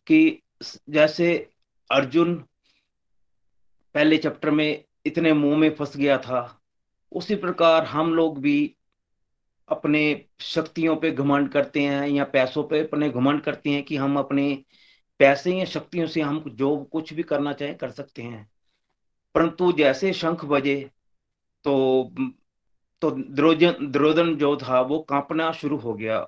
[0.08, 0.42] कि
[0.90, 1.50] जैसे
[1.92, 2.36] अर्जुन
[3.96, 6.62] पहले चैप्टर में इतने मुँह में फंस गया था,
[7.12, 8.76] उसी प्रकार हम लोग भी
[9.70, 14.18] अपने शक्तियों पे घमंड करते हैं या पैसों पे अपने घमंड करते हैं कि हम
[14.20, 14.64] अपने
[15.20, 18.50] पैसे या शक्तियों से हम जो कुछ भी करना चाहें कर सकते हैं।
[19.36, 20.90] परंतु जैसे शंख बजे
[21.64, 22.14] तो
[23.02, 26.28] तो द्रोजन, द्रोदन जो था, वो कांपना शुरू हो गया।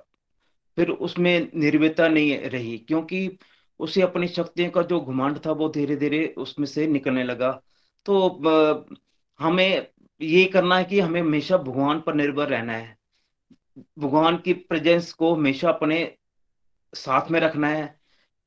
[0.76, 3.38] फिर उसमें निर्भयता नहीं रही, क्योंकि
[3.80, 7.50] उसे अपनी शक्तियों का जो घुमांड था वो धीरे धीरे उसमें से निकलने लगा।
[8.06, 8.28] तो
[9.40, 9.86] हमें
[10.20, 12.96] ये करना है कि हमें हमेशा भगवान पर निर्भर रहना है।
[13.98, 16.16] भगवान की प्रेजेंस को हमेशा अपने
[16.92, 17.94] साथ में रखना है।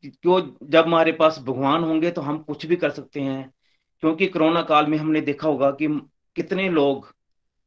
[0.04, 3.54] क्यों, जब हमारे पास भगवान होंगे तो हम कुछ भी कर सकते हैं।
[4.04, 5.88] क्योंकि कोरोना काल में हमने देखा होगा कि
[6.36, 7.14] कितने लोग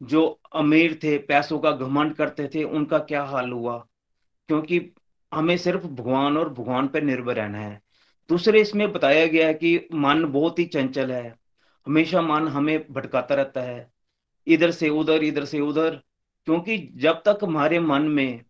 [0.01, 3.87] जो अमीर थे, पैसों का घमंड करते थे, उनका क्या हाल हुआ?
[4.51, 4.93] क्योंकि
[5.35, 7.82] हमें सिर्फ़ भगवान और भगवान पर निर्भर रहना है।
[8.28, 11.36] दूसरे इसमें बताया गया है कि मन बहुत ही चंचल है।
[11.86, 13.90] हमेशा मन हमें भटकाता रहता है।
[14.47, 16.01] इधर से उधर, इधर से उधर,
[16.44, 18.40] क्योंकि जब तक हमारे मन में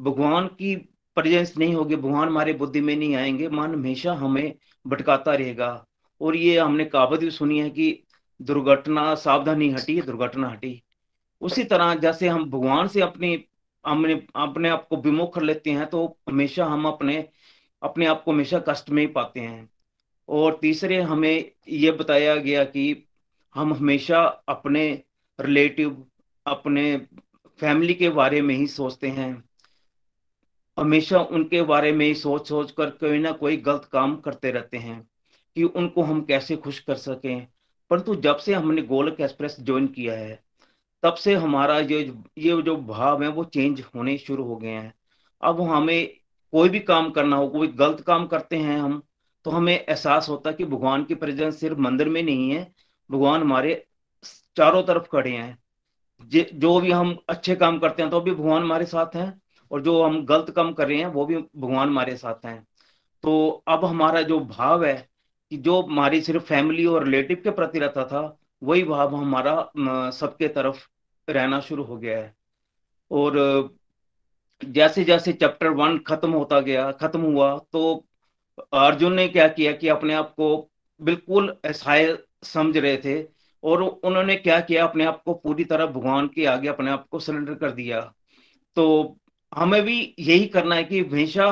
[0.00, 0.76] भगवान की
[1.16, 4.54] प्रेजेंस नहीं होगी, भगवान हमारे बुद्धि में नहीं आएँगे, मन हमेशा हमें
[4.86, 5.86] भटकाता रहेगा।
[6.20, 8.02] और ये हमने कहावत भी सुनी है कि
[8.42, 10.82] दुर्घटना सावधानी हटी, दुर्घटना हटी।
[11.40, 13.44] उसी तरह जैसे हम भगवान से अपनी
[13.86, 17.28] हमने अपने आप को विमुख कर लेते हैं तो हमेशा हम अपने
[17.82, 19.70] अपने आप को हमेशा कष्ट में ही पाते हैं।
[20.28, 23.08] और तीसरे, हमें ये बताया गया कि
[23.54, 25.02] हम हमेशा अपने
[25.40, 26.06] रिलेटिव,
[26.46, 26.96] अपने
[27.60, 29.44] फैमिली के बारे में ही सोचते हैं।
[30.78, 34.78] हमेशा उनके बारे में ही सोच सोच कर कोई ना कोई गलत काम करते रहते
[34.78, 35.10] हैं
[35.54, 37.46] कि उनको हम कैसे खुश कर सकें।
[37.90, 40.42] परंतु जब से हमने गोलक एक्सप्रेस ज्वाइन किया है
[41.02, 42.00] तब से हमारा ये
[42.38, 44.92] ये जो भाव है वो चेंज होने शुरू हो गए हैं।
[45.42, 46.06] अब हमें
[46.52, 49.02] कोई भी काम करना हो, कोई गलत काम करते हैं हम
[49.44, 52.72] तो हमें एहसास होता है कि भगवान की प्रेजेंस सिर्फ़ मंदिर में नहीं है,
[53.10, 53.84] भगवान हमारे
[54.56, 55.58] चारों तरफ़ खड़े हैं।
[56.54, 59.40] जो भी हम अच्छे काम करते हैं तो भी भगवान हमारे साथ हैं,
[59.70, 62.62] और जो हम गलत काम कर रहे हैं, वो भी भगवान हमारे साथ हैं।
[63.24, 64.94] तो अब हमारा जो भाव है
[65.52, 68.22] कि जो हमारी सिर्फ़ फैमिली और रिलेटिव के प्रति रहता था
[68.62, 70.86] वही भाव हमारा सबके तरफ़
[71.28, 72.34] रहना शुरू हो गया है।
[73.10, 73.38] और
[74.62, 78.04] जैसे जैसे चैप्टर वन खत्म होता गया, खत्म हुआ तो
[78.74, 80.70] अर्जुन ने क्या किया कि अपने आप को
[81.00, 83.22] बिल्कुल असहाय समझ रहे थे
[83.62, 87.18] और उन्होंने क्या किया, अपने आप को पूरी तरह भगवान के आगे अपने आप को
[87.18, 88.00] सरेंडर कर दिया।
[88.76, 89.16] तो
[89.52, 91.46] हमें भी यही करना है कि हमेशा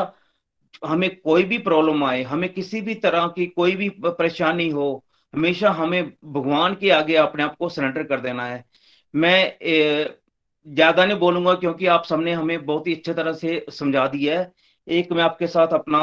[0.86, 5.70] हमें कोई भी प्रॉब्लम आए, हमें किसी भी तरह की कोई भी परेशानी हो हमेशा
[5.70, 8.64] हमें भगवान के आगे अपने आप को सरेंडर कर देना है।
[9.14, 9.58] मैं
[10.66, 14.52] ज़्यादा नहीं बोलूँगा क्योंकि आप सबने हमें बहुत ही अच्छे तरह से समझा दिया है।
[14.86, 16.00] एक मैं आपके साथ अपना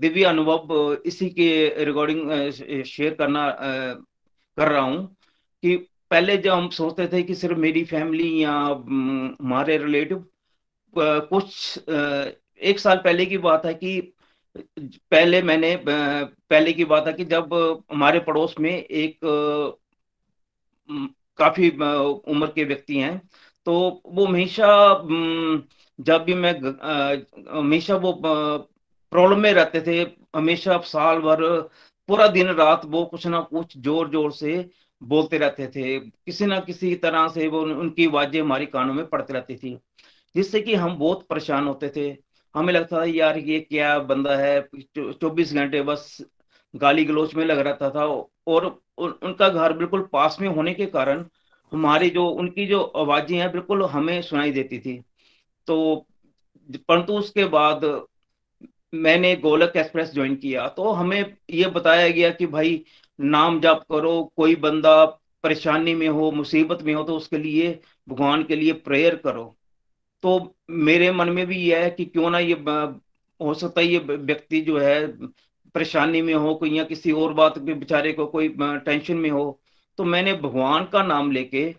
[0.00, 2.50] दिव्य अनुभव इसी के रिकॉर्डिंग
[2.84, 5.04] शेयर करना कर रहा हूँ
[5.62, 5.76] कि
[6.10, 10.24] पहले जब हम सोचते थे कि सिर्फ़ मेरी फैमिली या हमारे रिलेटिव
[10.94, 14.00] कुछ एक साल पहले की बात है कि
[14.56, 17.54] पहले मैंने पहले की बात है कि जब
[17.92, 19.18] हमारे पड़ोस में एक
[21.38, 23.16] काफ़ी उम्र के व्यक्ति हैं
[23.66, 23.72] तो
[24.06, 24.66] वो हमेशा
[25.98, 26.52] जब भी मैं
[27.58, 30.00] हमेशा वो प्रॉब्लम में रहते थे,
[30.36, 31.42] हमेशा साल भर,
[32.08, 34.70] पूरा दिन रात वो कुछ ना कुछ ज़ोर ज़ोर से
[35.02, 39.32] बोलते रहते थे, किसी ना किसी तरह से वो उनकी आवाज़ें हमारी कानों में पड़ती
[39.32, 39.78] रहती थी,
[40.34, 42.10] जिससे कि हम बहुत परेशान होते थे।
[42.54, 44.60] हमें लगता था यार ये क्या बंदा है
[44.96, 46.16] चौबीस घंटे बस
[46.74, 48.04] गाली गलोच में लग रहता था
[48.48, 48.66] और
[48.98, 51.24] उनका घर बिल्कुल पास में होने के कारण
[51.72, 55.00] हमारी जो, उनकी जो आवाज़ें हैं बिल्कुल हमें सुनाई देती थी।
[55.66, 56.06] तो
[56.88, 57.84] परंतु उसके बाद
[58.96, 62.84] मैंने गोलक एक्सप्रेस ज्वाइन किया तो हमें ये बताया गया कि भाई
[63.18, 65.04] नाम जाप करो, कोई बंदा
[65.44, 69.56] परेशानी में हो, मुसीबत में हो तो उसके लिए, भगवान के लिए प्रेयर करो।
[70.24, 72.52] तो मेरे मन में भी यह है कि क्यों ना ये
[73.40, 75.06] हो सकता है ये व्यक्ति जो है,
[75.74, 79.60] परेशानी में हो कोई या किसी और बात के बेचारे को कोई टेंशन में हो।
[79.98, 81.74] तो मैंने भगवान का नाम लेके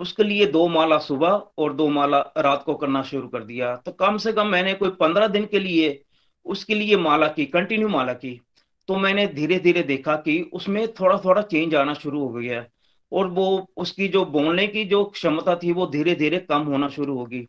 [0.00, 3.92] उसके लिए दो माला सुबह और दो माला रात को करना शुरू कर दिया। तो
[3.92, 6.02] कम से कम मैंने कोई पंद्रह दिन के लिए
[6.46, 8.40] उसके लिए माला की कंटिन्यू माला की।
[8.88, 12.64] तो मैंने धीरे धीरे देखा कि उसमें थोड़ा थोड़ा चेंज आना शुरू हो गया
[13.12, 13.46] और वो
[13.76, 17.46] उसकी जो बोलने की जो क्षमता थी वो धीरे धीरे कम होना शुरू होगी।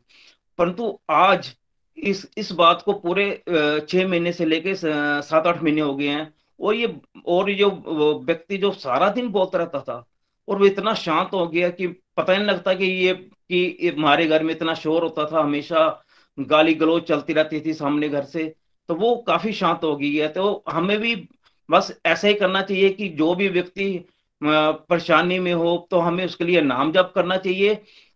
[0.59, 1.53] परंतु आज
[1.97, 3.25] इस इस बात को पूरे
[3.89, 6.95] छह महीने से लेके सात आठ महीने हो गए हैं, और ये,
[7.27, 7.69] और जो
[8.25, 10.05] व्यक्ति जो सारा दिन बोलता रहता था,
[10.47, 14.43] और वो इतना शांत हो गया कि पता नहीं लगता कि ये, कि हमारे घर
[14.43, 15.87] में इतना शोर होता था, हमेशा
[16.37, 18.53] गाली गलोच चलती रहती थी सामने घर से
[18.89, 21.15] तो वो काफ़ी शांत हो गई है। तो हमें भी
[21.69, 24.05] बस ऐसा ही करना चाहिए कि जो भी व्यक्ति
[24.41, 27.73] परेशानी में हो तो हमें उसके लिए नाम जप करना चाहिए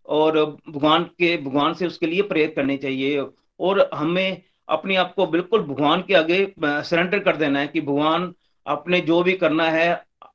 [0.07, 0.39] और
[0.69, 3.25] भगवान के, भगवान से उसके लिए प्रेयर करने चाहिए।
[3.59, 8.33] और हमें अपने आप को बिल्कुल भगवान के आगे सरेंडर कर देना है कि भगवान
[8.65, 9.89] अपने जो भी करना है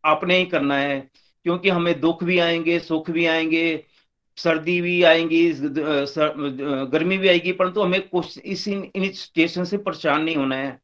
[0.05, 1.01] अपने ही करना है।
[1.45, 3.85] क्योंकि हमें दुख भी आएँगे, सुख भी आएँगे,
[4.39, 10.23] सर्दी भी आएँगी गर्मी भी आएगी, परंतु तो हमें कुछ इसी, इन सिचुएशन से परेशान
[10.25, 10.81] नहीं होना है।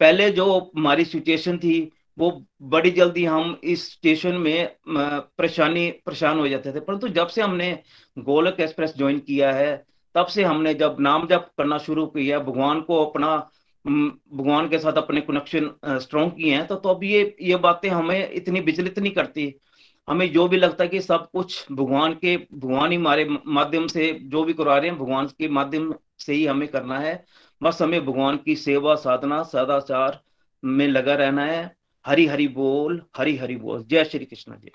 [0.00, 6.48] पहले जो हमारी सिचुएशन थी वो बड़ी जल्दी हम इस स्टेशन में परेशानी, परेशान हो
[6.48, 7.78] जाते थे। परंतु जब से हमने
[8.18, 9.84] गोलक एक्सप्रेस ज्वाइन किया है,
[10.14, 13.36] तब से हमने जब नाम जप करना शुरू किया, भगवान को अपना
[13.86, 18.30] भगवान के साथ अपने कनेक्शन स्ट्रॉन्ग किए हैं तो तो अब ये ये बातें हमें
[18.32, 19.54] इतनी विचलित नहीं करती।
[20.08, 24.12] हमें जो भी लगता है कि सब कुछ भगवान के, भगवान ही हमारे माध्यम से
[24.22, 27.24] जो भी करा रहे हैं, भगवान के माध्यम से ही हमें करना है।
[27.62, 30.20] बस हमें भगवान की सेवा, साधना, सदाचार
[30.64, 34.70] में लगा रहना है। हरी हरी बोल, हरी हरि बोल। जय श्री कृष्ण जी।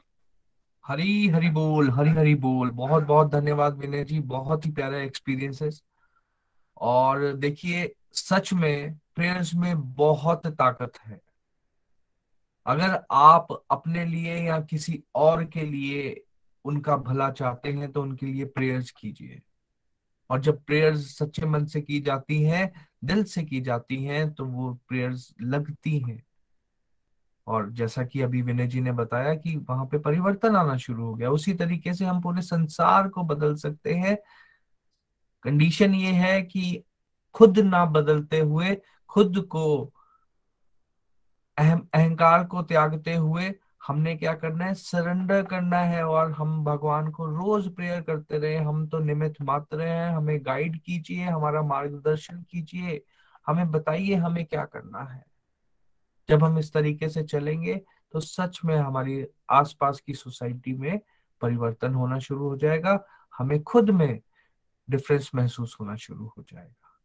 [0.87, 5.83] हरी हरी बोल, हरी हरी बोल। बहुत बहुत धन्यवाद विनय जी। बहुत ही प्यारा एक्सपीरियंसेस
[6.77, 11.19] और देखिए, सच में प्रेयर्स में बहुत ताकत है।
[12.65, 16.23] अगर आप अपने लिए या किसी और के लिए
[16.65, 19.41] उनका भला चाहते हैं तो उनके लिए प्रेयर्स कीजिए।
[20.29, 24.45] और जब प्रेयर्स सच्चे मन से की जाती हैं, दिल से की जाती हैं तो
[24.45, 26.23] वो प्रेयर्स लगती हैं।
[27.49, 31.15] और जैसा कि अभी विनय जी ने बताया कि वहाँ पे परिवर्तन आना शुरू हो
[31.15, 34.17] गया। उसी तरीके से हम पूरे संसार को बदल सकते हैं।
[35.43, 36.83] कंडीशन ये है कि
[37.33, 39.93] खुद ना बदलते हुए, खुद को
[41.57, 43.55] अहम, अहंकार को त्यागते हुए
[43.87, 44.73] हमने क्या करना है?
[44.73, 49.81] सरेंडर करना है और हम भगवान को रोज प्रेयर करते रहे। हम तो निमित मात्र
[49.81, 53.03] हैं। हमें गाइड कीजिए, हमारा मार्गदर्शन कीजिए।
[53.47, 55.28] हमें बताइए हमें क्या करना है।
[56.29, 57.75] जब हम इस तरीके से चलेंगे
[58.13, 60.99] तो सच में हमारी आसपास की सोसाइटी में
[61.41, 62.99] परिवर्तन होना शुरू हो जाएगा।
[63.33, 64.19] हमें खुद में
[64.87, 66.97] डिफरेंस महसूस होना शुरू हो जाएगा।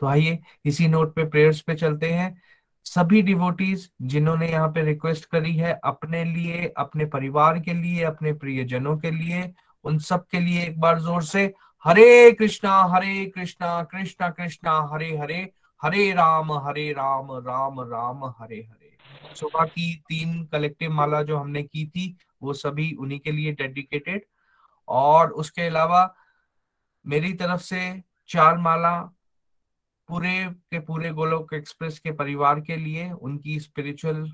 [0.00, 2.40] तो आइए इसी नोट पे, प्रेयर्स पे चलते हैं।
[2.86, 8.32] सभी डिवोटीज जिन्होंने यहाँ पे रिक्वेस्ट करी है, अपने लिए, अपने परिवार के लिए, अपने
[8.34, 9.52] प्रियजनों के लिए,
[9.84, 11.52] उन सब के लिए एक बार ज़ोर से,
[11.84, 15.50] हरे कृष्णा हरे कृष्णा कृष्णा कृष्णा, हरे हरे।
[15.82, 18.98] हरे राम हरे राम राम राम, हरे हरे।
[19.34, 24.24] सुबह की तीन कलेक्टिव माला जो हमने की थी, वो सभी उन्हीं के लिए डेडिकेटेड
[24.88, 26.14] और उसके अलावा
[27.06, 29.00] मेरी तरफ़ से चार माला
[30.08, 34.32] पूरे के पूरे गोलोक एक्सप्रेस के परिवार के लिए, उनकी स्पिरिचुअल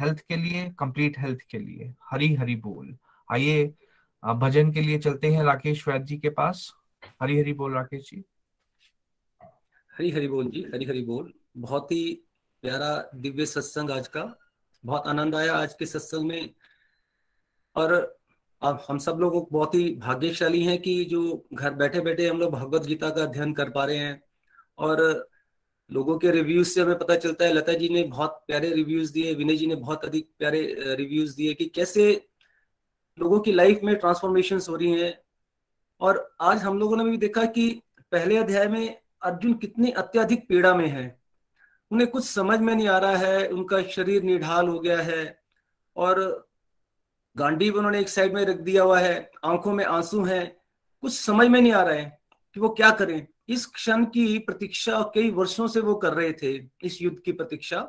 [0.00, 2.96] हेल्थ के लिए कंप्लीट हेल्थ के लिए। हरी हरी बोल।
[3.32, 3.74] आइए
[4.22, 6.72] भजन के लिए चलते हैं राकेश वैद जी के पास।
[7.22, 8.24] हरी हरी बोल राकेश जी।
[9.98, 12.22] हरी हरी बोल जी, हरी हरी बोल। बहुत ही
[12.62, 14.38] प्यारा दिव्य सत्संग आज का।
[14.84, 16.54] बहुत आनंद आया आज के सत्संग में।
[17.76, 18.18] और
[18.62, 22.52] अब हम सब लोग बहुत ही भाग्यशाली हैं कि जो घर बैठे बैठे हम लोग
[22.52, 24.22] भगवत गीता का अध्ययन कर पा रहे हैं।
[24.78, 25.28] और
[25.92, 29.34] लोगों के रिव्यूज़ से हमें पता चलता है, लता जी ने बहुत प्यारे रिव्यूज़ दिए,
[29.34, 32.28] विनय जी ने बहुत अधिक प्यारे रिव्यूज़ दिए कि कैसे
[33.20, 35.22] लोगों की लाइफ में ट्रांसफॉर्मेशन हो रही हैं।
[36.00, 37.82] और आज हम लोगों ने भी देखा कि
[38.12, 41.22] पहले अध्याय में अर्जुन कितनी अत्यधिक पीड़ा में है।
[41.90, 45.42] उन्हें कुछ समझ में नहीं आ रहा है, उनका शरीर निढाल हो गया है
[45.96, 46.48] और
[47.36, 50.56] गांडीव उन्होंने एक साइड में रख दिया हुआ है, आँखों में आँसू हैं।
[51.00, 52.20] कुछ समझ में नहीं आ रहा है
[52.54, 56.68] कि वो क्या करें। इस क्षण की प्रतीक्षा कई वर्षों से वो कर रहे थे,
[56.82, 57.80] इस युद्ध की प्रतीक्षा।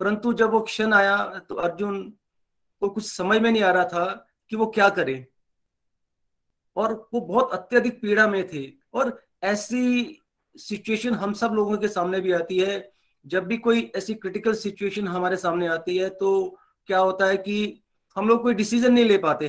[0.00, 2.10] परंतु जब वो क्षण आया तो अर्जुन
[2.80, 5.26] को कुछ समझ में नहीं आ रहा था कि वो क्या करे।
[6.76, 10.19] और वो बहुत अत्यधिक पीड़ा में थे और ऐसी
[10.56, 12.92] सिचुएशन हम सब लोगों के सामने भी आती है।
[13.26, 16.58] जब भी कोई ऐसी क्रिटिकल सिचुएशन हमारे सामने आती है तो
[16.88, 17.82] क्या होता है कि
[18.16, 19.48] हम लोग कोई डिसीज़न नहीं ले पाते।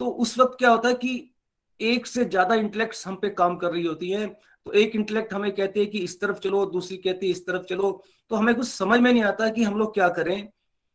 [0.00, 1.34] तो उस वक्त क्या होता है कि
[1.80, 5.50] एक से ज़्यादा इंटेलेक्ट हम पे काम कर रही होती है। तो एक इंटेलेक्ट हमें
[5.52, 7.90] कहती है कि इस तरफ़ चलो, दूसरी कहती है इस तरफ़ चलो।
[8.30, 10.48] तो हमें कुछ समझ में नहीं आता कि हम लोग क्या करें।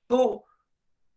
[0.09, 0.45] तो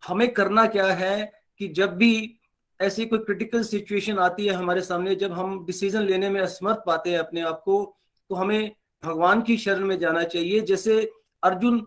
[0.03, 2.39] हमें करना क्या है कि जब भी
[2.81, 7.11] ऐसी कोई क्रिटिकल सिचुएशन आती है हमारे सामने, जब हम डिसीज़न लेने में असमर्थ पाते
[7.11, 7.97] हैं अपने आप को
[8.31, 8.75] तो हमें
[9.05, 11.13] भगवान की शरण में जाना चाहिए। जैसे
[11.43, 11.81] अर्जुन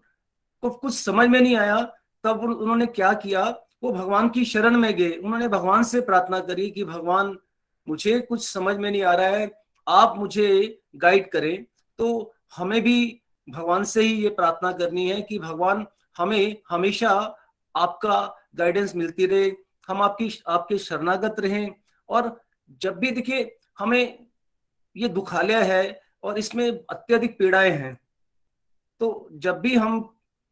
[0.61, 1.93] को कुछ समझ में नहीं आया,
[2.23, 3.43] तब उन्होंने क्या किया?
[3.83, 7.37] वो भगवान की शरण में गए। उन्होंने भगवान से प्रार्थना करी कि, भगवान,
[7.89, 9.51] मुझे कुछ समझ में नहीं आ रहा है,
[9.87, 11.65] आप मुझे गाइड करें।
[11.97, 15.85] तो हमें भी भगवान से ही ये प्रार्थना करनी है कि, भगवान,
[16.17, 17.35] हमें हमेशा
[17.75, 19.51] आपका गाइडेंस मिलती रहे।
[19.89, 21.69] हम आपकी, आपके शरणागत रहें।
[22.09, 22.39] और
[22.81, 24.27] जब भी देखिए, हमें
[24.95, 27.97] ये दुखालय है और इसमें अत्यधिक पीड़ाएँ हैं
[29.01, 29.99] तो जब भी हम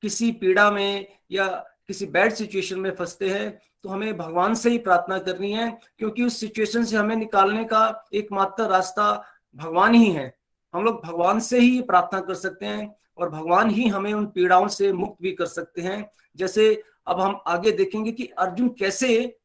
[0.03, 1.47] किसी पीड़ा में या
[1.87, 3.49] किसी बैड सिचुएशन में फंसते हैं
[3.83, 8.09] तो हमें भगवान से ही प्रार्थना करनी है, क्योंकि उस सिचुएशन से हमें निकालने का
[8.13, 9.11] एकमात्र रास्ता
[9.55, 10.33] भगवान ही है।
[10.73, 14.67] हम लोग भगवान से ही प्रार्थना कर सकते हैं और भगवान ही हमें उन पीड़ाओं
[14.67, 16.71] से मुक्त भी कर सकते हैं। जैसे
[17.07, 19.37] अब हम आगे देखेंगे कि अर्जुन कैसे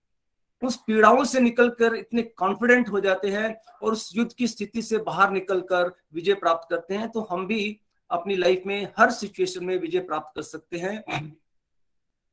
[0.62, 4.98] उस पीड़ाओं से निकलकर इतने कॉन्फिडेंट हो जाते हैं और उस युद्ध की स्थिति से
[4.98, 7.80] बाहर निकलकर विजय प्राप्त करते हैं। तो हम भी
[8.10, 11.02] अपनी लाइफ में हर सिचुएशन में विजय प्राप्त कर सकते हैं।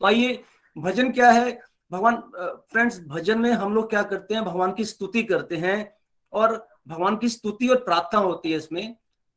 [0.01, 0.43] तो आइए,
[0.75, 1.59] भजन क्या है?
[1.91, 2.15] भगवान
[2.71, 4.43] फ्रेंड्स भजन में हम लोग क्या करते हैं?
[4.45, 5.93] भगवान की स्तुति करते हैं
[6.33, 8.95] और भगवान की स्तुति और प्रार्थना होती है इसमें।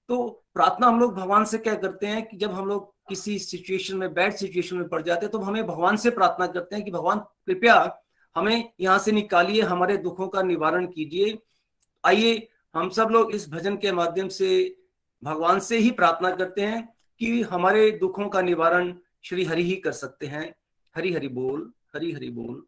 [0.09, 3.97] तो प्रार्थना हम लोग भगवान से क्या करते हैं कि जब हम लोग किसी सिचुएशन
[3.97, 6.90] में बैड सिचुएशन में पड़ जाते हैं तो हमें भगवान से प्रार्थना करते हैं कि
[6.90, 7.98] भगवान, कृपया
[8.36, 11.39] हमें यहाँ से निकालिए, हमारे दुखों का निवारण कीजिए।
[12.05, 14.48] आइए, हम सब लोग इस भजन के माध्यम से
[15.22, 16.82] भगवान से ही प्रार्थना करते हैं
[17.20, 18.94] कि हमारे दुखों का निवारण
[19.24, 20.55] श्री हरि ही कर सकते हैं।
[20.94, 22.64] हरि हरि बोल, हरि हरि बोल।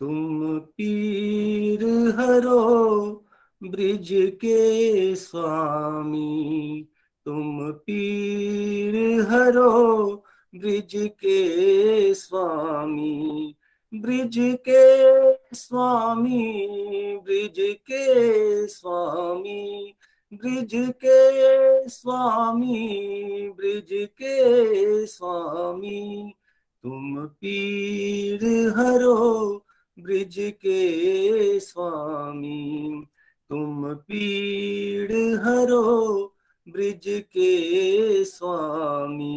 [0.00, 1.84] तुम पीर
[2.20, 3.24] हरो
[3.62, 4.08] ब्रिज
[4.40, 6.88] के स्वामी
[7.26, 10.06] तुम पीर हरो
[10.54, 13.56] ब्रिज के स्वामी,
[13.94, 14.34] ब्रिज
[14.68, 17.56] के स्वामी, ब्रिज
[17.90, 19.94] के स्वामी,
[20.34, 23.88] ब्रिज के स्वामी, ब्रिज
[24.22, 26.34] के स्वामी।
[26.82, 28.44] तुम पीर
[28.78, 29.66] हरो
[29.98, 33.04] ब्रिज के स्वामी,
[33.50, 35.12] तुम पीड़
[35.44, 36.35] हरो
[36.68, 39.32] ब्रिज के स्वामी।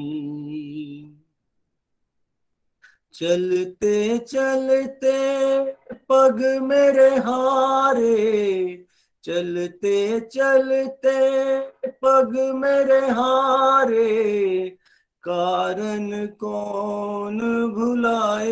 [3.14, 5.18] चलते चलते
[5.93, 8.85] पग मेरे हारे,
[9.23, 14.69] चलते चलते पग मेरे हारे,
[15.23, 17.39] कारण कौन
[17.73, 18.47] भुलाए?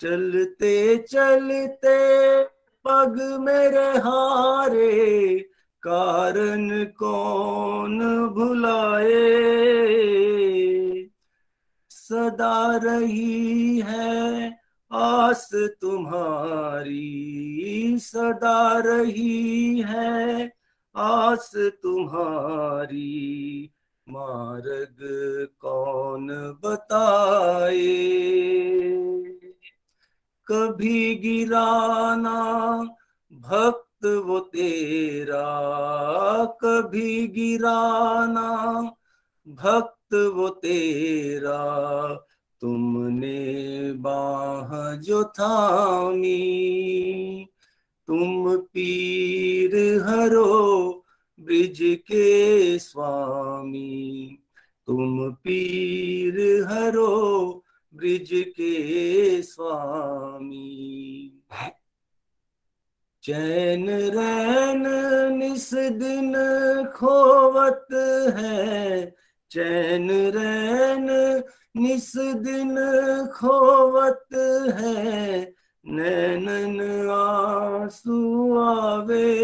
[0.00, 1.98] चलते चलते
[2.84, 5.48] पग मेरे हारे
[5.82, 9.48] कारण कौन भुलाए?
[11.90, 14.58] सदा रही है
[14.92, 20.52] आस तुम्हारी, सदा रही है
[20.96, 23.70] आस तुम्हारी।
[24.08, 24.96] मार्ग
[25.60, 27.96] कौन बताए?
[30.46, 32.86] कभी गिराना
[33.32, 35.64] भक्त वो तेरा
[36.44, 38.90] कभी गिराना
[39.48, 42.14] भक्त वो तेरा,
[42.60, 46.38] तुमने बाह जो थामी।
[48.06, 51.04] तुम पीर हरो
[51.40, 54.38] ब्रिज के स्वामी।
[54.86, 57.64] तुम पीर हरो
[57.94, 61.37] ब्रिज के स्वामी।
[63.28, 64.82] चैन रैन
[65.36, 66.32] निस दिन
[66.96, 67.86] खोवत
[68.36, 69.14] है।
[69.50, 71.06] चैन रैन
[71.76, 72.76] निस दिन
[73.34, 74.26] खोवत
[74.74, 75.40] है।
[75.86, 79.34] नैनन आँसू आवे।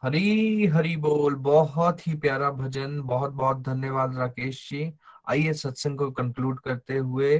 [0.03, 4.91] हरी हरी बोल बहुत ही प्यारा भजन बहुत बहुत धन्यवाद राकेश जी।
[5.29, 7.37] आइए सत्संग को कंक्लूड करते हुए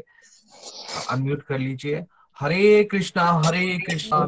[1.09, 2.05] अनम्यूट कर लीजिए।
[2.39, 4.27] हरे कृष्णा हरे कृष्णा।